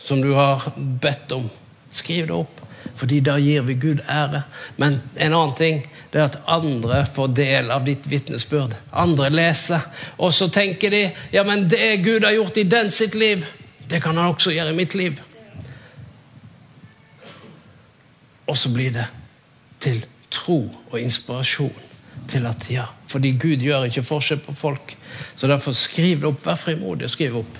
som 0.00 0.22
du 0.24 0.30
har 0.32 0.64
bedt 0.76 1.32
om. 1.36 1.50
Skriv 1.92 2.30
det 2.30 2.38
opp 2.42 2.60
fordi 2.94 3.16
da 3.24 3.32
gir 3.40 3.64
vi 3.66 3.74
Gud 3.80 4.02
ære. 4.12 4.44
Men 4.78 5.00
en 5.16 5.32
annen 5.34 5.54
ting 5.58 5.80
det 6.12 6.20
er 6.20 6.26
at 6.28 6.36
andre 6.52 7.00
får 7.10 7.32
del 7.34 7.72
av 7.74 7.86
ditt 7.88 8.04
vitnesbyrd. 8.06 8.76
Andre 8.92 9.30
leser, 9.32 9.82
og 10.20 10.30
så 10.36 10.46
tenker 10.52 10.92
de 10.92 11.00
ja, 11.32 11.42
men 11.48 11.64
det 11.68 12.04
Gud 12.04 12.22
har 12.22 12.36
gjort 12.36 12.60
i 12.60 12.66
den 12.68 12.92
sitt 12.94 13.16
liv, 13.18 13.48
det 13.88 14.02
kan 14.04 14.20
han 14.20 14.30
også 14.30 14.54
gjøre 14.54 14.76
i 14.76 14.78
mitt 14.78 14.94
liv. 14.94 15.18
Og 18.46 18.56
så 18.60 18.70
blir 18.70 18.94
det 18.94 19.08
til 19.82 20.04
tro 20.30 20.60
og 20.92 21.00
inspirasjon 21.00 21.93
til 22.30 22.46
at 22.48 22.66
ja, 22.70 22.84
fordi 23.10 23.34
Gud 23.40 23.62
gjør 23.62 23.86
ikke 23.88 24.04
forskjell 24.06 24.40
på 24.44 24.54
folk. 24.56 24.94
Så 25.36 25.48
derfor 25.50 25.74
skriv 25.76 26.22
det 26.22 26.30
opp. 26.30 26.44
Vær 26.46 26.58
frimodig 26.58 27.08
og 27.08 27.12
skriv 27.12 27.40
opp. 27.42 27.58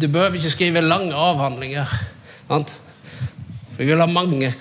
Du 0.00 0.08
behøver 0.08 0.38
ikke 0.38 0.54
skrive 0.54 0.82
lange 0.82 1.14
avhandlinger. 1.14 1.90
Sant? 2.48 2.74
Vi 3.76 3.86
vil 3.88 4.02
ha 4.02 4.06
mange 4.10 4.52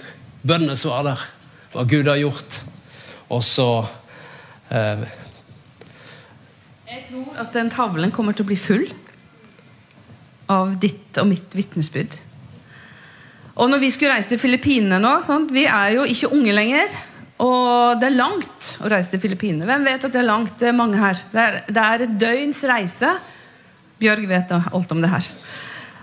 bønnesvar 0.48 1.06
der, 1.06 1.24
hva 1.74 1.86
Gud 1.90 2.10
har 2.10 2.20
gjort. 2.22 2.62
Og 3.32 3.44
så 3.46 3.68
eh, 4.72 5.06
Jeg 6.92 7.06
tror 7.10 7.40
at 7.44 7.54
den 7.56 7.72
tavlen 7.72 8.12
kommer 8.12 8.36
til 8.36 8.46
å 8.46 8.52
bli 8.52 8.60
full 8.60 8.90
av 10.52 10.76
ditt 10.82 11.18
og 11.22 11.30
mitt 11.32 11.56
vitnesbyrd. 11.56 12.18
Og 13.62 13.70
når 13.72 13.82
vi 13.84 13.92
skulle 13.94 14.16
reise 14.16 14.32
til 14.32 14.40
Filippinene 14.42 15.00
nå 15.02 15.18
sånn, 15.24 15.50
Vi 15.52 15.66
er 15.68 15.96
jo 15.98 16.06
ikke 16.08 16.32
unge 16.34 16.54
lenger. 16.56 16.94
Og 17.42 17.98
det 18.02 18.12
er 18.12 18.18
langt 18.20 18.68
å 18.82 18.90
reise 18.92 19.14
til 19.14 19.22
Filippinene. 19.24 19.66
Hvem 19.66 19.88
vet 19.88 20.06
at 20.06 20.14
det 20.14 20.22
er 20.22 20.28
langt? 20.28 20.54
Det 20.60 20.70
er 20.70 20.78
mange 20.78 21.00
her. 21.02 21.22
Det 21.32 21.42
er, 21.42 21.60
det 21.66 21.86
er 21.86 22.06
et 22.06 22.18
døgns 22.22 22.62
reise. 22.70 23.14
Bjørg 24.02 24.28
vet 24.30 24.54
alt 24.58 24.94
om 24.94 25.02
det 25.02 25.10
her. 25.10 25.30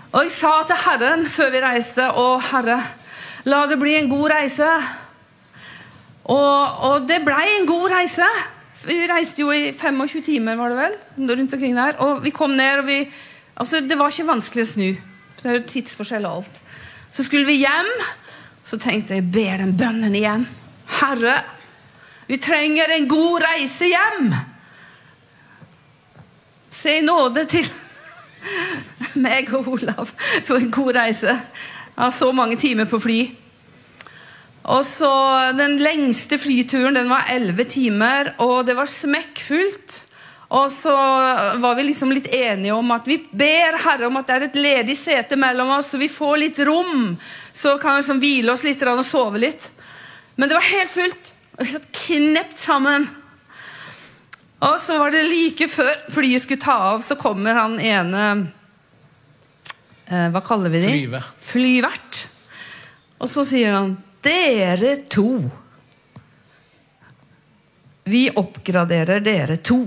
Og 0.09 0.25
jeg 0.25 0.33
sa 0.33 0.53
til 0.67 0.81
Herren 0.83 1.25
før 1.29 1.51
vi 1.53 1.61
reiste 1.63 2.07
Å, 2.17 2.27
Herre, 2.49 2.79
la 3.47 3.59
det 3.69 3.77
bli 3.79 3.95
en 3.99 4.09
god 4.11 4.31
reise. 4.33 4.69
Og, 6.29 6.85
og 6.89 7.07
det 7.09 7.21
blei 7.25 7.45
en 7.55 7.67
god 7.69 7.87
reise. 7.93 8.27
Vi 8.83 8.99
reiste 9.09 9.43
jo 9.43 9.51
i 9.53 9.71
25 9.75 10.23
timer, 10.25 10.59
var 10.59 10.73
det 10.73 10.79
vel? 10.79 10.99
rundt 11.29 11.55
omkring 11.55 11.75
der. 11.77 11.99
Og 12.03 12.23
vi 12.23 12.35
kom 12.35 12.55
ned, 12.57 12.83
og 12.83 12.87
vi 12.89 13.01
Altså, 13.59 13.81
det 13.83 13.97
var 13.99 14.07
ikke 14.07 14.29
vanskelig 14.29 14.63
å 14.63 14.67
snu. 14.69 14.85
Det 15.41 15.49
er 15.51 15.65
tidsforskjell 15.67 16.23
og 16.29 16.37
alt. 16.37 16.59
Så 17.11 17.25
skulle 17.25 17.43
vi 17.43 17.57
hjem. 17.59 17.89
Så 18.63 18.79
tenkte 18.79 19.17
jeg, 19.17 19.25
ber 19.33 19.59
den 19.59 19.73
bønnen 19.75 20.15
igjen. 20.15 20.45
Herre, 20.89 21.35
vi 22.27 22.37
trenger 22.37 22.89
en 22.95 23.07
god 23.07 23.43
reise 23.43 23.89
hjem. 23.89 24.33
Se 26.79 26.97
i 26.97 27.05
nåde 27.05 27.45
til 27.49 27.67
meg 29.25 29.51
og 29.57 29.67
Olav 29.75 30.11
for 30.47 30.57
en 30.57 30.71
god 30.73 30.95
reise. 30.99 31.35
Jeg 31.35 32.03
har 32.05 32.15
så 32.15 32.31
mange 32.31 32.57
timer 32.59 32.89
på 32.89 32.99
fly. 33.03 33.21
Og 34.69 34.85
så 34.85 35.09
Den 35.57 35.79
lengste 35.81 36.37
flyturen 36.37 36.95
den 36.95 37.09
var 37.09 37.31
elleve 37.31 37.65
timer, 37.65 38.33
og 38.37 38.65
det 38.67 38.77
var 38.77 38.87
smekkfullt. 38.89 40.03
Og 40.49 40.71
så 40.73 40.93
var 41.61 41.75
vi 41.77 41.83
liksom 41.89 42.11
litt 42.11 42.27
enige 42.33 42.73
om 42.73 42.89
at 42.91 43.05
vi 43.07 43.19
ber 43.31 43.77
Herre 43.83 44.07
om 44.07 44.17
at 44.17 44.29
det 44.29 44.35
er 44.35 44.45
et 44.47 44.55
ledig 44.57 44.95
sete 44.97 45.37
mellom 45.37 45.69
oss, 45.75 45.91
så 45.91 45.99
vi 46.01 46.09
får 46.09 46.37
litt 46.41 46.61
rom. 46.65 47.11
Så 47.53 47.77
kan 47.77 47.97
vi 47.97 48.01
liksom 48.01 48.21
hvile 48.23 48.53
oss 48.55 48.65
litt 48.65 48.81
og 48.89 49.03
sove 49.05 49.41
litt. 49.41 49.69
Men 50.39 50.49
det 50.49 50.55
var 50.55 50.67
helt 50.71 50.91
fullt. 50.93 51.33
Og 51.57 51.65
vi 51.65 51.71
satt 51.73 51.87
knept 52.05 52.61
sammen. 52.61 53.07
Og 54.63 54.77
så 54.79 54.95
var 55.01 55.11
det 55.11 55.25
like 55.27 55.67
før 55.67 55.91
flyet 56.15 56.45
skulle 56.45 56.63
ta 56.63 56.75
av, 56.93 57.03
så 57.03 57.17
kommer 57.19 57.55
han 57.55 57.75
ene 57.79 58.23
eh, 60.07 60.27
Hva 60.31 60.41
kaller 60.43 60.71
vi 60.71 60.81
de? 60.83 60.91
Flyvert. 60.95 61.43
Flyvert. 61.49 62.21
Og 63.19 63.31
så 63.31 63.43
sier 63.47 63.75
han 63.75 63.97
dere 64.23 64.95
to 65.11 65.29
vi 68.09 68.23
oppgraderer 68.33 69.19
dere 69.21 69.59
to 69.61 69.83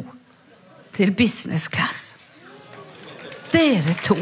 til 0.94 1.10
business 1.16 1.66
class. 1.72 2.12
Dere 3.50 3.96
to. 4.04 4.14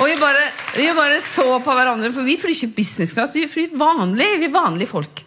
Og 0.00 0.06
vi 0.08 0.14
bare, 0.20 0.44
vi 0.76 0.86
bare 0.96 1.18
så 1.20 1.44
på 1.60 1.74
hverandre, 1.76 2.08
for 2.14 2.24
vi 2.24 2.38
flyr 2.40 2.54
ikke 2.56 2.70
business 2.78 3.12
class. 3.16 3.34
Vi 3.36 3.44
flyr 3.52 3.74
vanlig, 3.78 4.28
vi 4.40 4.48
er 4.48 4.54
vanlige 4.54 4.88
folk. 4.88 5.24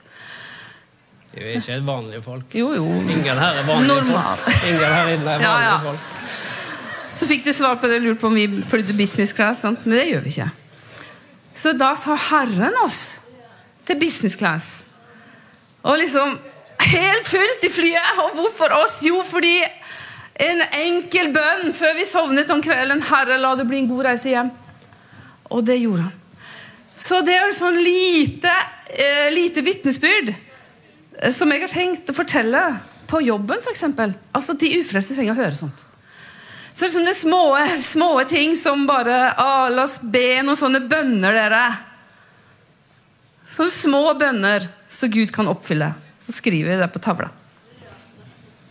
Vi 1.34 1.42
er 1.44 1.56
ikke 1.60 1.72
helt 1.76 1.86
vanlige 1.88 2.22
folk. 2.26 2.56
Jo, 2.58 2.72
jo. 2.78 2.88
Ingen 3.02 3.38
her 3.42 3.60
er 3.62 3.68
vanlige 3.68 3.88
Normal. 3.94 4.38
folk. 4.42 4.66
Ingen 4.70 4.84
her 4.96 5.12
inne 5.14 5.36
er 5.36 5.46
vanlige 5.46 5.50
Ja, 5.50 5.54
ja. 5.62 5.78
folk. 5.84 6.02
Så 7.14 7.28
fikk 7.30 7.46
du 7.46 7.52
svar 7.54 7.78
på 7.82 7.88
det, 7.92 8.00
lurt 8.02 8.20
på 8.22 8.28
om 8.32 8.38
vi 8.38 8.48
flydde 8.66 8.96
business 8.98 9.34
class, 9.38 9.62
sant? 9.62 9.86
men 9.86 9.98
det 10.00 10.08
gjør 10.10 10.24
vi 10.26 10.34
ikke. 10.34 10.50
Så 11.56 11.76
da 11.78 11.92
sa 12.02 12.16
Herren 12.32 12.74
oss 12.84 13.00
til 13.86 14.00
business 14.02 14.36
class. 14.40 14.72
Og 15.86 16.00
liksom 16.02 16.34
helt 16.90 17.30
fullt 17.30 17.66
i 17.68 17.70
flyet. 17.72 18.18
Og 18.26 18.34
hvorfor 18.40 18.74
oss? 18.82 18.98
Jo, 19.06 19.22
fordi 19.28 19.60
en 20.42 20.64
enkel 20.80 21.30
bønn 21.36 21.70
før 21.78 21.94
vi 22.00 22.06
sovnet 22.10 22.50
om 22.52 22.62
kvelden. 22.66 23.04
Herre, 23.06 23.38
la 23.38 23.54
det 23.60 23.68
bli 23.70 23.84
en 23.84 23.90
god 23.92 24.06
reise 24.10 24.34
hjem. 24.34 24.50
Og 25.54 25.64
det 25.66 25.78
gjorde 25.82 26.08
han. 26.08 26.20
Så 26.98 27.22
det 27.26 27.36
er 27.38 27.54
sånn 27.58 27.80
lite, 27.82 28.52
eh, 28.94 29.30
lite 29.34 29.64
vitnesbyrd 29.66 30.34
eh, 30.34 31.32
som 31.34 31.52
jeg 31.52 31.64
har 31.64 31.72
tenkt 31.74 32.10
å 32.10 32.16
fortelle 32.18 32.62
på 33.10 33.22
jobben, 33.26 33.60
f.eks. 33.62 33.84
Altså, 34.34 34.56
de 34.58 34.70
ufrelste 34.80 35.18
trenger 35.18 35.36
å 35.36 35.42
høre 35.42 35.58
sånt. 35.58 35.84
Så 36.74 36.90
det 36.90 37.12
er 37.12 37.18
små, 37.18 37.44
små 37.86 38.12
ting 38.30 38.56
som 38.58 38.88
bare 38.90 39.36
ah, 39.38 39.68
La 39.70 39.84
oss 39.86 40.00
be 40.02 40.42
noen 40.42 40.58
sånne 40.58 40.82
bønner, 40.90 41.36
dere. 41.38 41.66
Sånne 43.54 43.74
små 43.76 44.02
bønner 44.18 44.66
så 44.90 45.10
Gud 45.14 45.30
kan 45.36 45.50
oppfylle. 45.52 45.92
Så 46.26 46.34
skriver 46.34 46.74
vi 46.74 46.80
det 46.82 46.90
på 46.94 47.02
tavla. 47.04 47.30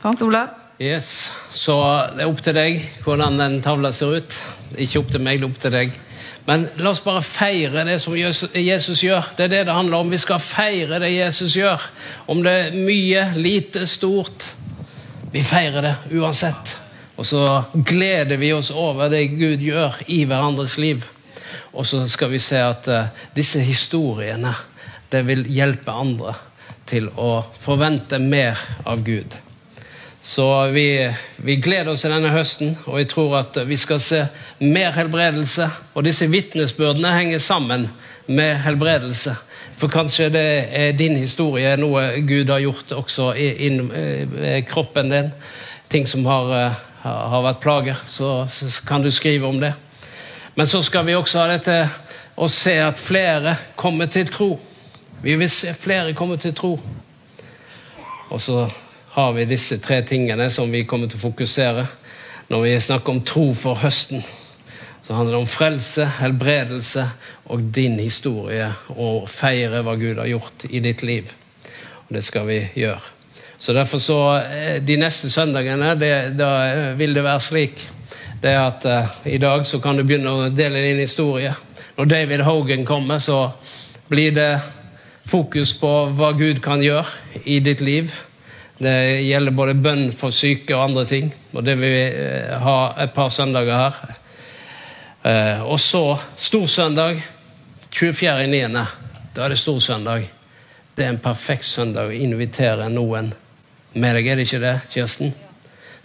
Sant, 0.03 0.23
Olav? 0.27 0.59
Yes, 0.83 1.31
Så 1.55 1.77
det 2.17 2.25
er 2.25 2.31
opp 2.31 2.41
til 2.43 2.57
deg 2.57 2.81
hvordan 3.05 3.39
den 3.39 3.61
tavla 3.63 3.93
ser 3.95 4.17
ut. 4.19 4.39
Ikke 4.83 5.03
opp 5.03 5.13
til 5.15 5.23
meg, 5.23 5.39
det 5.39 5.47
er 5.47 5.53
opp 5.53 5.61
til 5.63 5.75
deg. 5.77 5.95
Men 6.45 6.67
la 6.83 6.91
oss 6.91 7.05
bare 7.05 7.23
feire 7.23 7.85
det 7.87 8.01
som 8.03 8.17
Jesus 8.17 9.03
gjør. 9.05 9.29
Det 9.37 9.47
er 9.47 9.53
det 9.53 9.65
det 9.69 9.77
handler 9.77 10.03
om. 10.03 10.11
Vi 10.11 10.19
skal 10.19 10.43
feire 10.43 10.99
det 11.03 11.13
Jesus 11.15 11.55
gjør. 11.57 11.83
Om 12.27 12.43
det 12.43 12.53
er 12.53 12.75
mye, 12.75 13.29
lite, 13.39 13.87
stort. 13.87 14.49
Vi 15.33 15.43
feirer 15.47 15.87
det 15.87 15.95
uansett. 16.19 16.77
Og 17.17 17.27
så 17.29 17.45
gleder 17.75 18.41
vi 18.41 18.53
oss 18.53 18.73
over 18.75 19.13
det 19.13 19.29
Gud 19.37 19.63
gjør 19.63 20.01
i 20.11 20.25
hverandres 20.27 20.79
liv. 20.83 21.07
Og 21.73 21.87
så 21.87 22.03
skal 22.11 22.33
vi 22.33 22.41
se 22.43 22.59
at 22.61 22.89
eh, 22.91 23.13
disse 23.37 23.63
historiene 23.63 24.53
det 25.13 25.23
vil 25.29 25.45
hjelpe 25.47 25.93
andre 25.93 26.35
til 26.89 27.09
å 27.21 27.45
forvente 27.61 28.19
mer 28.19 28.59
av 28.89 29.05
Gud. 29.05 29.37
Så 30.23 30.67
vi, 30.71 31.15
vi 31.37 31.57
gleder 31.57 31.91
oss 31.91 32.05
til 32.05 32.13
denne 32.15 32.31
høsten, 32.31 32.77
og 32.87 33.01
jeg 33.01 33.09
tror 33.11 33.33
at 33.41 33.57
vi 33.67 33.75
skal 33.77 33.99
se 34.01 34.21
mer 34.63 34.93
helbredelse. 34.95 35.67
Og 35.99 36.05
disse 36.07 36.29
vitnesbyrdene 36.31 37.11
henger 37.11 37.43
sammen 37.43 37.89
med 38.31 38.61
helbredelse. 38.63 39.35
For 39.81 39.91
kanskje 39.91 40.29
det 40.31 40.45
er 40.79 40.95
din 40.95 41.17
historie, 41.19 41.73
noe 41.75 42.23
Gud 42.23 42.53
har 42.55 42.63
gjort 42.63 42.95
også 42.95 43.33
i, 43.35 43.49
i, 43.67 43.71
i 44.53 44.61
kroppen 44.69 45.11
din. 45.11 45.33
Ting 45.91 46.07
som 46.07 46.23
har, 46.31 46.55
eh, 46.55 46.79
har 47.03 47.43
vært 47.49 47.61
plager. 47.65 47.99
Så, 48.07 48.31
så 48.47 48.71
kan 48.87 49.03
du 49.03 49.11
skrive 49.11 49.51
om 49.51 49.59
det. 49.61 49.73
Men 50.55 50.71
så 50.71 50.85
skal 50.87 51.07
vi 51.09 51.19
også 51.19 51.43
ha 51.43 51.49
dette 51.51 51.81
å 52.39 52.47
se 52.47 52.77
at 52.79 53.03
flere 53.03 53.57
kommer 53.75 54.07
til 54.07 54.31
tro. 54.31 54.53
Vi 55.23 55.35
vil 55.35 55.51
se 55.51 55.75
flere 55.75 56.15
komme 56.15 56.39
til 56.39 56.55
tro. 56.55 56.77
Og 58.31 58.41
så 58.41 58.69
har 59.13 59.33
vi 59.37 59.45
disse 59.49 59.79
tre 59.83 60.01
tingene 60.09 60.49
som 60.51 60.71
vi 60.73 60.85
kommer 60.89 61.11
til 61.11 61.21
å 61.21 61.27
fokusere 61.27 61.87
når 62.53 62.65
vi 62.65 62.73
snakker 62.81 63.13
om 63.13 63.23
tro 63.25 63.47
for 63.57 63.81
høsten. 63.81 64.23
Så 65.03 65.15
handler 65.15 65.37
det 65.37 65.41
om 65.43 65.51
frelse, 65.51 66.07
helbredelse 66.21 67.07
og 67.53 67.65
din 67.75 67.99
historie, 68.01 68.69
og 68.95 69.29
feire 69.31 69.83
hva 69.83 69.97
Gud 70.01 70.21
har 70.21 70.31
gjort 70.31 70.67
i 70.71 70.81
ditt 70.85 71.03
liv. 71.03 71.33
Og 72.09 72.15
det 72.17 72.23
skal 72.25 72.47
vi 72.49 72.61
gjøre. 72.79 73.03
Så 73.59 73.73
derfor 73.73 73.99
så, 73.99 74.21
eh, 74.39 74.83
De 74.83 74.97
neste 74.97 75.31
søndagene 75.31 75.95
det, 75.95 76.39
da 76.39 76.95
vil 76.95 77.15
det 77.15 77.25
være 77.25 77.41
slik 77.41 77.89
det 78.43 78.51
er 78.51 78.65
at 78.67 78.85
uh, 78.85 79.27
I 79.27 79.39
dag 79.39 79.67
så 79.67 79.79
kan 79.79 79.97
du 79.97 80.03
begynne 80.03 80.31
å 80.31 80.49
dele 80.51 80.83
din 80.83 80.99
historie. 80.99 81.55
Når 81.97 82.09
David 82.11 82.41
Hogan 82.43 82.85
kommer, 82.85 83.19
så 83.23 83.53
blir 84.11 84.33
det 84.35 84.59
fokus 85.29 85.71
på 85.79 85.91
hva 86.19 86.33
Gud 86.35 86.59
kan 86.65 86.83
gjøre 86.83 87.07
i 87.45 87.61
ditt 87.63 87.81
liv. 87.81 88.11
Det 88.79 89.23
gjelder 89.23 89.55
både 89.55 89.75
bønn 89.79 90.09
for 90.17 90.35
syke 90.35 90.75
og 90.77 90.89
andre 90.89 91.05
ting. 91.07 91.29
Og 91.53 91.65
det 91.65 91.77
vil 91.81 91.93
vi 91.93 92.07
eh, 92.09 92.57
ha 92.63 92.79
et 93.05 93.13
par 93.15 93.31
søndager 93.35 93.77
her. 93.77 94.17
Eh, 95.23 95.63
og 95.63 95.79
så 95.81 96.17
storsøndag 96.37 97.21
24.9. 97.93 98.87
Da 99.35 99.45
er 99.45 99.53
det 99.53 99.61
storsøndag. 99.61 100.27
Det 100.95 101.05
er 101.05 101.13
en 101.13 101.23
perfekt 101.23 101.69
søndag 101.69 102.11
å 102.11 102.17
invitere 102.17 102.89
noen 102.93 103.33
med 103.93 104.17
deg, 104.17 104.27
er 104.27 104.41
det 104.41 104.47
ikke 104.49 104.63
det, 104.63 104.77
Kirsten? 104.93 105.33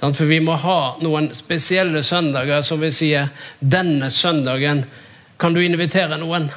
For 0.01 0.27
vi 0.29 0.39
må 0.43 0.57
ha 0.61 0.79
noen 1.01 1.31
spesielle 1.33 2.03
søndager 2.05 2.61
som 2.65 2.81
vi 2.83 2.91
sier 2.93 3.31
denne 3.59 4.11
søndagen 4.13 4.83
kan 5.41 5.55
du 5.55 5.61
invitere 5.63 6.19
noen. 6.21 6.49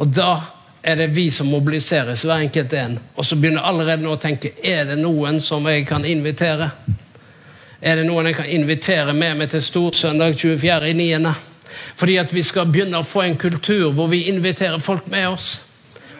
Og 0.00 0.10
da 0.10 0.40
er 0.84 0.96
det 1.00 1.06
vi 1.16 1.30
som 1.32 1.48
mobiliseres, 1.48 2.22
hver 2.24 2.44
enkelt 2.44 2.72
en. 2.76 2.98
Og 3.16 3.24
så 3.24 3.36
begynner 3.36 3.62
jeg 3.62 3.70
allerede 3.70 4.04
nå 4.04 4.12
å 4.12 4.20
tenke 4.20 4.52
er 4.62 4.84
det 4.90 4.98
noen 5.00 5.40
som 5.40 5.64
jeg 5.70 5.86
kan 5.88 6.04
invitere. 6.04 6.70
Er 7.80 8.00
det 8.00 8.06
noen 8.08 8.28
jeg 8.28 8.36
kan 8.36 8.48
invitere 8.52 9.14
med 9.16 9.38
meg 9.40 9.52
til 9.52 9.62
storsøndag 9.64 10.36
24.9.? 10.36 11.32
Fordi 11.96 12.16
at 12.20 12.32
vi 12.34 12.42
skal 12.44 12.68
begynne 12.70 13.00
å 13.00 13.06
få 13.06 13.24
en 13.24 13.38
kultur 13.40 13.94
hvor 13.96 14.10
vi 14.12 14.26
inviterer 14.28 14.82
folk 14.82 15.08
med 15.12 15.28
oss. 15.32 15.54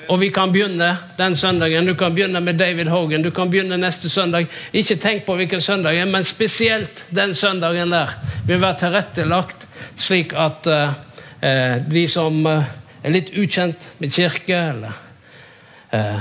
Og 0.08 0.18
vi 0.20 0.28
kan 0.32 0.52
begynne 0.52 0.90
den 1.18 1.36
søndagen. 1.36 1.86
Du 1.86 1.94
kan 1.96 2.14
begynne 2.14 2.40
med 2.44 2.58
David 2.60 2.88
Hogan. 2.92 3.22
Du 3.24 3.30
kan 3.30 3.50
begynne 3.50 3.76
neste 3.80 4.08
søndag. 4.08 4.48
Ikke 4.72 4.96
tenk 5.00 5.24
på 5.24 5.36
hvilken 5.38 5.60
søndag, 5.60 6.00
men 6.08 6.24
spesielt 6.24 7.04
den 7.10 7.34
søndagen 7.34 7.92
der 7.92 8.16
Vi 8.46 8.52
vil 8.52 8.60
være 8.60 8.78
tilrettelagt 8.78 9.68
slik 9.96 10.32
at 10.36 10.66
uh, 10.66 10.90
de 11.88 12.08
som 12.08 12.46
eh, 12.46 12.64
er 13.04 13.12
litt 13.12 13.34
ukjent 13.36 13.88
med 14.00 14.12
kirke, 14.14 14.56
eller 14.56 15.00
eh, 15.92 16.20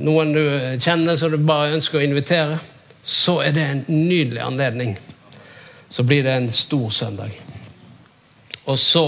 noen 0.00 0.34
du 0.34 0.42
kjenner 0.80 1.16
som 1.16 1.32
du 1.32 1.38
bare 1.40 1.74
ønsker 1.76 2.00
å 2.00 2.04
invitere, 2.04 2.58
så 3.02 3.38
er 3.44 3.54
det 3.56 3.64
en 3.64 3.84
nydelig 3.88 4.42
anledning. 4.44 4.98
Så 5.88 6.04
blir 6.04 6.26
det 6.26 6.34
en 6.36 6.50
stor 6.52 6.90
søndag. 6.92 7.32
Og 8.68 8.76
så 8.78 9.06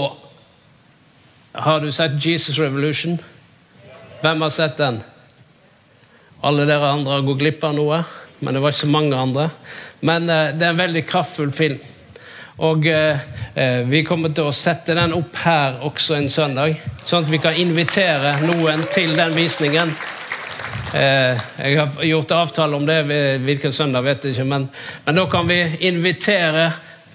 har 1.51 1.83
du 1.83 1.91
sett 1.93 2.17
Jesus 2.25 2.57
Revolution. 2.57 3.19
Hvem 4.21 4.41
har 4.41 4.53
sett 4.53 4.79
den? 4.81 5.01
Alle 6.41 6.65
dere 6.65 6.89
andre 6.95 7.19
har 7.19 7.25
gått 7.27 7.43
glipp 7.43 7.63
av 7.67 7.77
noe, 7.77 8.01
men 8.41 8.55
det 8.55 8.63
var 8.63 8.73
ikke 8.73 8.87
så 8.87 8.89
mange 8.89 9.17
andre. 9.17 9.49
Men 10.01 10.29
eh, 10.29 10.55
det 10.57 10.65
er 10.65 10.73
en 10.73 10.81
veldig 10.81 11.05
kraftfull 11.05 11.53
film. 11.53 11.77
Og 12.59 12.87
eh, 12.87 13.19
eh, 13.55 13.81
vi 13.87 14.03
kommer 14.03 14.33
til 14.35 14.49
å 14.49 14.55
sette 14.55 14.95
den 14.97 15.15
opp 15.15 15.37
her 15.45 15.79
også 15.87 16.17
en 16.17 16.29
søndag, 16.29 16.75
sånn 17.05 17.25
at 17.25 17.31
vi 17.31 17.39
kan 17.41 17.57
invitere 17.57 18.35
noen 18.43 18.83
til 18.91 19.15
den 19.15 19.33
visningen. 19.37 19.93
Eh, 20.93 21.39
jeg 21.63 21.79
har 21.79 22.03
gjort 22.03 22.35
avtale 22.35 22.75
om 22.75 22.85
det, 22.85 23.01
hvilken 23.45 23.73
søndag 23.73 24.03
vet 24.05 24.27
jeg 24.27 24.35
ikke, 24.35 24.49
men, 24.51 24.69
men 25.05 25.21
da 25.21 25.27
kan 25.31 25.47
vi 25.47 25.61
invitere 25.87 26.69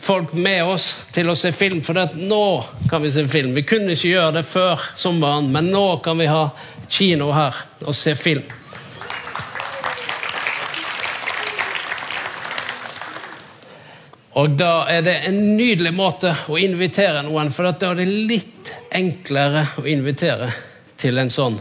folk 0.07 0.33
med 0.33 0.65
oss 0.65 1.09
til 1.13 1.31
å 1.31 1.37
se 1.39 1.53
film, 1.53 1.83
for 1.85 1.99
det, 1.99 2.15
nå 2.17 2.63
kan 2.91 3.03
vi 3.03 3.11
se 3.13 3.27
film. 3.29 3.55
Vi 3.57 3.67
kunne 3.69 3.97
ikke 3.97 4.13
gjøre 4.13 4.39
det 4.39 4.47
før 4.49 4.91
sommeren, 4.97 5.51
men 5.53 5.71
nå 5.73 5.87
kan 6.05 6.19
vi 6.21 6.31
ha 6.31 6.47
kino 6.89 7.33
her 7.35 7.65
og 7.85 7.97
se 7.97 8.15
film. 8.19 8.47
Og 14.37 14.53
da 14.53 14.85
er 14.93 15.01
det 15.01 15.15
en 15.31 15.39
nydelig 15.57 15.95
måte 15.97 16.35
å 16.53 16.59
invitere 16.61 17.23
noen, 17.25 17.49
for 17.53 17.65
da 17.65 17.93
er 17.93 18.03
det 18.03 18.09
litt 18.29 18.73
enklere 18.93 19.63
å 19.81 19.87
invitere 19.89 20.51
til 21.01 21.17
en 21.23 21.33
sånn. 21.33 21.57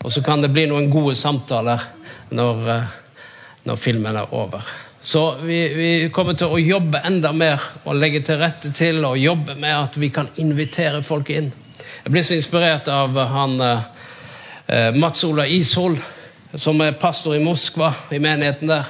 Og 0.00 0.12
så 0.12 0.22
kan 0.24 0.40
det 0.40 0.52
bli 0.54 0.64
noen 0.70 0.88
gode 0.88 1.16
samtaler 1.18 1.82
når, 2.30 2.68
eh, 2.72 2.88
når 3.68 3.76
filmen 3.76 4.16
er 4.16 4.32
over. 4.32 4.64
Så 5.00 5.36
vi, 5.42 5.58
vi, 5.74 5.90
kommer 6.10 6.34
til 6.34 6.54
å 6.54 6.58
jobbe 6.58 7.02
enda 7.04 7.34
mer 7.36 7.62
og 7.84 8.00
legge 8.00 8.24
til 8.24 8.40
rette 8.40 8.72
til 8.74 9.04
og 9.04 9.20
jobbe 9.20 9.54
med 9.60 9.76
at 9.76 10.00
vi 10.00 10.08
kan 10.10 10.32
invitere 10.40 11.04
folk 11.04 11.30
inn. 11.30 11.52
Jeg 12.02 12.14
blir 12.14 12.24
så 12.24 12.34
inspirert 12.34 12.88
av 12.88 13.12
han 13.12 13.60
eh, 13.60 14.92
Mats 14.96 15.24
Ola 15.28 15.44
Ishol, 15.46 15.98
som 16.56 16.80
er 16.80 16.96
pastor 16.96 17.36
i 17.36 17.44
Moskva, 17.44 17.92
i 18.10 18.22
menigheten 18.22 18.72
der. 18.72 18.88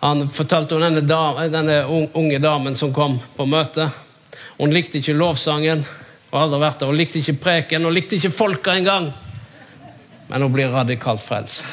Han 0.00 0.28
fortalte 0.30 0.76
om 0.76 0.82
denne, 0.82 1.02
dame, 1.02 1.48
denne 1.50 1.80
unge 2.14 2.38
damen 2.38 2.76
som 2.78 2.92
kom 2.94 3.18
på 3.36 3.46
møte. 3.50 3.88
Hun 4.58 4.70
likte 4.74 5.00
ikke 5.00 5.16
lovsangen, 5.18 5.82
og 6.30 6.40
aldri 6.42 6.60
vært 6.62 6.80
der. 6.80 6.90
Hun 6.90 6.98
likte 6.98 7.18
ikke 7.18 7.38
preken, 7.42 7.86
hun 7.86 7.94
likte 7.96 8.18
ikke 8.18 8.34
folka 8.34 8.76
engang. 8.78 9.10
Men 10.28 10.44
hun 10.44 10.52
blir 10.54 10.70
radikalt 10.70 11.24
frelst. 11.24 11.64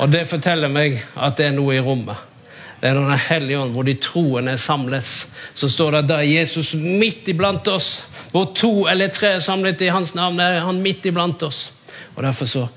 Og 0.00 0.08
det 0.12 0.26
forteller 0.28 0.72
meg 0.72 0.98
at 1.16 1.36
det 1.36 1.50
er 1.50 1.56
noe 1.56 1.76
i 1.76 1.84
rommet. 1.84 2.16
Det 2.80 2.88
er 2.88 2.96
Den 2.96 3.12
hellige 3.12 3.60
ånd, 3.60 3.74
hvor 3.76 3.84
de 3.84 3.94
troende 4.00 4.56
samlet. 4.58 5.08
Så 5.54 5.68
står 5.68 5.98
det 5.98 6.06
da 6.08 6.22
Jesus 6.24 6.72
midt 6.74 7.28
iblant 7.28 7.68
oss. 7.68 8.02
Hvor 8.32 8.52
to 8.56 8.86
eller 8.88 9.08
tre 9.12 9.34
er 9.36 9.44
samlet 9.44 9.82
i 9.84 9.90
hans 9.92 10.14
navn, 10.16 10.40
er 10.40 10.62
han 10.64 10.80
midt 10.80 11.04
iblant 11.04 11.42
oss. 11.42 11.72
Og 12.16 12.22
Derfor 12.24 12.48
så 12.48 12.68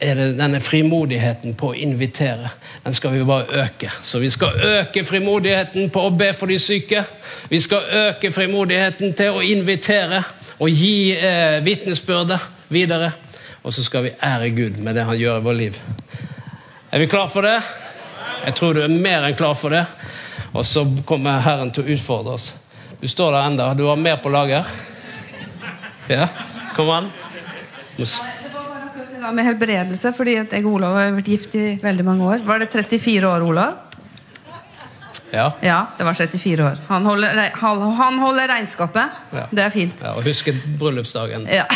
er 0.00 0.14
det 0.16 0.26
denne 0.38 0.60
frimodigheten 0.64 1.54
på 1.58 1.72
å 1.72 1.76
invitere. 1.76 2.50
Den 2.84 2.94
skal 2.96 3.12
vi 3.14 3.24
bare 3.28 3.64
øke. 3.66 3.90
Så 4.02 4.18
vi 4.18 4.30
skal 4.32 4.56
øke 4.64 5.04
frimodigheten 5.04 5.90
på 5.92 6.06
å 6.06 6.12
be 6.16 6.32
for 6.36 6.48
de 6.48 6.58
syke. 6.58 7.04
Vi 7.50 7.60
skal 7.60 7.90
øke 8.06 8.32
frimodigheten 8.32 9.12
til 9.16 9.36
å 9.36 9.44
invitere 9.44 10.22
og 10.60 10.70
gi 10.72 11.12
eh, 11.16 11.60
vitnesbyrde 11.64 12.38
videre. 12.72 13.12
Og 13.62 13.74
så 13.76 13.84
skal 13.84 14.08
vi 14.08 14.16
ære 14.24 14.50
Gud 14.56 14.80
med 14.80 14.96
det 14.96 15.04
han 15.04 15.20
gjør 15.20 15.40
i 15.40 15.44
vårt 15.44 15.60
liv. 15.60 15.78
Er 16.90 16.98
vi 16.98 17.10
klar 17.10 17.28
for 17.28 17.44
det? 17.44 17.58
Jeg 18.46 18.56
tror 18.56 18.74
du 18.74 18.82
er 18.82 18.92
mer 18.92 19.28
enn 19.28 19.36
klar 19.36 19.54
for 19.54 19.76
det. 19.76 19.84
Og 20.56 20.64
så 20.66 20.86
kommer 21.06 21.44
Herren 21.44 21.70
til 21.70 21.84
å 21.84 21.94
utfordre 21.94 22.38
oss. 22.40 22.54
Du 23.00 23.08
står 23.08 23.36
der 23.36 23.52
enda. 23.52 23.70
Du 23.76 23.86
har 23.88 24.00
mer 24.00 24.16
på 24.20 24.32
lager? 24.32 24.68
Ja? 26.08 26.28
Kom 26.74 26.90
an. 26.90 27.12
Det 29.30 29.36
det 29.36 29.44
da 29.44 29.44
med 29.44 29.46
helbredelse, 29.46 30.10
fordi 30.16 30.32
at 30.40 30.52
jeg 30.52 30.64
og 30.66 30.74
Olav 30.80 30.96
har 30.98 31.12
vært 31.14 31.28
gift 31.30 31.54
i 31.54 31.78
veldig 31.78 32.04
mange 32.04 32.24
år. 32.26 32.40
Var 32.42 32.58
det 32.58 32.66
34 32.72 33.28
år, 33.28 33.42
Olav? 33.46 33.76
Ja. 35.30 35.52
Ja, 35.62 35.86
det 35.96 36.04
var 36.04 36.14
34 36.18 36.64
år. 36.64 36.80
Han 36.88 37.06
holder, 37.06 37.38
han, 37.54 38.18
holder 38.18 38.48
regnskapet. 38.50 39.20
Ja. 39.30 39.44
Det 39.52 39.62
er 39.62 39.70
fint. 39.70 40.02
ja 40.02 40.16
og 40.16 40.26
husk 40.26 40.50
bryllupsdagen. 40.80 41.46
Ja. 41.46 41.68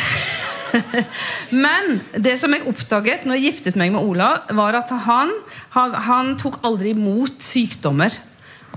Men 1.64 2.00
det 2.18 2.40
som 2.40 2.50
jeg 2.57 2.66
oppdaget 2.66 3.28
når 3.28 3.38
jeg 3.38 3.52
giftet 3.52 3.78
meg 3.78 3.92
med 3.94 4.02
Olav, 4.02 4.50
var 4.50 4.74
at 4.74 4.90
han, 5.07 5.30
han, 5.76 5.94
han 5.94 6.34
tok 6.40 6.59
aldri 6.66 6.90
imot 6.90 7.38
sykdommer. 7.38 8.11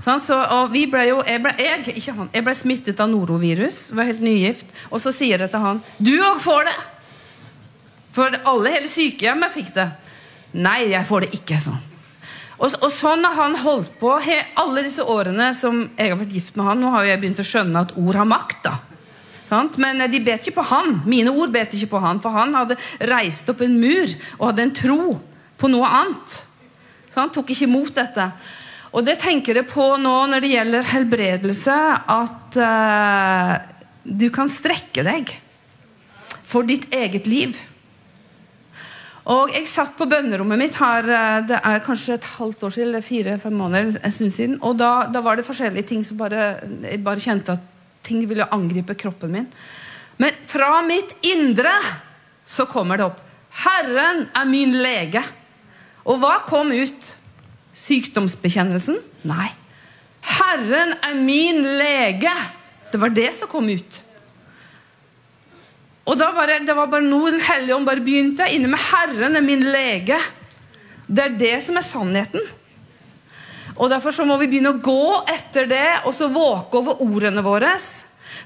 Sånn, 0.04 0.22
Så, 0.22 0.38
og 0.38 0.70
vi 0.70 0.84
ble 0.86 1.08
jo, 1.08 1.18
jeg 1.26 1.42
ble, 1.42 1.56
jeg, 1.58 1.82
ikke 1.98 2.14
han, 2.14 2.30
jeg 2.30 2.46
ble 2.46 2.54
smittet 2.54 3.02
av 3.02 3.10
norovirus, 3.10 3.88
var 3.90 4.06
helt 4.06 4.22
nygift. 4.22 4.70
Og 4.92 5.02
så 5.02 5.10
sier 5.10 5.42
jeg 5.42 5.50
til 5.50 5.66
han 5.66 5.82
Du 5.98 6.14
òg 6.22 6.38
får 6.46 6.70
det! 6.70 6.78
For 8.18 8.34
alle, 8.50 8.74
hele 8.74 8.90
sykehjemmet 8.90 9.54
fikk 9.54 9.70
det. 9.76 9.86
Nei, 10.58 10.88
jeg 10.90 11.06
får 11.06 11.26
det 11.26 11.36
ikke. 11.38 11.60
sånn. 11.62 11.78
Og, 12.58 12.72
og 12.82 12.90
sånn 12.90 13.22
har 13.22 13.36
han 13.38 13.54
holdt 13.62 13.92
på 14.00 14.16
he, 14.24 14.40
alle 14.58 14.82
disse 14.82 15.04
årene 15.06 15.52
som 15.54 15.84
jeg 15.94 16.10
har 16.10 16.18
vært 16.18 16.34
gift 16.34 16.58
med 16.58 16.66
han. 16.66 16.82
Nå 16.82 16.90
har 16.96 17.06
jeg 17.06 17.20
begynt 17.22 17.42
å 17.42 17.46
skjønne 17.46 17.84
at 17.86 17.94
ord 18.00 18.18
har 18.18 18.26
makt. 18.26 18.66
da. 18.66 18.74
Men 19.78 20.02
eh, 20.02 20.10
de 20.10 20.20
bet 20.24 20.42
ikke 20.42 20.58
på 20.58 20.66
han. 20.72 20.98
Mine 21.06 21.30
ord 21.30 21.54
bet 21.54 21.76
ikke 21.78 21.92
på 21.94 22.02
han, 22.02 22.18
for 22.24 22.34
han 22.34 22.56
hadde 22.58 22.78
reist 23.06 23.48
opp 23.52 23.62
en 23.64 23.78
mur 23.78 24.10
og 24.40 24.46
hadde 24.50 24.66
en 24.66 24.76
tro 24.82 25.14
på 25.58 25.70
noe 25.70 25.92
annet. 26.00 26.40
Så 27.08 27.22
han 27.22 27.32
tok 27.34 27.54
ikke 27.54 27.68
imot 27.68 27.94
dette. 27.96 28.28
Og 28.90 29.04
det 29.06 29.18
tenker 29.22 29.60
jeg 29.60 29.70
på 29.70 29.92
nå 30.00 30.16
når 30.32 30.42
det 30.42 30.52
gjelder 30.56 30.92
helbredelse, 30.94 31.78
at 32.10 32.58
uh, 32.58 33.56
du 34.02 34.30
kan 34.32 34.48
strekke 34.50 35.04
deg 35.04 35.34
for 36.48 36.64
ditt 36.64 36.88
eget 36.96 37.28
liv. 37.28 37.58
Og 39.28 39.50
jeg 39.52 39.66
satt 39.68 39.92
på 39.98 40.06
bønnerommet 40.08 40.60
mitt 40.60 40.76
her, 40.80 41.04
eh, 41.04 41.40
det 41.50 41.58
er 41.60 41.82
kanskje 41.84 42.16
et 42.16 42.28
halvt 42.38 42.62
år 42.64 42.72
siden, 42.72 42.88
eller 42.88 43.04
fire-fem 43.04 43.52
måneder, 43.52 43.98
en 44.00 44.14
stund 44.14 44.32
siden. 44.32 44.56
Og 44.64 44.78
da, 44.80 45.06
da 45.12 45.20
var 45.20 45.36
det 45.36 45.44
forskjellige 45.44 45.90
ting 45.90 46.04
som 46.04 46.16
bare 46.16 46.62
Jeg 46.82 47.04
bare 47.04 47.20
kjente 47.20 47.52
at 47.52 47.66
ting 48.02 48.24
ville 48.28 48.48
angripe 48.54 48.96
kroppen 48.96 49.34
min. 49.34 49.48
Men 50.16 50.32
fra 50.48 50.80
mitt 50.82 51.12
indre 51.28 51.74
så 52.48 52.64
kommer 52.66 52.96
det 52.96 53.04
opp. 53.10 53.20
Herren 53.64 54.26
er 54.34 54.48
min 54.48 54.72
lege. 54.80 55.22
Og 56.08 56.22
hva 56.22 56.38
kom 56.48 56.72
ut? 56.72 57.14
Sykdomsbekjennelsen? 57.76 58.96
Nei. 59.28 59.50
Herren 60.24 60.94
er 61.04 61.14
min 61.20 61.60
lege. 61.78 62.32
Det 62.92 63.00
var 63.00 63.12
det 63.12 63.34
som 63.36 63.50
kom 63.50 63.68
ut. 63.68 64.00
Og 66.08 66.16
da 66.16 66.30
var 66.32 66.48
det, 66.48 66.72
var 66.72 66.88
bare 66.88 67.04
noe 67.04 67.34
Den 67.34 67.44
hellige 67.44 67.76
ånd 67.76 67.88
bare 67.88 68.04
begynte. 68.04 68.48
Inne 68.48 68.70
med 68.72 68.80
Herren 68.80 69.36
er 69.36 69.44
min 69.44 69.66
lege. 69.68 70.16
Det 71.08 71.24
er 71.24 71.36
det 71.40 71.56
som 71.64 71.76
er 71.76 71.84
sannheten. 71.84 72.44
Og 73.78 73.90
Derfor 73.92 74.14
så 74.14 74.24
må 74.26 74.38
vi 74.40 74.48
begynne 74.50 74.72
å 74.74 74.82
gå 74.82 75.22
etter 75.30 75.68
det 75.70 75.86
og 76.08 76.14
så 76.16 76.30
våke 76.32 76.80
over 76.80 77.02
ordene 77.04 77.44
våre. 77.44 77.74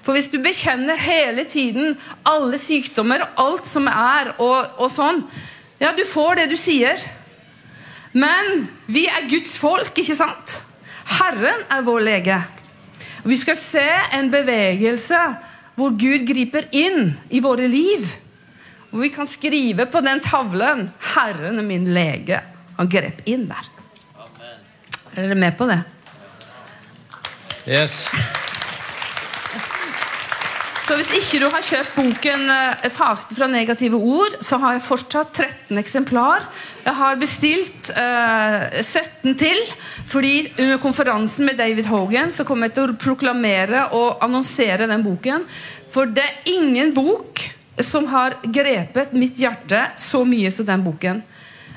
For 0.02 0.16
hvis 0.16 0.28
du 0.32 0.40
bekjenner 0.42 0.98
hele 0.98 1.46
tiden 1.48 1.94
alle 2.26 2.58
sykdommer 2.60 3.22
og 3.24 3.40
alt 3.46 3.70
som 3.70 3.86
er, 3.88 4.34
og, 4.42 4.78
og 4.82 4.90
sånn 4.92 5.24
Ja, 5.82 5.90
du 5.96 6.04
får 6.06 6.38
det 6.38 6.50
du 6.52 6.58
sier. 6.58 7.00
Men 8.12 8.66
vi 8.86 9.06
er 9.08 9.24
Guds 9.30 9.56
folk, 9.58 9.96
ikke 9.98 10.14
sant? 10.14 10.58
Herren 11.18 11.64
er 11.72 11.86
vår 11.86 12.04
lege. 12.04 12.36
Vi 13.24 13.38
skal 13.38 13.56
se 13.58 13.88
en 14.18 14.30
bevegelse 14.30 15.18
hvor 15.76 15.94
Gud 15.96 16.26
griper 16.28 16.68
inn 16.76 17.14
i 17.32 17.40
våre 17.44 17.68
liv. 17.70 18.08
Hvor 18.90 19.00
vi 19.04 19.12
kan 19.12 19.28
skrive 19.28 19.86
på 19.88 20.02
den 20.04 20.20
tavlen 20.20 20.90
'Herren 21.14 21.58
er 21.58 21.66
min 21.66 21.86
lege'. 21.94 22.42
Han 22.76 22.88
grep 22.88 23.22
inn 23.26 23.48
der. 23.48 23.70
Er 25.16 25.26
dere 25.28 25.34
med 25.34 25.56
på 25.56 25.66
det? 25.68 25.82
Yes. 27.68 28.08
Så 30.82 30.96
hvis 30.98 31.12
ikke 31.14 31.38
du 31.40 31.48
har 31.48 31.62
kjøpt 31.62 31.94
boken 31.96 32.48
'Fasten 32.50 32.90
'Faste 32.90 33.36
fra 33.36 33.46
negative 33.46 33.96
ord', 33.96 34.36
så 34.40 34.58
har 34.58 34.72
jeg 34.72 34.82
fortsatt 34.82 35.32
13 35.32 35.78
eksemplar. 35.78 36.48
Jeg 36.82 36.98
har 36.98 37.18
bestilt 37.20 37.90
eh, 37.94 38.80
17 38.82 39.36
til, 39.38 39.60
fordi 40.10 40.48
under 40.56 40.80
konferansen 40.82 41.46
med 41.46 41.60
David 41.60 41.86
Hogan 41.86 42.32
så 42.34 42.42
kommer 42.46 42.66
jeg 42.66 42.74
til 42.74 42.90
å 42.90 42.98
proklamere 42.98 43.84
og 43.94 44.24
annonsere 44.24 44.88
den 44.90 45.04
boken. 45.06 45.44
For 45.94 46.10
det 46.10 46.24
er 46.26 46.50
ingen 46.56 46.90
bok 46.96 47.44
som 47.82 48.08
har 48.10 48.34
grepet 48.42 49.14
mitt 49.14 49.38
hjerte 49.38 49.84
så 50.00 50.24
mye 50.26 50.50
som 50.50 50.66
den 50.66 50.82
boken. 50.82 51.22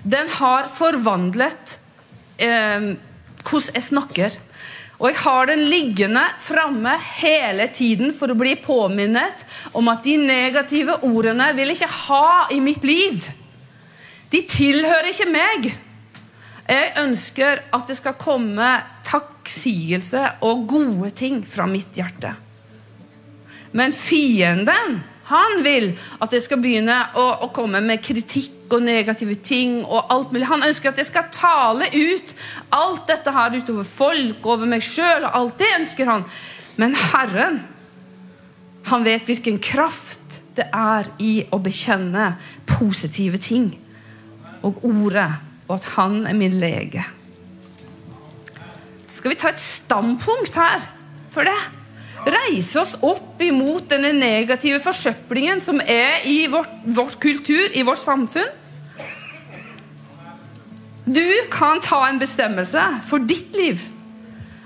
Den 0.01 0.31
har 0.39 0.73
forvandlet 0.73 1.77
eh, 2.41 2.89
hvordan 3.45 3.77
jeg 3.77 3.89
snakker. 3.91 4.41
Og 4.97 5.09
jeg 5.11 5.21
har 5.21 5.49
den 5.51 5.65
liggende 5.69 6.25
framme 6.41 6.97
hele 7.19 7.69
tiden 7.69 8.13
for 8.15 8.31
å 8.31 8.39
bli 8.39 8.57
påminnet 8.57 9.45
om 9.75 9.89
at 9.91 10.05
de 10.07 10.17
negative 10.17 11.01
ordene 11.05 11.51
vil 11.53 11.75
jeg 11.75 11.83
ikke 11.83 12.05
ha 12.07 12.29
i 12.55 12.63
mitt 12.63 12.87
liv. 12.87 13.27
De 14.31 14.41
tilhører 14.49 15.11
ikke 15.11 15.29
meg. 15.29 15.69
Jeg 16.65 16.93
ønsker 16.97 17.61
at 17.75 17.89
det 17.89 17.97
skal 17.99 18.17
komme 18.17 18.69
takksigelse 19.05 20.23
og 20.45 20.65
gode 20.69 21.11
ting 21.13 21.43
fra 21.45 21.67
mitt 21.69 21.93
hjerte. 21.97 22.33
Men 23.75 23.93
fienden, 23.93 25.03
han 25.29 25.61
vil 25.65 25.91
at 26.21 26.33
jeg 26.33 26.45
skal 26.45 26.61
begynne 26.61 26.95
å, 27.17 27.25
å 27.45 27.51
komme 27.53 27.81
med 27.85 28.01
kritikk 28.05 28.73
og 28.73 28.83
negative 28.85 29.35
ting. 29.35 29.83
og 29.85 30.09
alt 30.13 30.33
mulig. 30.33 30.47
Han 30.49 30.65
ønsker 30.65 30.89
at 30.89 31.01
jeg 31.01 31.09
skal 31.09 31.29
tale 31.33 31.89
ut 31.93 32.35
alt 32.73 33.07
dette 33.09 33.33
her 33.33 33.57
utover 33.57 33.83
folk, 33.83 34.45
over 34.45 34.69
meg 34.69 34.85
sjøl. 34.85 35.25
Alt 35.25 35.57
det 35.61 35.71
ønsker 35.79 36.09
han. 36.09 36.25
Men 36.81 36.95
Herren, 36.95 37.61
han 38.89 39.05
vet 39.05 39.25
hvilken 39.25 39.57
kraft 39.61 40.39
det 40.55 40.69
er 40.71 41.09
i 41.19 41.43
å 41.51 41.59
bekjenne 41.59 42.35
positive 42.69 43.41
ting. 43.41 43.73
Og 44.65 44.81
ordet, 44.87 45.29
og 45.67 45.77
at 45.77 45.87
han 45.95 46.23
er 46.25 46.37
min 46.37 46.59
lege. 46.61 47.05
Skal 49.13 49.33
vi 49.33 49.39
ta 49.39 49.53
et 49.53 49.61
standpunkt 49.61 50.57
her 50.57 50.85
for 51.33 51.47
det? 51.47 51.57
reise 52.25 52.79
oss 52.81 52.95
opp 53.05 53.41
imot 53.43 53.89
denne 53.91 54.11
negative 54.17 54.79
forsøplingen 54.83 55.61
som 55.61 55.81
er 55.81 56.25
i 56.29 56.45
vårt, 56.51 56.71
vårt 56.85 57.19
kultur, 57.21 57.67
i 57.73 57.83
vårt 57.85 58.01
samfunn. 58.01 58.49
Du 61.05 61.25
kan 61.53 61.81
ta 61.85 62.01
en 62.07 62.19
bestemmelse 62.21 62.81
for 63.05 63.21
ditt 63.21 63.53
liv. 63.53 63.83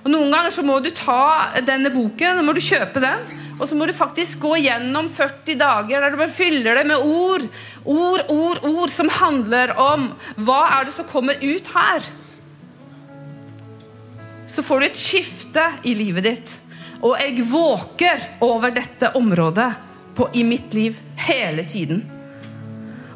Og 0.05 0.13
Noen 0.13 0.31
ganger 0.31 0.55
så 0.55 0.63
må 0.63 0.77
du 0.79 0.87
ta 0.95 1.59
denne 1.67 1.91
boken, 1.91 2.39
må 2.47 2.55
du 2.55 2.63
kjøpe 2.63 3.03
den. 3.03 3.25
Og 3.59 3.67
så 3.67 3.75
må 3.75 3.85
du 3.85 3.93
faktisk 3.95 4.39
gå 4.39 4.55
gjennom 4.63 5.09
40 5.11 5.57
dager 5.59 6.01
der 6.01 6.13
du 6.13 6.19
bare 6.19 6.31
fyller 6.31 6.79
det 6.79 6.85
med 6.87 7.03
ord. 7.03 7.43
Ord, 7.83 8.23
ord, 8.31 8.63
ord 8.63 8.93
som 8.93 9.11
handler 9.11 9.75
om 9.75 10.09
hva 10.39 10.61
er 10.77 10.87
det 10.87 10.95
som 10.95 11.07
kommer 11.09 11.39
ut 11.43 11.67
her. 11.75 12.07
Så 14.49 14.63
får 14.65 14.79
du 14.79 14.87
et 14.87 14.99
skifte 14.99 15.65
i 15.83 15.93
livet 15.97 16.25
ditt. 16.25 16.53
Og 17.03 17.15
jeg 17.19 17.45
våker 17.47 18.23
over 18.43 18.73
dette 18.75 19.11
området 19.15 19.69
på, 20.15 20.27
i 20.33 20.43
mitt 20.47 20.73
liv 20.75 20.97
hele 21.27 21.63
tiden. 21.67 22.01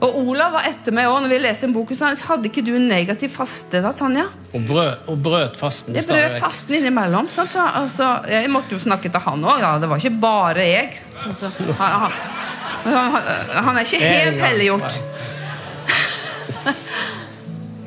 Og 0.03 0.17
Olav 0.19 0.51
var 0.57 0.67
etter 0.67 0.91
meg 0.95 1.07
også, 1.07 1.23
når 1.23 1.31
vi 1.31 1.37
leste 1.45 1.67
en 1.69 1.75
bok, 1.75 1.93
Så 1.95 2.09
hadde 2.27 2.49
ikke 2.49 2.63
du 2.65 2.73
en 2.75 2.87
negativ 2.91 3.31
faste 3.31 3.79
da, 3.83 3.93
Tanja? 3.95 4.25
Og, 4.51 4.61
brød, 4.67 5.07
og 5.07 5.21
brøt 5.23 5.57
fasten 5.57 5.95
Jeg 5.95 6.03
stadig 6.03 6.25
brøt 6.33 6.43
fasten 6.43 6.75
innimellom. 6.79 7.29
Sant? 7.31 7.53
Så, 7.53 7.63
altså, 7.63 8.09
jeg 8.29 8.49
måtte 8.51 8.75
jo 8.75 8.81
snakke 8.83 9.09
til 9.09 9.23
han 9.23 9.45
òg. 9.47 9.63
Ja. 9.63 9.77
Det 9.79 9.89
var 9.91 10.01
ikke 10.01 10.19
bare 10.23 10.67
jeg. 10.67 10.97
Altså, 11.27 11.51
han, 11.79 12.17
han, 12.83 13.21
han, 13.69 13.77
er 13.77 13.87
ikke 13.87 14.03
helt 14.03 14.43
helliggjort. 14.43 14.99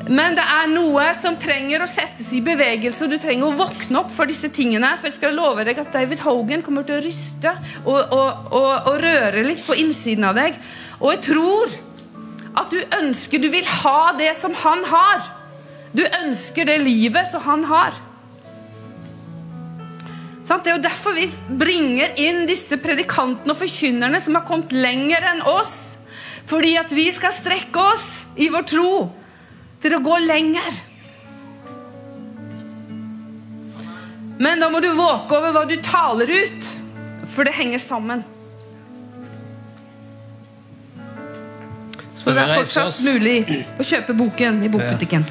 Men 0.07 0.37
det 0.39 0.45
er 0.47 0.69
noe 0.71 1.09
som 1.19 1.35
trenger 1.41 1.83
å 1.83 1.89
settes 1.91 2.29
i 2.37 2.41
bevegelse, 2.45 3.05
og 3.05 3.11
du 3.11 3.19
trenger 3.19 3.49
å 3.49 3.57
våkne 3.59 3.99
opp 4.05 4.13
for 4.15 4.31
disse 4.31 4.49
tingene. 4.55 4.93
For 5.01 5.11
jeg 5.11 5.17
skal 5.19 5.35
love 5.35 5.67
deg 5.67 5.81
at 5.83 5.91
David 5.93 6.23
Hogan 6.23 6.63
kommer 6.65 6.87
til 6.87 7.01
å 7.01 7.03
ryste 7.05 7.53
og, 7.83 7.99
og, 7.99 8.53
og, 8.55 8.71
og 8.93 9.01
røre 9.03 9.43
litt 9.45 9.65
på 9.67 9.77
innsiden 9.83 10.29
av 10.31 10.39
deg. 10.39 10.57
Og 11.03 11.11
jeg 11.13 11.25
tror 11.27 11.75
at 12.57 12.73
du 12.73 12.81
ønsker 12.99 13.43
Du 13.43 13.51
vil 13.53 13.67
ha 13.83 14.13
det 14.19 14.33
som 14.39 14.55
han 14.63 14.85
har. 14.89 15.25
Du 15.97 16.03
ønsker 16.05 16.69
det 16.69 16.81
livet 16.83 17.29
som 17.31 17.45
han 17.45 17.65
har. 17.69 17.97
Det 20.47 20.71
er 20.71 20.77
jo 20.77 20.83
derfor 20.83 21.15
vi 21.17 21.27
bringer 21.59 22.15
inn 22.23 22.45
disse 22.47 22.79
predikantene 22.79 23.55
og 23.55 23.59
forkynnerne 23.59 24.21
som 24.23 24.39
har 24.39 24.45
kommet 24.47 24.75
lenger 24.75 25.25
enn 25.33 25.43
oss. 25.51 25.97
Fordi 26.47 26.77
at 26.79 26.93
vi 26.95 27.09
skal 27.15 27.35
strekke 27.35 27.83
oss 27.83 28.07
i 28.39 28.49
vår 28.55 28.67
tro 28.71 28.91
til 29.83 29.97
å 29.97 30.03
gå 30.03 30.19
lenger. 30.23 30.79
Men 34.39 34.63
da 34.63 34.69
må 34.71 34.83
du 34.85 34.91
våke 34.95 35.39
over 35.39 35.55
hva 35.55 35.65
du 35.67 35.77
taler 35.83 36.31
ut, 36.31 36.73
for 37.33 37.49
det 37.49 37.57
henger 37.57 37.83
sammen. 37.83 38.23
Så 42.27 42.33
det 42.35 42.43
er 42.43 42.57
fortsatt 42.59 42.97
mulig 43.07 43.35
å 43.79 43.85
kjøpe 43.87 44.15
boken 44.19 44.57
i 44.67 44.69
bokbutikken. 44.73 45.27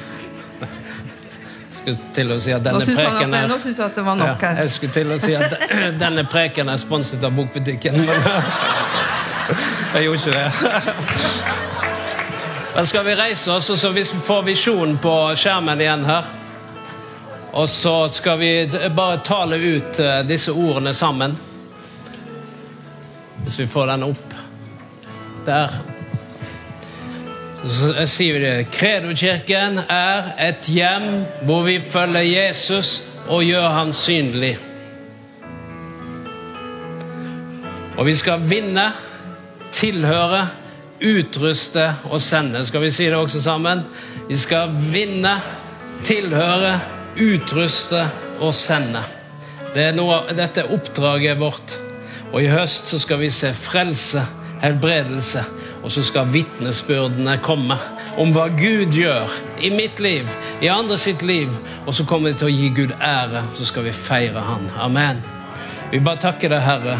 Skulle 1.76 1.98
til 2.16 2.32
å 2.32 2.38
si 2.40 2.54
at 2.56 2.64
Nå 2.64 2.70
denne 2.70 2.86
syns 2.88 3.02
han 3.02 3.10
at, 3.10 3.18
preken 3.20 3.34
er 3.36 3.50
nå 3.52 3.58
synes 3.60 3.82
jeg 3.82 3.86
at 3.86 3.98
det 4.00 4.04
var 4.06 4.16
nok 4.22 4.30
Ja, 4.32 4.36
her. 4.48 4.62
jeg 4.64 4.72
skulle 4.78 4.96
til 4.96 5.12
å 5.12 5.18
si 5.20 5.36
at 5.36 5.58
denne 6.06 6.24
preken 6.32 6.72
er 6.72 6.80
sponset 6.82 7.24
av 7.28 7.36
Bokbutikken, 7.36 8.00
men 8.00 8.30
jeg 9.98 10.06
gjorde 10.08 10.20
ikke 10.22 10.32
det. 10.40 10.48
Da 12.76 12.86
skal 12.88 13.06
vi 13.06 13.16
reise 13.20 13.52
oss, 13.54 13.70
og 13.76 13.78
så 13.84 13.92
vi 13.96 14.06
får 14.08 14.42
visjonen 14.48 14.96
på 15.04 15.14
skjermen 15.36 15.84
igjen 15.84 16.08
her. 16.08 16.32
Og 17.56 17.68
så 17.72 17.94
skal 18.12 18.40
vi 18.40 18.50
bare 18.96 19.20
tale 19.24 19.60
ut 19.60 20.00
eh, 20.00 20.24
disse 20.28 20.52
ordene 20.56 20.92
sammen. 20.96 21.36
Hvis 23.44 23.60
vi 23.62 23.68
får 23.68 23.94
den 23.94 24.08
opp. 24.10 24.34
Der. 25.46 25.78
Så 27.66 27.90
sier 28.06 28.36
vi 28.36 28.42
det. 28.44 28.68
Kredo-kirken 28.70 29.80
er 29.90 30.28
et 30.38 30.68
hjem 30.70 31.24
hvor 31.48 31.64
vi 31.66 31.80
følger 31.82 32.22
Jesus 32.22 33.00
og 33.26 33.42
gjør 33.42 33.72
han 33.74 33.94
synlig. 33.94 34.52
Og 37.98 38.06
vi 38.06 38.14
skal 38.14 38.44
vinne, 38.46 38.86
tilhøre, 39.74 40.44
utruste 41.02 41.88
og 42.12 42.22
sende. 42.22 42.62
Skal 42.70 42.86
vi 42.86 42.94
si 42.94 43.10
det 43.10 43.18
også 43.18 43.42
sammen? 43.42 43.82
Vi 44.30 44.38
skal 44.38 44.70
vinne, 44.94 45.34
tilhøre, 46.06 46.78
utruste 47.18 48.06
og 48.46 48.54
sende. 48.54 49.02
Det 49.74 49.90
er 49.90 49.98
noe, 49.98 50.22
dette 50.38 50.62
er 50.62 50.74
oppdraget 50.76 51.42
vårt. 51.42 51.80
Og 52.30 52.44
i 52.44 52.52
høst 52.52 52.94
så 52.94 53.02
skal 53.02 53.24
vi 53.24 53.34
se 53.34 53.56
frelse, 53.58 54.22
helbredelse, 54.62 55.42
og 55.86 55.92
så 55.94 56.02
skal 56.02 56.32
vitnesbyrdene 56.34 57.38
komme 57.46 57.78
om 58.18 58.32
hva 58.34 58.48
Gud 58.58 58.96
gjør 58.96 59.30
i 59.62 59.70
mitt 59.70 60.00
liv, 60.02 60.30
i 60.66 60.70
andre 60.72 60.98
sitt 60.98 61.22
liv, 61.22 61.52
og 61.86 61.94
så 61.94 62.08
kommer 62.10 62.32
vi 62.32 62.40
til 62.40 62.48
å 62.48 62.56
gi 62.56 62.70
Gud 62.74 62.96
ære, 62.98 63.44
så 63.54 63.68
skal 63.68 63.86
vi 63.86 63.94
feire 63.94 64.42
Han. 64.48 64.66
Amen. 64.82 65.22
Vi 65.92 66.00
bare 66.02 66.24
takker 66.24 66.50
deg, 66.50 66.64
Herre, 66.66 66.96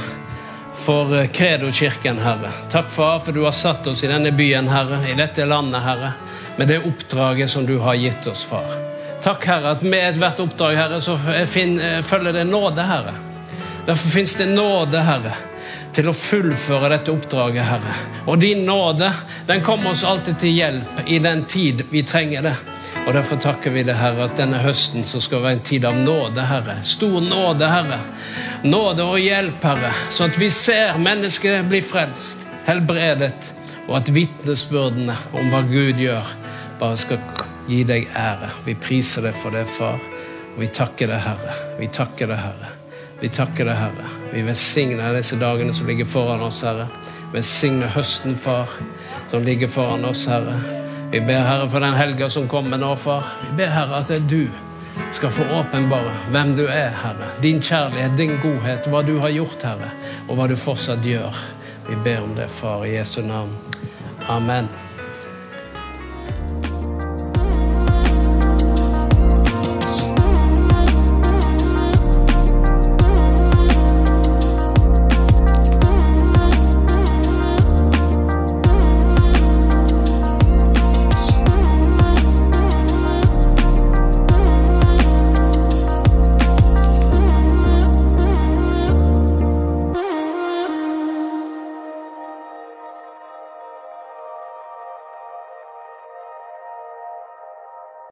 for 0.86 1.16
eh, 1.18 1.26
Credo-kirken, 1.34 2.22
Herre. 2.22 2.52
Takk, 2.70 2.92
for 2.94 3.34
du 3.34 3.42
har 3.48 3.56
satt 3.58 3.90
oss 3.90 4.04
i 4.06 4.12
denne 4.12 4.30
byen, 4.38 4.70
Herre, 4.70 5.02
i 5.10 5.18
dette 5.18 5.50
landet, 5.50 5.82
Herre, 5.82 6.14
med 6.60 6.70
det 6.70 6.84
oppdraget 6.86 7.50
som 7.50 7.66
du 7.66 7.80
har 7.82 7.98
gitt 7.98 8.30
oss, 8.30 8.46
Far. 8.46 8.70
Takk, 9.26 9.50
Herre, 9.50 9.74
at 9.74 9.82
med 9.82 10.12
ethvert 10.12 10.46
oppdrag, 10.46 10.78
Herre, 10.78 11.02
så 11.02 11.18
eh, 11.34 11.50
følger 12.06 12.38
det 12.38 12.46
nåde, 12.52 12.86
Herre. 12.86 13.18
Derfor 13.90 14.14
fins 14.14 14.38
det 14.38 14.52
nåde, 14.54 15.02
Herre, 15.10 15.34
til 15.96 16.10
å 16.12 16.16
fullføre 16.16 16.90
dette 16.92 17.14
oppdraget, 17.14 17.64
Herre. 17.64 17.94
Og 18.28 18.40
din 18.42 18.66
nåde, 18.68 19.12
den 19.48 19.64
kommer 19.64 19.94
oss 19.94 20.04
alltid 20.04 20.40
til 20.42 20.58
hjelp 20.58 21.06
i 21.08 21.20
den 21.24 21.46
tid 21.48 21.86
vi 21.92 22.04
trenger 22.04 22.50
det. 22.50 22.56
Og 23.06 23.14
Derfor 23.14 23.38
takker 23.38 23.72
vi 23.72 23.84
det, 23.86 23.96
Herre, 24.00 24.26
at 24.26 24.38
denne 24.40 24.60
høsten 24.64 25.06
så 25.06 25.22
skal 25.22 25.44
være 25.44 25.60
en 25.60 25.66
tid 25.68 25.86
av 25.86 25.98
nåde, 25.98 26.42
Herre. 26.50 26.80
Stor 26.84 27.20
nåde, 27.22 27.70
Herre. 27.70 28.00
Nåde 28.66 29.06
og 29.06 29.20
hjelp, 29.22 29.62
Herre, 29.64 29.94
sånn 30.12 30.34
at 30.34 30.40
vi 30.42 30.50
ser 30.52 30.98
mennesket 31.00 31.70
bli 31.70 31.84
frelst, 31.86 32.48
helbredet, 32.66 33.52
og 33.86 34.00
at 34.02 34.10
vitnesbyrdene 34.10 35.16
om 35.38 35.54
hva 35.54 35.62
Gud 35.70 36.02
gjør, 36.02 36.34
bare 36.82 36.98
skal 37.00 37.22
gi 37.70 37.84
deg 37.88 38.10
ære. 38.18 38.50
Vi 38.66 38.76
priser 38.76 39.30
deg 39.30 39.38
for 39.38 39.54
det, 39.56 39.68
Far. 39.78 40.02
Og 40.56 40.64
vi 40.64 40.72
takker 40.74 41.14
deg, 41.14 41.22
Herre. 41.28 41.60
Vi 41.80 41.92
takker 41.94 42.34
deg, 42.34 42.42
Herre. 42.42 42.75
Vi 43.26 43.30
takker 43.34 43.66
deg, 43.66 43.74
Herre. 43.74 44.04
Vi 44.30 44.42
velsigner 44.46 45.16
disse 45.18 45.34
dagene 45.42 45.74
som 45.74 45.88
ligger 45.90 46.06
foran 46.06 46.44
oss, 46.46 46.60
Herre. 46.62 46.84
Velsigne 47.34 47.88
høsten, 47.90 48.36
Far, 48.38 48.70
som 49.32 49.42
ligger 49.42 49.72
foran 49.74 50.06
oss, 50.06 50.28
Herre. 50.30 50.54
Vi 51.10 51.24
ber, 51.26 51.42
Herre, 51.42 51.66
for 51.74 51.82
den 51.82 51.98
helga 51.98 52.30
som 52.30 52.46
kommer 52.46 52.78
nå, 52.78 52.92
Far. 53.02 53.26
Vi 53.48 53.58
ber, 53.58 53.74
Herre, 53.74 54.04
at 54.04 54.14
det 54.14 54.20
er 54.20 54.30
du 54.30 55.10
skal 55.10 55.34
få 55.34 55.50
åpenbare 55.58 56.14
hvem 56.30 56.54
du 56.54 56.68
er, 56.68 56.94
Herre. 57.02 57.34
Din 57.42 57.66
kjærlighet, 57.66 58.14
din 58.14 58.38
godhet, 58.46 58.94
hva 58.94 59.02
du 59.02 59.16
har 59.18 59.34
gjort, 59.34 59.72
Herre, 59.74 59.90
og 60.30 60.38
hva 60.38 60.46
du 60.46 60.54
fortsatt 60.54 61.02
gjør. 61.02 61.46
Vi 61.90 61.98
ber 62.06 62.28
om 62.30 62.38
det, 62.38 62.52
Far, 62.62 62.86
i 62.86 62.94
Jesu 62.94 63.24
navn. 63.26 63.58
Amen. 64.30 64.70